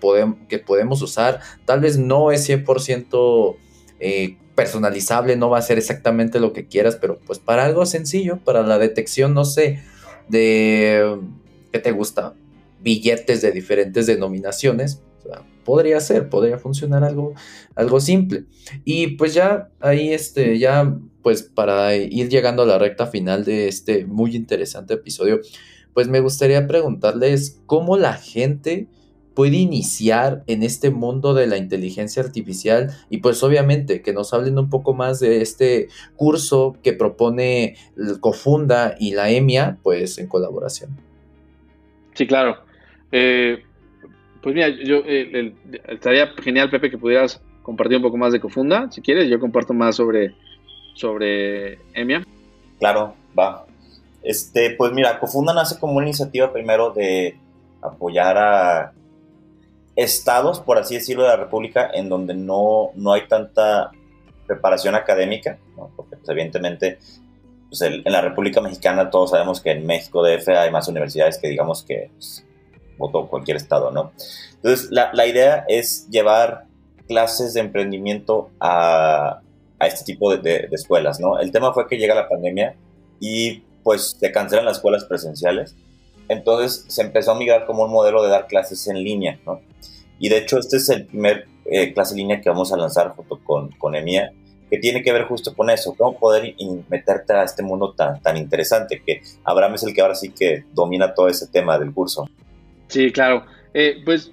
que 0.47 0.59
podemos 0.59 1.01
usar. 1.01 1.39
Tal 1.65 1.81
vez 1.81 1.97
no 1.97 2.31
es 2.31 2.49
100% 2.49 3.55
eh, 3.99 4.38
personalizable, 4.55 5.36
no 5.36 5.49
va 5.49 5.59
a 5.59 5.61
ser 5.61 5.77
exactamente 5.77 6.39
lo 6.39 6.53
que 6.53 6.67
quieras, 6.67 6.97
pero 6.99 7.19
pues 7.19 7.39
para 7.39 7.65
algo 7.65 7.86
sencillo, 7.86 8.39
para 8.43 8.63
la 8.63 8.77
detección, 8.77 9.33
no 9.33 9.45
sé, 9.45 9.83
de... 10.27 11.19
¿Qué 11.71 11.79
te 11.79 11.91
gusta? 11.91 12.36
billetes 12.86 13.41
de 13.41 13.51
diferentes 13.51 14.05
denominaciones. 14.05 15.01
podría 15.65 15.99
ser, 15.99 16.29
podría 16.29 16.59
funcionar 16.59 17.03
algo, 17.03 17.33
algo 17.73 17.99
simple. 17.99 18.45
Y 18.86 19.17
pues 19.17 19.33
ya 19.33 19.71
ahí, 19.79 20.13
este, 20.13 20.59
ya 20.59 20.95
pues 21.23 21.41
para 21.41 21.95
ir 21.95 22.29
llegando 22.29 22.61
a 22.61 22.67
la 22.67 22.77
recta 22.77 23.07
final 23.07 23.43
de 23.43 23.67
este 23.67 24.05
muy 24.05 24.36
interesante 24.36 24.93
episodio, 24.93 25.39
pues 25.95 26.09
me 26.09 26.19
gustaría 26.19 26.67
preguntarles 26.67 27.61
cómo 27.65 27.97
la 27.97 28.13
gente 28.13 28.87
puede 29.33 29.55
iniciar 29.55 30.43
en 30.45 30.61
este 30.61 30.91
mundo 30.91 31.33
de 31.33 31.47
la 31.47 31.57
inteligencia 31.57 32.21
artificial 32.21 32.91
y 33.09 33.17
pues 33.17 33.41
obviamente 33.43 34.01
que 34.01 34.13
nos 34.13 34.33
hablen 34.33 34.59
un 34.59 34.69
poco 34.69 34.93
más 34.93 35.21
de 35.21 35.41
este 35.41 35.87
curso 36.17 36.75
que 36.83 36.91
propone 36.93 37.77
el 37.97 38.19
Cofunda 38.19 38.95
y 38.99 39.13
la 39.13 39.31
EMIA 39.31 39.77
pues 39.83 40.17
en 40.17 40.27
colaboración. 40.27 40.91
Sí, 42.13 42.27
claro. 42.27 42.57
Eh, 43.11 43.63
pues 44.41 44.53
mira, 44.53 44.67
yo 44.67 44.97
eh, 45.05 45.53
estaría 45.87 46.27
genial, 46.43 46.69
Pepe, 46.69 46.91
que 46.91 46.97
pudieras 46.97 47.41
compartir 47.61 47.97
un 47.97 48.03
poco 48.03 48.17
más 48.17 48.33
de 48.33 48.41
Cofunda, 48.41 48.91
si 48.91 49.01
quieres. 49.01 49.29
Yo 49.29 49.39
comparto 49.39 49.73
más 49.73 49.95
sobre, 49.95 50.35
sobre 50.93 51.79
EMIA. 51.93 52.25
Claro, 52.79 53.15
va. 53.37 53.64
Este, 54.26 54.71
pues 54.71 54.91
mira, 54.91 55.19
Cofunda 55.19 55.53
nace 55.53 55.80
como 55.80 55.93
una 55.93 56.07
iniciativa 56.07 56.51
primero 56.51 56.89
de 56.89 57.38
apoyar 57.82 58.38
a 58.38 58.93
estados, 59.95 60.59
por 60.59 60.80
así 60.80 60.95
decirlo, 60.95 61.23
de 61.23 61.30
la 61.30 61.36
República 61.36 61.89
en 61.93 62.09
donde 62.09 62.34
no, 62.34 62.89
no 62.95 63.13
hay 63.13 63.28
tanta 63.28 63.91
preparación 64.47 64.95
académica, 64.95 65.57
porque 65.95 66.17
pues, 66.17 66.28
evidentemente 66.30 66.97
pues, 67.69 67.82
en 67.82 68.11
la 68.11 68.21
República 68.21 68.61
Mexicana 68.61 69.09
todos 69.09 69.32
sabemos 69.32 69.61
que 69.61 69.71
en 69.71 69.86
México 69.86 70.23
DF 70.23 70.49
hay 70.49 70.71
más 70.71 70.88
universidades 70.88 71.38
que 71.38 71.47
digamos 71.47 71.84
que 71.84 72.09
pues, 72.13 72.45
votó 72.97 73.28
cualquier 73.28 73.57
estado, 73.57 73.91
¿no? 73.91 74.11
Entonces, 74.55 74.89
la, 74.89 75.11
la 75.13 75.28
idea 75.28 75.65
es 75.67 76.09
llevar 76.09 76.65
clases 77.07 77.53
de 77.53 77.59
emprendimiento 77.59 78.49
a, 78.59 79.39
a 79.78 79.88
este 79.88 80.03
tipo 80.03 80.36
de, 80.36 80.41
de, 80.41 80.69
escuelas, 80.71 81.19
¿no? 81.19 81.39
El 81.39 81.51
tema 81.51 81.73
fue 81.73 81.88
que 81.88 81.97
llega 81.97 82.15
la 82.15 82.28
pandemia 82.28 82.76
y 83.19 83.63
pues 83.86 84.17
se 84.19 84.31
cancelan 84.31 84.65
las 84.65 84.77
escuelas 84.77 85.05
presenciales, 85.05 85.75
entonces 86.27 86.86
se 86.88 87.03
empezó 87.03 87.33
a 87.33 87.38
migrar 87.38 87.67
como 87.67 87.83
un 87.83 87.91
modelo 87.91 88.23
de 88.23 88.29
dar 88.29 88.47
clases 88.47 88.88
en 88.88 89.03
línea, 89.03 89.39
¿no? 89.45 89.61
Y 90.17 90.29
de 90.29 90.39
hecho 90.39 90.57
este 90.57 90.77
es 90.77 90.89
el 90.89 91.05
primer 91.05 91.45
eh, 91.65 91.93
clase 91.93 92.13
en 92.13 92.17
línea 92.17 92.41
que 92.41 92.49
vamos 92.49 92.73
a 92.73 92.77
lanzar 92.77 93.09
junto 93.09 93.38
con, 93.43 93.69
con 93.73 93.93
EMIA, 93.93 94.31
que 94.71 94.79
tiene 94.79 95.03
que 95.03 95.13
ver 95.13 95.25
justo 95.25 95.53
con 95.53 95.69
eso, 95.69 95.93
cómo 95.95 96.17
poder 96.17 96.55
meterte 96.89 97.33
a 97.33 97.43
este 97.43 97.61
mundo 97.61 97.93
tan, 97.93 98.19
tan 98.23 98.38
interesante, 98.38 99.03
que 99.05 99.21
Abraham 99.43 99.75
es 99.75 99.83
el 99.83 99.93
que 99.93 100.01
ahora 100.01 100.15
sí 100.15 100.31
que 100.31 100.63
domina 100.73 101.13
todo 101.13 101.27
ese 101.27 101.45
tema 101.47 101.77
del 101.77 101.93
curso. 101.93 102.27
Sí, 102.88 103.11
claro. 103.11 103.45
Eh, 103.75 103.97
pues 104.03 104.31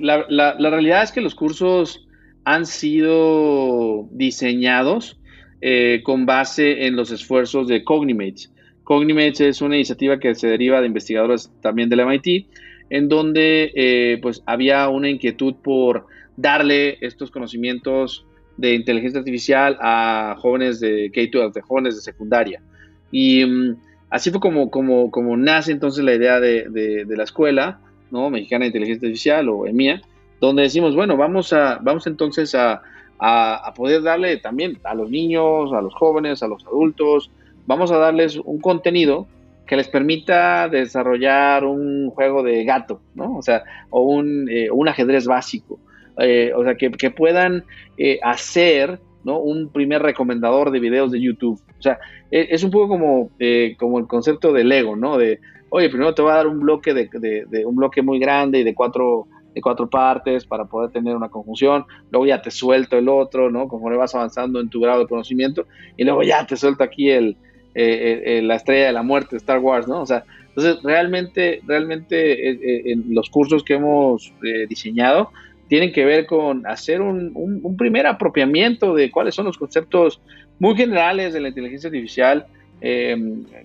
la, 0.00 0.26
la, 0.28 0.70
realidad 0.70 1.04
es 1.04 1.12
que 1.12 1.20
los 1.20 1.36
cursos 1.36 2.08
han 2.44 2.66
sido 2.66 4.08
diseñados 4.10 5.17
eh, 5.60 6.02
con 6.04 6.26
base 6.26 6.86
en 6.86 6.96
los 6.96 7.10
esfuerzos 7.10 7.68
de 7.68 7.84
Cognimates. 7.84 8.52
Cognimates 8.84 9.40
es 9.40 9.60
una 9.60 9.74
iniciativa 9.76 10.18
que 10.18 10.34
se 10.34 10.48
deriva 10.48 10.80
de 10.80 10.86
investigadores 10.86 11.50
también 11.60 11.88
del 11.88 12.06
MIT, 12.06 12.46
en 12.90 13.08
donde 13.08 13.72
eh, 13.74 14.18
pues 14.22 14.42
había 14.46 14.88
una 14.88 15.10
inquietud 15.10 15.56
por 15.62 16.06
darle 16.36 16.96
estos 17.00 17.30
conocimientos 17.30 18.24
de 18.56 18.74
inteligencia 18.74 19.18
artificial 19.18 19.76
a 19.80 20.36
jóvenes 20.38 20.80
de 20.80 21.10
K-12, 21.12 21.52
de 21.52 21.60
jóvenes 21.60 21.96
de 21.96 22.02
secundaria. 22.02 22.62
Y 23.10 23.44
mm, 23.44 23.76
así 24.10 24.30
fue 24.30 24.40
como, 24.40 24.70
como, 24.70 25.10
como 25.10 25.36
nace 25.36 25.72
entonces 25.72 26.04
la 26.04 26.14
idea 26.14 26.40
de, 26.40 26.68
de, 26.70 27.16
la 27.16 27.24
escuela 27.24 27.80
¿no? 28.10 28.30
mexicana 28.30 28.62
de 28.62 28.68
inteligencia 28.68 29.06
artificial 29.06 29.48
o 29.48 29.66
EMIA, 29.66 30.00
donde 30.40 30.62
decimos, 30.62 30.94
bueno, 30.94 31.16
vamos, 31.16 31.52
a, 31.52 31.78
vamos 31.82 32.06
entonces 32.06 32.54
a, 32.54 32.82
a, 33.18 33.72
poder 33.74 34.02
darle 34.02 34.36
también 34.36 34.78
a 34.84 34.94
los 34.94 35.10
niños, 35.10 35.72
a 35.72 35.80
los 35.80 35.94
jóvenes, 35.94 36.42
a 36.42 36.48
los 36.48 36.64
adultos, 36.66 37.30
vamos 37.66 37.90
a 37.90 37.98
darles 37.98 38.36
un 38.36 38.60
contenido 38.60 39.26
que 39.66 39.76
les 39.76 39.88
permita 39.88 40.68
desarrollar 40.68 41.64
un 41.64 42.10
juego 42.10 42.42
de 42.42 42.64
gato, 42.64 43.00
¿no? 43.14 43.36
O 43.36 43.42
sea, 43.42 43.62
o 43.90 44.02
un, 44.02 44.48
eh, 44.50 44.68
ajedrez 44.86 45.26
básico. 45.26 45.78
Eh, 46.18 46.52
o 46.56 46.64
sea, 46.64 46.74
que, 46.74 47.10
puedan 47.10 47.64
eh, 47.96 48.18
hacer 48.22 48.98
¿no? 49.24 49.38
un 49.38 49.68
primer 49.68 50.02
recomendador 50.02 50.70
de 50.70 50.80
videos 50.80 51.12
de 51.12 51.20
YouTube. 51.20 51.60
O 51.78 51.82
sea, 51.82 51.98
e, 52.30 52.48
es, 52.50 52.64
un 52.64 52.70
poco 52.70 52.88
como, 52.88 53.30
como 53.78 53.98
el 53.98 54.06
concepto 54.06 54.52
del 54.52 54.70
Lego, 54.70 54.96
¿no? 54.96 55.18
De, 55.18 55.38
oye, 55.68 55.90
primero 55.90 56.14
te 56.14 56.22
voy 56.22 56.32
a 56.32 56.36
dar 56.36 56.46
un 56.46 56.60
bloque 56.60 56.94
de, 56.94 57.08
de 57.46 57.66
un 57.66 57.76
bloque 57.76 58.00
muy 58.00 58.18
grande 58.18 58.60
y 58.60 58.64
de 58.64 58.74
cuatro 58.74 59.26
de 59.54 59.60
cuatro 59.60 59.88
partes 59.88 60.44
para 60.44 60.64
poder 60.64 60.90
tener 60.90 61.16
una 61.16 61.28
conjunción, 61.28 61.84
luego 62.10 62.26
ya 62.26 62.42
te 62.42 62.50
suelto 62.50 62.96
el 62.96 63.08
otro, 63.08 63.50
¿no? 63.50 63.68
Conforme 63.68 63.96
vas 63.96 64.14
avanzando 64.14 64.60
en 64.60 64.68
tu 64.68 64.80
grado 64.80 65.00
de 65.00 65.06
conocimiento, 65.06 65.66
y 65.96 66.04
luego 66.04 66.22
ya 66.22 66.46
te 66.46 66.56
suelto 66.56 66.84
aquí 66.84 67.10
el, 67.10 67.36
eh, 67.74 67.84
eh, 67.84 68.38
eh, 68.38 68.42
la 68.42 68.56
estrella 68.56 68.86
de 68.86 68.92
la 68.92 69.02
muerte, 69.02 69.36
Star 69.36 69.60
Wars, 69.60 69.86
¿no? 69.86 70.02
O 70.02 70.06
sea, 70.06 70.24
entonces 70.48 70.82
realmente, 70.82 71.60
realmente 71.66 72.90
en 72.90 73.14
los 73.14 73.30
cursos 73.30 73.62
que 73.62 73.74
hemos 73.74 74.32
diseñado 74.68 75.30
tienen 75.68 75.92
que 75.92 76.04
ver 76.04 76.26
con 76.26 76.66
hacer 76.66 77.00
un, 77.00 77.30
un, 77.34 77.76
primer 77.76 78.08
apropiamiento 78.08 78.94
de 78.94 79.12
cuáles 79.12 79.36
son 79.36 79.44
los 79.44 79.56
conceptos 79.56 80.20
muy 80.58 80.74
generales 80.74 81.32
de 81.32 81.40
la 81.40 81.48
inteligencia 81.48 81.86
artificial, 81.86 82.46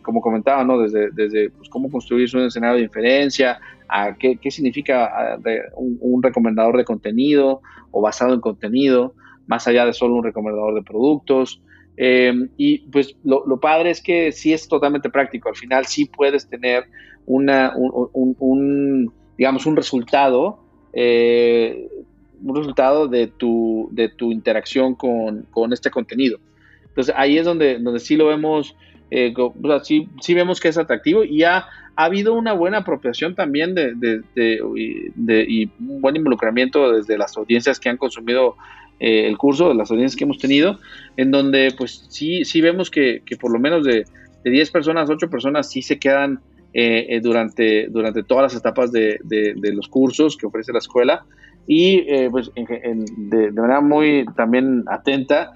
como 0.01 0.22
comentaba, 0.22 0.64
¿no? 0.64 0.80
Desde, 0.80 1.11
desde 1.11 1.49
pues, 1.51 1.70
cómo 1.70 1.89
construir 1.91 2.30
un 2.36 2.45
escenario 2.45 2.78
de 2.78 2.84
inferencia, 2.84 3.59
a 3.88 4.16
qué, 4.16 4.39
significa 4.49 5.38
un, 5.76 6.24
recomendador 6.24 6.78
de 6.78 6.86
contenido 6.86 7.61
o 7.91 8.01
basado 8.01 8.34
en 8.34 8.41
contenido, 8.41 9.14
más 9.45 9.68
allá 9.68 9.86
de 9.86 9.93
solo 9.93 10.16
un 10.16 10.24
recomendador 10.24 10.74
de 10.74 10.82
productos. 10.82 11.61
Em, 11.95 12.49
y 12.57 12.80
pues 12.89 13.16
lo, 13.24 13.59
padre 13.59 13.91
es 13.91 14.01
que 14.01 14.32
sí 14.32 14.51
es 14.51 14.68
totalmente 14.68 15.09
práctico. 15.09 15.49
Al 15.49 15.55
final 15.55 15.86
sí 15.86 16.05
puedes 16.05 16.49
tener 16.49 16.86
una, 17.26 17.74
un, 17.76 19.14
digamos, 19.38 19.66
un 19.66 19.76
resultado, 19.76 20.59
eh, 20.93 21.88
un 22.43 22.55
resultado 22.55 23.07
de 23.07 23.28
tu, 23.28 23.89
de 23.91 24.09
tu 24.09 24.32
interacción 24.32 24.95
con, 24.95 25.45
este 25.72 25.91
contenido. 25.91 26.39
Entonces 26.88 27.14
ahí 27.16 27.38
es 27.38 27.45
donde, 27.45 27.78
donde 27.80 27.99
sí 27.99 28.16
lo 28.16 28.28
vemos, 28.28 28.76
eh, 29.16 29.34
sí, 29.84 30.09
sí, 30.22 30.34
vemos 30.34 30.59
que 30.59 30.70
es 30.70 30.78
atractivo 30.80 31.24
y 31.24 31.38
ya 31.39 31.68
ha 31.95 32.05
habido 32.05 32.34
una 32.34 32.53
buena 32.53 32.80
apropiación 32.80 33.36
también 33.36 33.76
de, 33.76 33.93
de, 33.93 35.45
y 35.47 35.70
un 35.80 36.01
buen 36.01 36.16
involucramiento 36.16 36.91
desde 36.91 37.16
las 37.20 37.38
audiencias 37.38 37.80
que 37.80 37.89
han 37.89 37.97
consumido 37.97 38.55
eh, 38.99 39.28
el 39.28 39.38
curso, 39.38 39.70
de 39.70 39.76
las 39.76 39.91
audiencias 39.91 40.18
que 40.18 40.24
hemos 40.24 40.39
tenido, 40.39 40.80
en 41.16 41.30
donde 41.30 41.72
pues 41.78 42.07
sí, 42.09 42.43
sí 42.43 42.59
vemos 42.59 42.89
que, 42.89 43.22
por 43.39 43.51
lo 43.51 43.59
menos 43.59 43.86
de, 43.86 44.05
10 44.43 44.72
personas, 44.72 45.07
8 45.07 45.30
personas 45.30 45.70
sí 45.70 45.84
se 45.84 45.99
quedan 45.99 46.39
eh, 46.74 47.20
durante, 47.22 47.88
durante 47.89 48.24
todas 48.24 48.51
las 48.51 48.55
etapas 48.59 48.91
de, 48.91 49.20
los 49.55 49.88
cursos 49.89 50.38
que 50.38 50.47
ofrece 50.47 50.74
la 50.74 50.80
escuela. 50.80 51.24
Y 51.68 52.01
pues 52.30 52.51
de, 52.55 53.51
manera 53.51 53.80
muy 53.80 54.26
también 54.36 54.84
atenta 54.88 55.53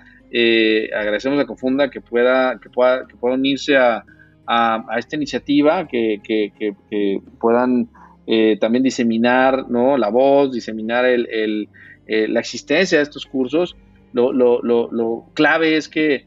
agradecemos 0.95 1.39
a 1.39 1.45
Confunda 1.45 1.89
que 1.89 2.01
pueda, 2.01 2.59
que 2.59 2.69
pueda, 2.69 3.07
que 3.07 3.15
pueda 3.15 3.35
unirse 3.35 3.77
a, 3.77 4.03
a, 4.47 4.97
esta 4.97 5.15
iniciativa, 5.15 5.87
que, 5.87 6.21
puedan 7.39 7.89
eh, 8.25 8.57
también 8.59 8.83
diseminar 8.83 9.69
¿no? 9.69 9.97
la 9.97 10.09
voz, 10.09 10.51
diseminar 10.53 11.05
el, 11.05 11.69
eh, 12.07 12.27
la 12.27 12.39
existencia 12.39 12.97
de 12.97 13.03
estos 13.03 13.25
cursos. 13.25 13.75
Lo, 14.13 14.31
lo, 14.31 15.25
clave 15.33 15.75
es 15.75 15.89
que 15.89 16.25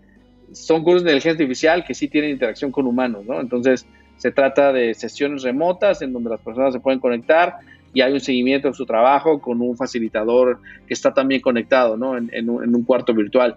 son 0.53 0.85
cursos 0.85 1.03
de 1.03 1.11
inteligencia 1.11 1.33
artificial 1.33 1.85
que 1.85 1.95
sí 1.95 2.09
tienen 2.09 2.31
interacción 2.31 2.71
con 2.71 2.87
humanos, 2.87 3.25
¿no? 3.27 3.41
Entonces, 3.41 3.87
se 4.17 4.31
trata 4.31 4.73
de 4.73 4.95
sesiones 4.95 5.43
remotas 5.43 6.03
en 6.03 6.13
donde 6.13 6.31
las 6.31 6.41
personas 6.41 6.75
se 6.75 6.81
pueden 6.81 7.01
conectar 7.01 7.55
y 7.93 8.03
hay 8.03 8.13
un 8.13 8.21
seguimiento 8.21 8.69
de 8.69 8.75
su 8.75 8.85
trabajo 8.85 9.41
con 9.41 9.61
un 9.61 9.77
facilitador 9.77 10.61
que 10.87 10.95
está 10.95 11.13
también 11.15 11.41
conectado, 11.41 11.97
¿no? 11.97 12.17
En, 12.17 12.31
en 12.33 12.49
un 12.49 12.85
cuarto 12.85 13.15
virtual. 13.15 13.57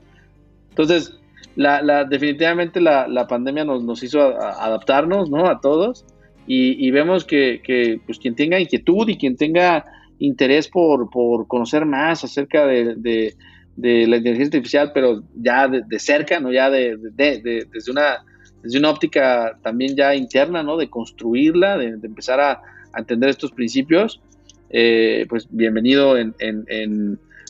Entonces, 0.74 1.14
la, 1.56 2.04
definitivamente 2.06 2.82
la, 2.82 3.28
pandemia 3.28 3.64
nos, 3.64 4.02
hizo 4.02 4.22
adaptarnos, 4.22 5.30
¿no? 5.30 5.48
A 5.48 5.62
todos. 5.62 6.04
Y, 6.48 6.90
vemos 6.90 7.26
que, 7.26 8.02
pues, 8.08 8.18
quien 8.18 8.36
tenga 8.36 8.60
inquietud 8.60 9.08
y 9.08 9.18
quien 9.18 9.36
tenga 9.36 9.86
interés 10.18 10.68
por, 10.68 11.10
conocer 11.48 11.86
más 11.86 12.24
acerca 12.24 12.66
de, 12.66 13.36
la 13.78 14.18
inteligencia 14.18 14.46
artificial, 14.46 14.92
pero 14.96 15.22
ya 15.36 15.68
de, 15.68 16.00
cerca, 16.00 16.40
¿no? 16.40 16.52
Ya 16.52 16.72
de, 16.72 16.98
desde, 17.12 17.92
una, 17.92 18.26
desde 18.64 18.80
una 18.80 18.90
óptica 18.90 19.60
también 19.62 19.96
ya 19.96 20.16
interna, 20.16 20.64
¿no? 20.64 20.76
De 20.76 20.90
construirla, 20.90 21.78
de, 21.78 22.00
empezar 22.04 22.40
a, 22.40 22.62
entender 22.98 23.30
estos 23.30 23.52
principios, 23.52 24.22
eh, 24.70 25.26
pues 25.30 25.48
bienvenido 25.50 26.16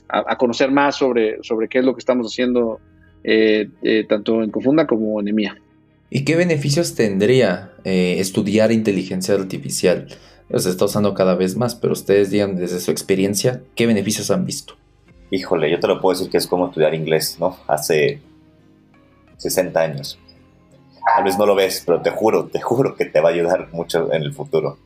a, 0.09 0.37
conocer 0.37 0.71
más 0.71 0.97
sobre, 0.97 1.41
sobre 1.41 1.69
qué 1.69 1.79
es 1.79 1.85
lo 1.85 1.93
que 1.93 1.99
estamos 1.99 2.27
haciendo 2.27 2.79
eh, 3.23 3.69
eh, 3.81 4.05
tanto 4.07 4.43
en 4.43 4.51
Confunda 4.51 4.85
como 4.85 5.19
en 5.19 5.29
EMIA. 5.29 5.57
¿Y 6.09 6.25
qué 6.25 6.35
beneficios 6.35 6.95
tendría 6.95 7.71
eh, 7.83 8.17
estudiar 8.19 8.71
inteligencia 8.71 9.33
artificial? 9.33 10.07
Se 10.53 10.69
está 10.69 10.85
usando 10.85 11.13
cada 11.13 11.35
vez 11.35 11.55
más, 11.55 11.73
pero 11.73 11.93
ustedes 11.93 12.29
digan 12.29 12.55
desde 12.55 12.79
su 12.79 12.91
experiencia, 12.91 13.61
¿qué 13.75 13.87
beneficios 13.87 14.29
han 14.29 14.45
visto? 14.45 14.75
Híjole, 15.31 15.71
yo 15.71 15.79
te 15.79 15.87
lo 15.87 15.99
puedo 15.99 16.15
decir 16.17 16.29
que 16.29 16.37
es 16.37 16.45
como 16.45 16.67
estudiar 16.67 16.93
inglés, 16.93 17.37
¿no? 17.39 17.57
Hace 17.67 18.19
60 19.37 19.79
años. 19.79 20.19
Tal 21.15 21.23
vez 21.23 21.37
no 21.39 21.45
lo 21.45 21.55
ves, 21.55 21.81
pero 21.85 22.01
te 22.01 22.11
juro, 22.11 22.45
te 22.45 22.61
juro 22.61 22.95
que 22.95 23.05
te 23.05 23.19
va 23.19 23.29
a 23.29 23.31
ayudar 23.31 23.69
mucho 23.71 24.13
en 24.13 24.21
el 24.21 24.33
futuro. 24.33 24.77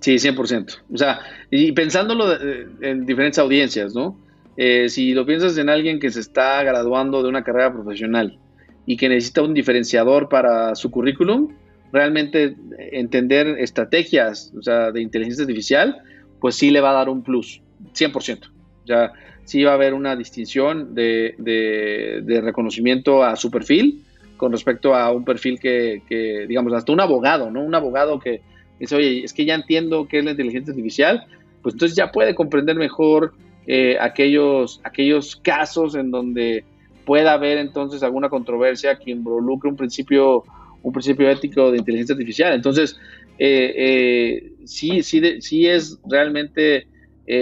Sí, 0.00 0.16
100%. 0.16 0.78
O 0.92 0.96
sea, 0.96 1.20
y 1.50 1.72
pensándolo 1.72 2.38
en 2.80 3.06
diferentes 3.06 3.38
audiencias, 3.38 3.94
¿no? 3.94 4.16
Eh, 4.60 4.88
si 4.88 5.14
lo 5.14 5.24
piensas 5.24 5.56
en 5.56 5.68
alguien 5.68 6.00
que 6.00 6.10
se 6.10 6.18
está 6.18 6.60
graduando 6.64 7.22
de 7.22 7.28
una 7.28 7.44
carrera 7.44 7.72
profesional 7.72 8.40
y 8.86 8.96
que 8.96 9.08
necesita 9.08 9.40
un 9.40 9.54
diferenciador 9.54 10.28
para 10.28 10.74
su 10.74 10.90
currículum, 10.90 11.54
realmente 11.92 12.56
entender 12.90 13.46
estrategias 13.60 14.52
o 14.58 14.60
sea, 14.60 14.90
de 14.90 15.00
inteligencia 15.00 15.44
artificial, 15.44 16.02
pues 16.40 16.56
sí 16.56 16.72
le 16.72 16.80
va 16.80 16.90
a 16.90 16.94
dar 16.94 17.08
un 17.08 17.22
plus, 17.22 17.62
100%. 17.94 18.48
O 18.82 18.86
sea, 18.88 19.12
sí 19.44 19.62
va 19.62 19.70
a 19.70 19.74
haber 19.74 19.94
una 19.94 20.16
distinción 20.16 20.92
de, 20.92 21.36
de, 21.38 22.40
reconocimiento 22.40 23.22
a 23.22 23.36
su 23.36 23.52
perfil 23.52 24.02
con 24.36 24.50
respecto 24.50 24.92
a 24.92 25.12
un 25.12 25.24
perfil 25.24 25.60
que, 25.60 26.02
que, 26.08 26.46
digamos, 26.48 26.72
hasta 26.72 26.90
un 26.90 27.00
abogado, 27.00 27.48
¿no? 27.52 27.62
Un 27.62 27.76
abogado 27.76 28.18
que 28.18 28.40
dice, 28.80 28.96
oye, 28.96 29.22
es 29.22 29.32
que 29.32 29.44
ya 29.44 29.54
entiendo 29.54 30.08
qué 30.08 30.18
es 30.18 30.24
la 30.24 30.32
inteligencia 30.32 30.72
artificial, 30.72 31.26
pues 31.62 31.76
entonces 31.76 31.96
ya 31.96 32.10
puede 32.10 32.34
comprender 32.34 32.74
mejor 32.74 33.34
eh, 33.70 33.98
aquellos, 34.00 34.80
aquellos 34.82 35.36
casos 35.36 35.94
en 35.94 36.10
donde 36.10 36.64
pueda 37.04 37.34
haber 37.34 37.58
entonces 37.58 38.02
alguna 38.02 38.30
controversia 38.30 38.98
que 38.98 39.10
involucre 39.10 39.68
un 39.68 39.76
principio, 39.76 40.42
un 40.82 40.90
principio 40.90 41.28
ético 41.28 41.70
de 41.70 41.76
inteligencia 41.76 42.14
artificial. 42.14 42.54
Entonces, 42.54 42.98
eh, 43.38 43.74
eh, 43.76 44.52
sí, 44.64 45.02
sí, 45.02 45.42
sí 45.42 45.66
es 45.66 45.98
realmente 46.08 46.86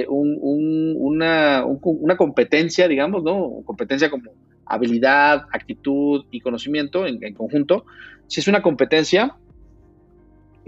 una, 0.08 1.64
una, 1.64 2.16
competencia, 2.16 2.88
digamos, 2.88 3.22
¿no? 3.22 3.62
Competencia 3.64 4.10
como 4.10 4.32
habilidad, 4.64 5.44
actitud 5.52 6.24
y 6.32 6.40
conocimiento 6.40 7.06
en, 7.06 7.22
en 7.22 7.34
conjunto. 7.34 7.84
Sí 8.26 8.40
es 8.40 8.48
una 8.48 8.62
competencia 8.62 9.36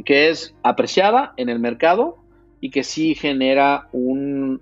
que 0.04 0.28
es 0.28 0.54
apreciada 0.62 1.34
en 1.36 1.48
el 1.48 1.58
mercado 1.58 2.18
y 2.60 2.70
que 2.70 2.82
sí 2.82 3.14
genera 3.14 3.88
un, 3.92 4.60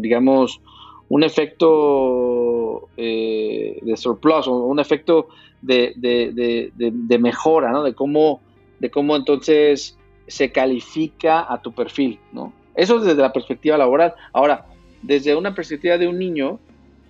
digamos, 0.00 0.60
un 1.08 1.22
efecto 1.22 2.88
eh, 2.96 3.78
de 3.82 3.96
surplus 3.96 4.46
o 4.46 4.66
un 4.66 4.80
efecto 4.80 5.28
de, 5.62 7.18
mejora, 7.20 7.70
¿no? 7.72 7.82
De 7.82 7.94
cómo, 7.94 8.40
de 8.78 8.90
cómo 8.90 9.16
entonces 9.16 9.98
se 10.26 10.52
califica 10.52 11.50
a 11.52 11.62
tu 11.62 11.72
perfil, 11.72 12.18
¿no? 12.32 12.52
Eso 12.74 12.98
es 12.98 13.04
desde 13.04 13.22
la 13.22 13.32
perspectiva 13.32 13.76
laboral. 13.76 14.14
Ahora, 14.32 14.66
desde 15.02 15.34
una 15.34 15.54
perspectiva 15.54 15.98
de 15.98 16.06
un 16.06 16.18
niño, 16.18 16.60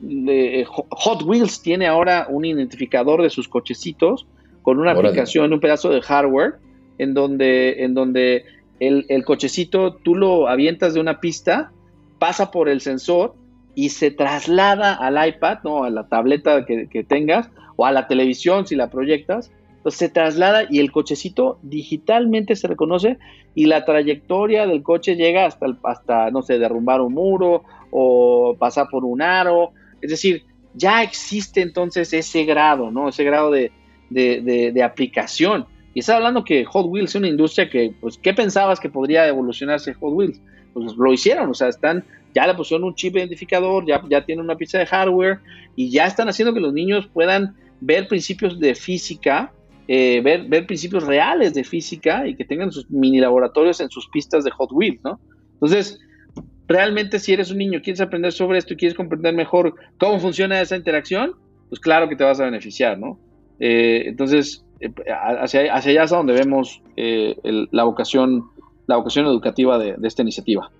eh, 0.02 0.64
Hot 0.66 1.22
Wheels 1.22 1.60
tiene 1.60 1.86
ahora 1.86 2.26
un 2.30 2.44
identificador 2.44 3.22
de 3.22 3.30
sus 3.30 3.48
cochecitos 3.48 4.26
con 4.62 4.78
una 4.78 4.92
aplicación, 4.92 5.52
un 5.52 5.60
pedazo 5.60 5.90
de 5.90 6.00
hardware, 6.00 6.56
en 6.98 7.14
donde, 7.14 7.84
en 7.84 7.94
donde 7.94 8.44
el, 8.80 9.24
cochecito 9.24 9.94
tú 9.94 10.14
lo 10.14 10.48
avientas 10.48 10.94
de 10.94 11.00
una 11.00 11.20
pista, 11.20 11.72
pasa 12.18 12.50
por 12.50 12.68
el 12.68 12.80
sensor 12.80 13.34
y 13.74 13.90
se 13.90 14.10
traslada 14.10 14.94
al 14.94 15.28
iPad, 15.28 15.58
¿no? 15.64 15.84
a 15.84 15.90
la 15.90 16.08
tableta 16.08 16.66
que, 16.66 17.04
tengas, 17.08 17.48
o 17.76 17.86
a 17.86 17.92
la 17.92 18.08
televisión 18.08 18.66
si 18.66 18.74
la 18.74 18.90
proyectas, 18.90 19.52
entonces 19.76 19.98
se 19.98 20.08
traslada 20.08 20.64
y 20.68 20.80
el 20.80 20.90
cochecito 20.90 21.60
digitalmente 21.62 22.56
se 22.56 22.66
reconoce 22.66 23.18
y 23.54 23.66
la 23.66 23.84
trayectoria 23.84 24.66
del 24.66 24.82
coche 24.82 25.14
llega 25.14 25.46
hasta, 25.46 25.66
hasta 25.84 26.30
no 26.30 26.42
sé, 26.42 26.58
derrumbar 26.58 27.00
un 27.00 27.14
muro 27.14 27.62
o 27.90 28.56
pasar 28.58 28.88
por 28.90 29.04
un 29.04 29.22
aro. 29.22 29.70
Es 30.00 30.10
decir, 30.10 30.44
ya 30.74 31.02
existe 31.02 31.60
entonces 31.60 32.12
ese 32.12 32.44
grado, 32.44 32.90
¿no? 32.90 33.08
Ese 33.08 33.24
grado 33.24 33.50
de, 33.50 34.82
aplicación. 34.84 35.66
Y 35.94 36.00
está 36.00 36.16
hablando 36.16 36.44
que 36.44 36.64
Hot 36.64 36.86
Wheels 36.86 37.10
es 37.10 37.14
una 37.16 37.28
industria 37.28 37.68
que, 37.68 37.92
pues, 38.00 38.18
¿qué 38.18 38.32
pensabas 38.32 38.78
que 38.78 38.88
podría 38.88 39.26
evolucionarse 39.26 39.94
Hot 39.94 40.12
Wheels? 40.12 40.40
Pues 40.84 40.96
lo 40.96 41.12
hicieron, 41.12 41.50
o 41.50 41.54
sea, 41.54 41.68
están, 41.68 42.04
ya 42.34 42.46
le 42.46 42.54
pusieron 42.54 42.84
un 42.84 42.94
chip 42.94 43.16
identificador, 43.16 43.86
ya, 43.86 44.02
ya 44.08 44.24
tienen 44.24 44.44
una 44.44 44.56
pista 44.56 44.78
de 44.78 44.86
hardware 44.86 45.38
y 45.76 45.90
ya 45.90 46.06
están 46.06 46.28
haciendo 46.28 46.54
que 46.54 46.60
los 46.60 46.72
niños 46.72 47.08
puedan 47.12 47.54
ver 47.80 48.08
principios 48.08 48.58
de 48.58 48.74
física 48.74 49.52
eh, 49.90 50.20
ver, 50.20 50.44
ver 50.44 50.66
principios 50.66 51.06
reales 51.06 51.54
de 51.54 51.64
física 51.64 52.28
y 52.28 52.36
que 52.36 52.44
tengan 52.44 52.70
sus 52.70 52.90
mini 52.90 53.20
laboratorios 53.20 53.80
en 53.80 53.88
sus 53.88 54.06
pistas 54.10 54.44
de 54.44 54.50
Hot 54.50 54.70
Wheels, 54.70 55.00
¿no? 55.02 55.18
Entonces, 55.54 55.98
realmente 56.66 57.18
si 57.18 57.32
eres 57.32 57.50
un 57.50 57.56
niño, 57.56 57.80
quieres 57.82 58.02
aprender 58.02 58.32
sobre 58.32 58.58
esto 58.58 58.74
y 58.74 58.76
quieres 58.76 58.94
comprender 58.94 59.34
mejor 59.34 59.74
cómo 59.96 60.20
funciona 60.20 60.60
esa 60.60 60.76
interacción, 60.76 61.32
pues 61.70 61.80
claro 61.80 62.06
que 62.06 62.16
te 62.16 62.24
vas 62.24 62.38
a 62.38 62.44
beneficiar, 62.44 62.98
¿no? 62.98 63.18
Eh, 63.60 64.02
entonces, 64.04 64.62
eh, 64.80 64.92
hacia, 65.40 65.72
hacia, 65.72 65.90
allá 65.90 66.02
es 66.02 66.10
donde 66.10 66.34
vemos 66.34 66.82
la, 66.94 67.84
vocación, 67.84 68.44
la 68.88 68.96
vocación 68.96 69.26
educativa 69.26 69.78
de 69.78 69.96
esta 70.02 70.22
iniciativa. 70.22 70.72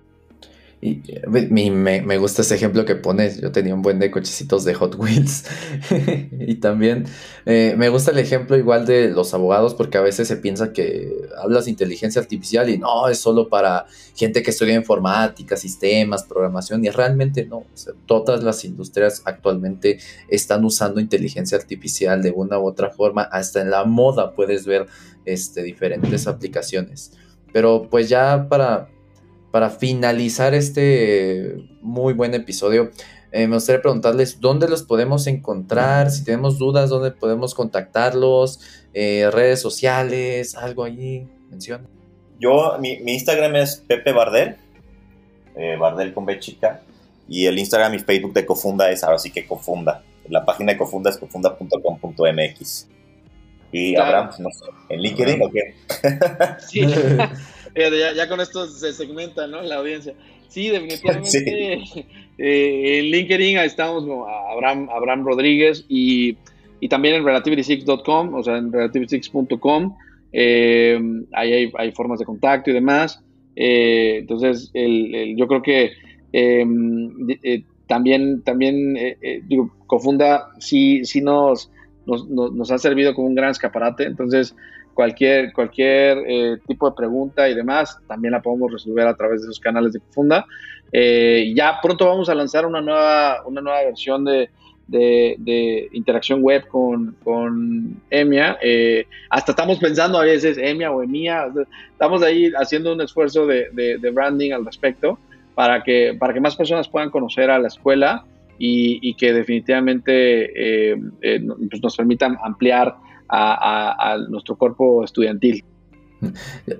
Y 0.81 1.01
me, 1.27 2.17
gusta 2.17 2.41
ese 2.41 2.55
ejemplo 2.55 2.85
que 2.85 2.95
pones. 2.95 3.41
Yo 3.41 3.51
tenía 3.51 3.75
un 3.75 3.81
buen 3.81 3.99
de 3.99 4.09
cochecitos 4.11 4.63
de 4.63 4.73
Hot 4.75 4.95
Wheels. 4.95 5.43
y 6.31 6.55
también 6.55 7.05
eh, 7.45 7.75
me 7.77 7.89
gusta 7.89 8.11
el 8.11 8.19
ejemplo 8.19 8.55
igual 8.55 8.85
de 8.85 9.09
los 9.09 9.33
abogados, 9.33 9.73
porque 9.73 9.97
a 9.97 10.01
veces 10.01 10.29
se 10.29 10.37
piensa 10.37 10.71
que 10.71 11.11
hablas 11.37 11.65
de 11.65 11.71
inteligencia 11.71 12.21
artificial 12.21 12.69
y 12.69 12.77
no, 12.77 13.09
es 13.09 13.19
solo 13.19 13.49
para 13.49 13.87
gente 14.15 14.41
que 14.41 14.51
estudia 14.51 14.75
informática, 14.75 15.57
sistemas, 15.57 16.23
programación. 16.23 16.85
Y 16.85 16.89
realmente 16.91 17.45
no. 17.45 17.65
todas 18.05 18.41
las 18.41 18.63
industrias 18.63 19.21
actualmente 19.25 19.99
están 20.29 20.63
usando 20.63 21.01
inteligencia 21.01 21.57
artificial 21.57 22.21
de 22.21 22.31
una 22.31 22.57
u 22.57 22.65
otra 22.65 22.89
forma. 22.89 23.23
Hasta 23.23 23.61
en 23.61 23.69
la 23.69 23.83
moda 23.83 24.33
puedes 24.33 24.65
ver 24.65 24.87
este, 25.25 25.61
diferentes 25.61 26.25
aplicaciones. 26.25 27.11
Pero 27.51 27.87
pues 27.89 28.09
ya 28.09 28.47
para 28.49 28.89
para 29.51 29.69
finalizar 29.69 30.53
este 30.53 31.55
muy 31.81 32.13
buen 32.13 32.33
episodio, 32.33 32.91
eh, 33.31 33.47
me 33.47 33.55
gustaría 33.55 33.81
preguntarles 33.81 34.39
dónde 34.39 34.67
los 34.67 34.83
podemos 34.83 35.27
encontrar, 35.27 36.11
si 36.11 36.23
tenemos 36.23 36.57
dudas, 36.57 36.89
dónde 36.89 37.11
podemos 37.11 37.53
contactarlos, 37.53 38.59
eh, 38.93 39.29
redes 39.31 39.61
sociales, 39.61 40.55
algo 40.55 40.83
allí, 40.83 41.27
menciona. 41.49 41.85
Yo, 42.39 42.77
mi, 42.79 42.93
Instagram 43.05 43.55
es 43.55 43.83
Pepe 43.87 44.13
Bardel, 44.13 44.55
eh, 45.55 45.75
Bardel 45.77 46.13
con 46.13 46.25
B 46.25 46.39
chica, 46.39 46.81
y 47.27 47.45
el 47.45 47.59
Instagram 47.59 47.93
y 47.93 47.99
Facebook 47.99 48.33
de 48.33 48.45
Cofunda 48.45 48.89
es 48.89 49.03
ahora 49.03 49.19
sí 49.19 49.31
que 49.31 49.45
Cofunda. 49.45 50.03
La 50.27 50.45
página 50.45 50.73
de 50.73 50.77
Cofunda 50.77 51.09
es 51.09 51.17
cofunda.com.mx. 51.17 52.87
Y 53.71 53.95
Abraham, 53.95 54.29
no 54.39 54.49
sé, 54.51 54.65
¿en 54.89 55.01
LinkedIn 55.01 55.41
o 55.41 55.51
qué? 55.51 55.75
Sí. 56.59 56.81
ya, 58.15 58.27
con 58.27 58.39
esto 58.41 58.67
se 58.67 58.93
segmenta, 58.93 59.47
¿no? 59.47 59.61
La 59.61 59.75
audiencia. 59.75 60.13
Sí, 60.47 60.69
definitivamente. 60.69 61.83
Eh, 62.41 62.99
en 62.99 63.11
LinkedIn 63.11 63.57
estamos 63.57 64.05
como 64.05 64.25
Abraham, 64.25 64.87
Abraham 64.89 65.25
Rodríguez 65.25 65.83
y, 65.89 66.37
también 66.89 67.15
en 67.15 67.25
relativity6.com, 67.25 68.33
o 68.33 68.41
sea, 68.41 68.55
en 68.55 68.71
relativity6.com. 68.71 69.97
Eh, 70.31 70.97
ahí 71.33 71.69
hay, 71.77 71.91
formas 71.91 72.19
de 72.19 72.23
contacto 72.23 72.69
y 72.69 72.73
demás. 72.73 73.21
Eh, 73.57 74.19
entonces, 74.19 74.71
yo 74.73 75.47
creo 75.49 75.61
que 75.61 75.91
también, 77.87 78.41
también 78.43 78.97
digo, 79.49 79.75
Cofunda 79.85 80.47
sí, 80.59 81.03
sí 81.03 81.19
nos, 81.19 81.69
nos, 82.05 82.27
nos, 82.29 82.71
ha 82.71 82.77
servido 82.77 83.13
como 83.13 83.27
un 83.27 83.35
gran 83.35 83.51
escaparate. 83.51 84.03
Entonces, 84.03 84.55
cualquier, 84.93 85.53
cualquier 85.53 86.17
eh, 86.27 86.57
tipo 86.67 86.89
de 86.89 86.95
pregunta 86.95 87.47
y 87.47 87.55
demás, 87.55 87.97
también 88.07 88.33
la 88.33 88.41
podemos 88.41 88.71
resolver 88.71 89.07
a 89.07 89.15
través 89.15 89.41
de 89.41 89.45
esos 89.45 89.59
canales 89.59 89.93
de 89.93 89.99
Confunda. 89.99 90.45
Eh, 90.91 91.53
ya 91.55 91.79
pronto 91.81 92.05
vamos 92.05 92.29
a 92.29 92.35
lanzar 92.35 92.65
una 92.65 92.81
nueva, 92.81 93.43
una 93.45 93.61
nueva 93.61 93.83
versión 93.83 94.25
de, 94.25 94.49
interacción 95.91 96.41
web 96.41 96.67
con, 96.67 97.15
con 97.23 98.01
EMIA. 98.09 98.57
Eh, 98.61 99.05
hasta 99.29 99.51
estamos 99.51 99.77
pensando 99.77 100.19
a 100.19 100.23
veces 100.23 100.57
EMIA 100.57 100.91
o 100.91 101.03
EMIA. 101.03 101.51
Estamos 101.91 102.23
ahí 102.23 102.51
haciendo 102.57 102.93
un 102.93 103.01
esfuerzo 103.01 103.45
de, 103.45 103.69
de, 103.71 104.09
branding 104.09 104.51
al 104.51 104.65
respecto 104.65 105.19
para 105.53 105.83
que, 105.83 106.15
para 106.19 106.33
que 106.33 106.39
más 106.39 106.55
personas 106.55 106.87
puedan 106.87 107.09
conocer 107.09 107.51
a 107.51 107.59
la 107.59 107.67
escuela 107.67 108.25
y, 108.59 108.99
y 109.01 109.15
que 109.15 109.33
definitivamente 109.33 110.95
pues 111.21 111.81
nos 111.81 111.97
permitan 111.97 112.37
ampliar 112.43 112.95
a, 113.29 114.17
nuestro 114.29 114.57
cuerpo 114.57 115.03
estudiantil. 115.03 115.63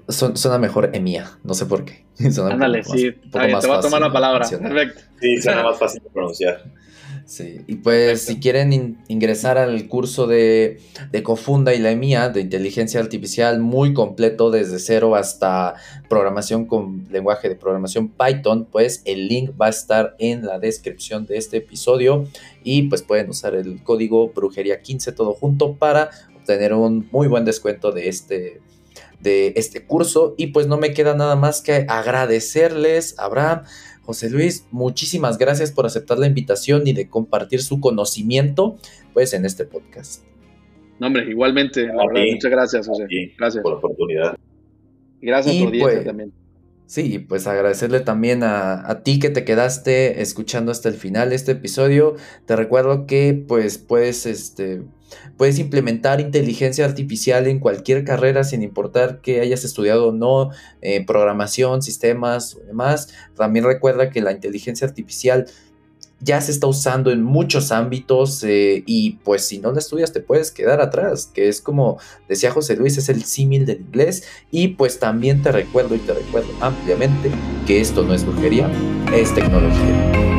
suena 0.10 0.58
mejor 0.58 0.90
EMIA, 0.94 1.30
no 1.44 1.54
sé 1.54 1.66
por 1.66 1.86
qué. 1.86 2.06
Ándale, 2.52 2.84
sí, 2.84 3.12
te 3.32 3.40
voy 3.40 3.54
a 3.54 3.80
tomar 3.80 4.02
la 4.02 4.12
palabra. 4.12 4.48
Perfecto. 4.50 5.02
Sí, 5.22 5.42
suena 5.42 5.64
más 5.64 5.80
fácil 5.80 6.04
de 6.04 6.10
pronunciar. 6.10 6.64
Sí, 7.30 7.62
y 7.68 7.76
pues 7.76 8.24
si 8.24 8.40
quieren 8.40 8.98
ingresar 9.08 9.60
al 9.60 9.88
curso 9.88 10.26
de, 10.26 10.80
de, 11.12 11.22
Cofunda 11.22 11.76
y 11.76 11.78
la 11.78 11.92
EMIA 11.92 12.30
de 12.30 12.42
inteligencia 12.42 13.00
artificial 13.00 13.60
muy 13.60 13.94
completo 13.94 14.50
desde 14.50 14.80
cero 14.80 15.16
hasta 15.16 15.76
programación 16.10 16.66
con 16.66 17.06
lenguaje 17.12 17.48
de 17.48 17.56
programación 17.56 18.10
Python, 18.10 18.66
pues 18.66 19.04
el 19.06 19.28
link 19.28 19.52
va 19.62 19.68
a 19.68 19.70
estar 19.70 20.16
en 20.18 20.44
la 20.44 20.58
descripción 20.58 21.28
de 21.28 21.38
este 21.38 21.58
episodio 21.58 22.28
y 22.64 22.90
pues 22.90 23.04
pueden 23.04 23.30
usar 23.30 23.54
el 23.54 23.84
código 23.84 24.30
brujería 24.30 24.82
15 24.82 25.12
todo 25.12 25.36
junto 25.36 25.76
para 25.76 26.10
tener 26.48 26.74
un 26.74 27.10
muy 27.12 27.28
buen 27.28 27.46
descuento 27.46 27.92
de 27.92 28.10
este, 28.10 28.60
de 29.20 29.54
este 29.56 29.86
curso. 29.86 30.34
Y 30.36 30.48
pues 30.48 30.66
no 30.66 30.78
me 30.78 30.96
queda 30.96 31.14
nada 31.14 31.36
más 31.36 31.62
que 31.62 31.86
agradecerles, 31.88 33.14
Abraham, 33.20 33.66
José 34.10 34.32
Luis, 34.32 34.66
muchísimas 34.72 35.38
gracias 35.38 35.72
por 35.72 35.86
aceptar 35.86 36.18
la 36.18 36.26
invitación 36.26 36.88
y 36.88 36.94
de 36.94 37.08
compartir 37.08 37.62
su 37.62 37.80
conocimiento 37.80 38.76
pues 39.14 39.36
en 39.36 39.46
este 39.46 39.66
podcast. 39.66 40.24
No, 40.98 41.06
hombre, 41.06 41.30
igualmente, 41.30 41.88
muchas 41.94 42.50
gracias, 42.50 42.88
José. 42.88 43.06
Gracias 43.38 43.62
por 43.62 43.74
la 43.74 43.78
oportunidad. 43.78 44.36
Gracias 45.22 45.56
por 45.58 45.78
pues, 45.78 46.04
también. 46.04 46.34
Sí, 46.88 47.20
pues 47.20 47.46
agradecerle 47.46 48.00
también 48.00 48.42
a, 48.42 48.90
a, 48.90 49.04
ti 49.04 49.20
que 49.20 49.30
te 49.30 49.46
quedaste 49.46 50.24
escuchando 50.24 50.72
hasta 50.72 50.90
el 50.90 50.96
final 50.96 51.30
de 51.30 51.36
este 51.36 51.52
episodio. 51.52 52.16
Te 52.48 52.56
recuerdo 52.56 53.06
que 53.06 53.46
pues 53.48 53.78
puedes 53.78 54.26
este, 54.26 54.82
Puedes 55.38 55.60
implementar 55.60 56.22
inteligencia 56.22 56.86
artificial 56.86 57.48
en 57.48 57.60
cualquier 57.60 58.04
carrera 58.04 58.44
sin 58.44 58.64
importar 58.64 59.22
que 59.22 59.42
hayas 59.42 59.64
estudiado 59.64 60.10
o 60.10 60.12
no, 60.12 60.52
eh, 60.82 61.06
programación, 61.06 61.82
sistemas 61.82 62.56
o 62.56 62.60
demás. 62.62 63.10
También 63.36 63.66
recuerda 63.66 64.10
que 64.10 64.22
la 64.22 64.32
inteligencia 64.32 64.88
artificial 64.88 65.46
ya 66.22 66.42
se 66.42 66.52
está 66.52 66.68
usando 66.68 67.12
en 67.12 67.24
muchos 67.24 67.72
ámbitos 67.72 68.44
eh, 68.44 68.84
y 68.86 69.12
pues 69.24 69.46
si 69.46 69.60
no 69.60 69.72
la 69.72 69.80
estudias 69.80 70.12
te 70.12 70.20
puedes 70.20 70.52
quedar 70.52 70.82
atrás, 70.82 71.30
que 71.34 71.48
es 71.48 71.62
como 71.62 71.98
decía 72.28 72.52
José 72.52 72.76
Luis, 72.76 72.98
es 72.98 73.10
el 73.10 73.24
símil 73.24 73.66
del 73.66 73.82
inglés 73.82 74.24
y 74.52 74.70
pues 74.70 75.00
también 75.00 75.42
te 75.42 75.52
recuerdo 75.52 75.96
y 75.96 76.00
te 76.00 76.14
recuerdo 76.14 76.50
ampliamente 76.62 77.32
que 77.66 77.80
esto 77.80 78.04
no 78.04 78.14
es 78.14 78.26
brujería, 78.26 78.70
es 79.14 79.34
tecnología. 79.34 80.39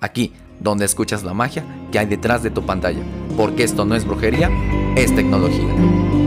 Aquí, 0.00 0.32
donde 0.60 0.84
escuchas 0.84 1.24
la 1.24 1.34
magia 1.34 1.64
que 1.90 1.98
hay 1.98 2.06
detrás 2.06 2.42
de 2.42 2.50
tu 2.50 2.64
pantalla. 2.64 3.02
Porque 3.36 3.64
esto 3.64 3.84
no 3.84 3.94
es 3.94 4.06
brujería, 4.06 4.50
es 4.96 5.14
tecnología. 5.14 6.23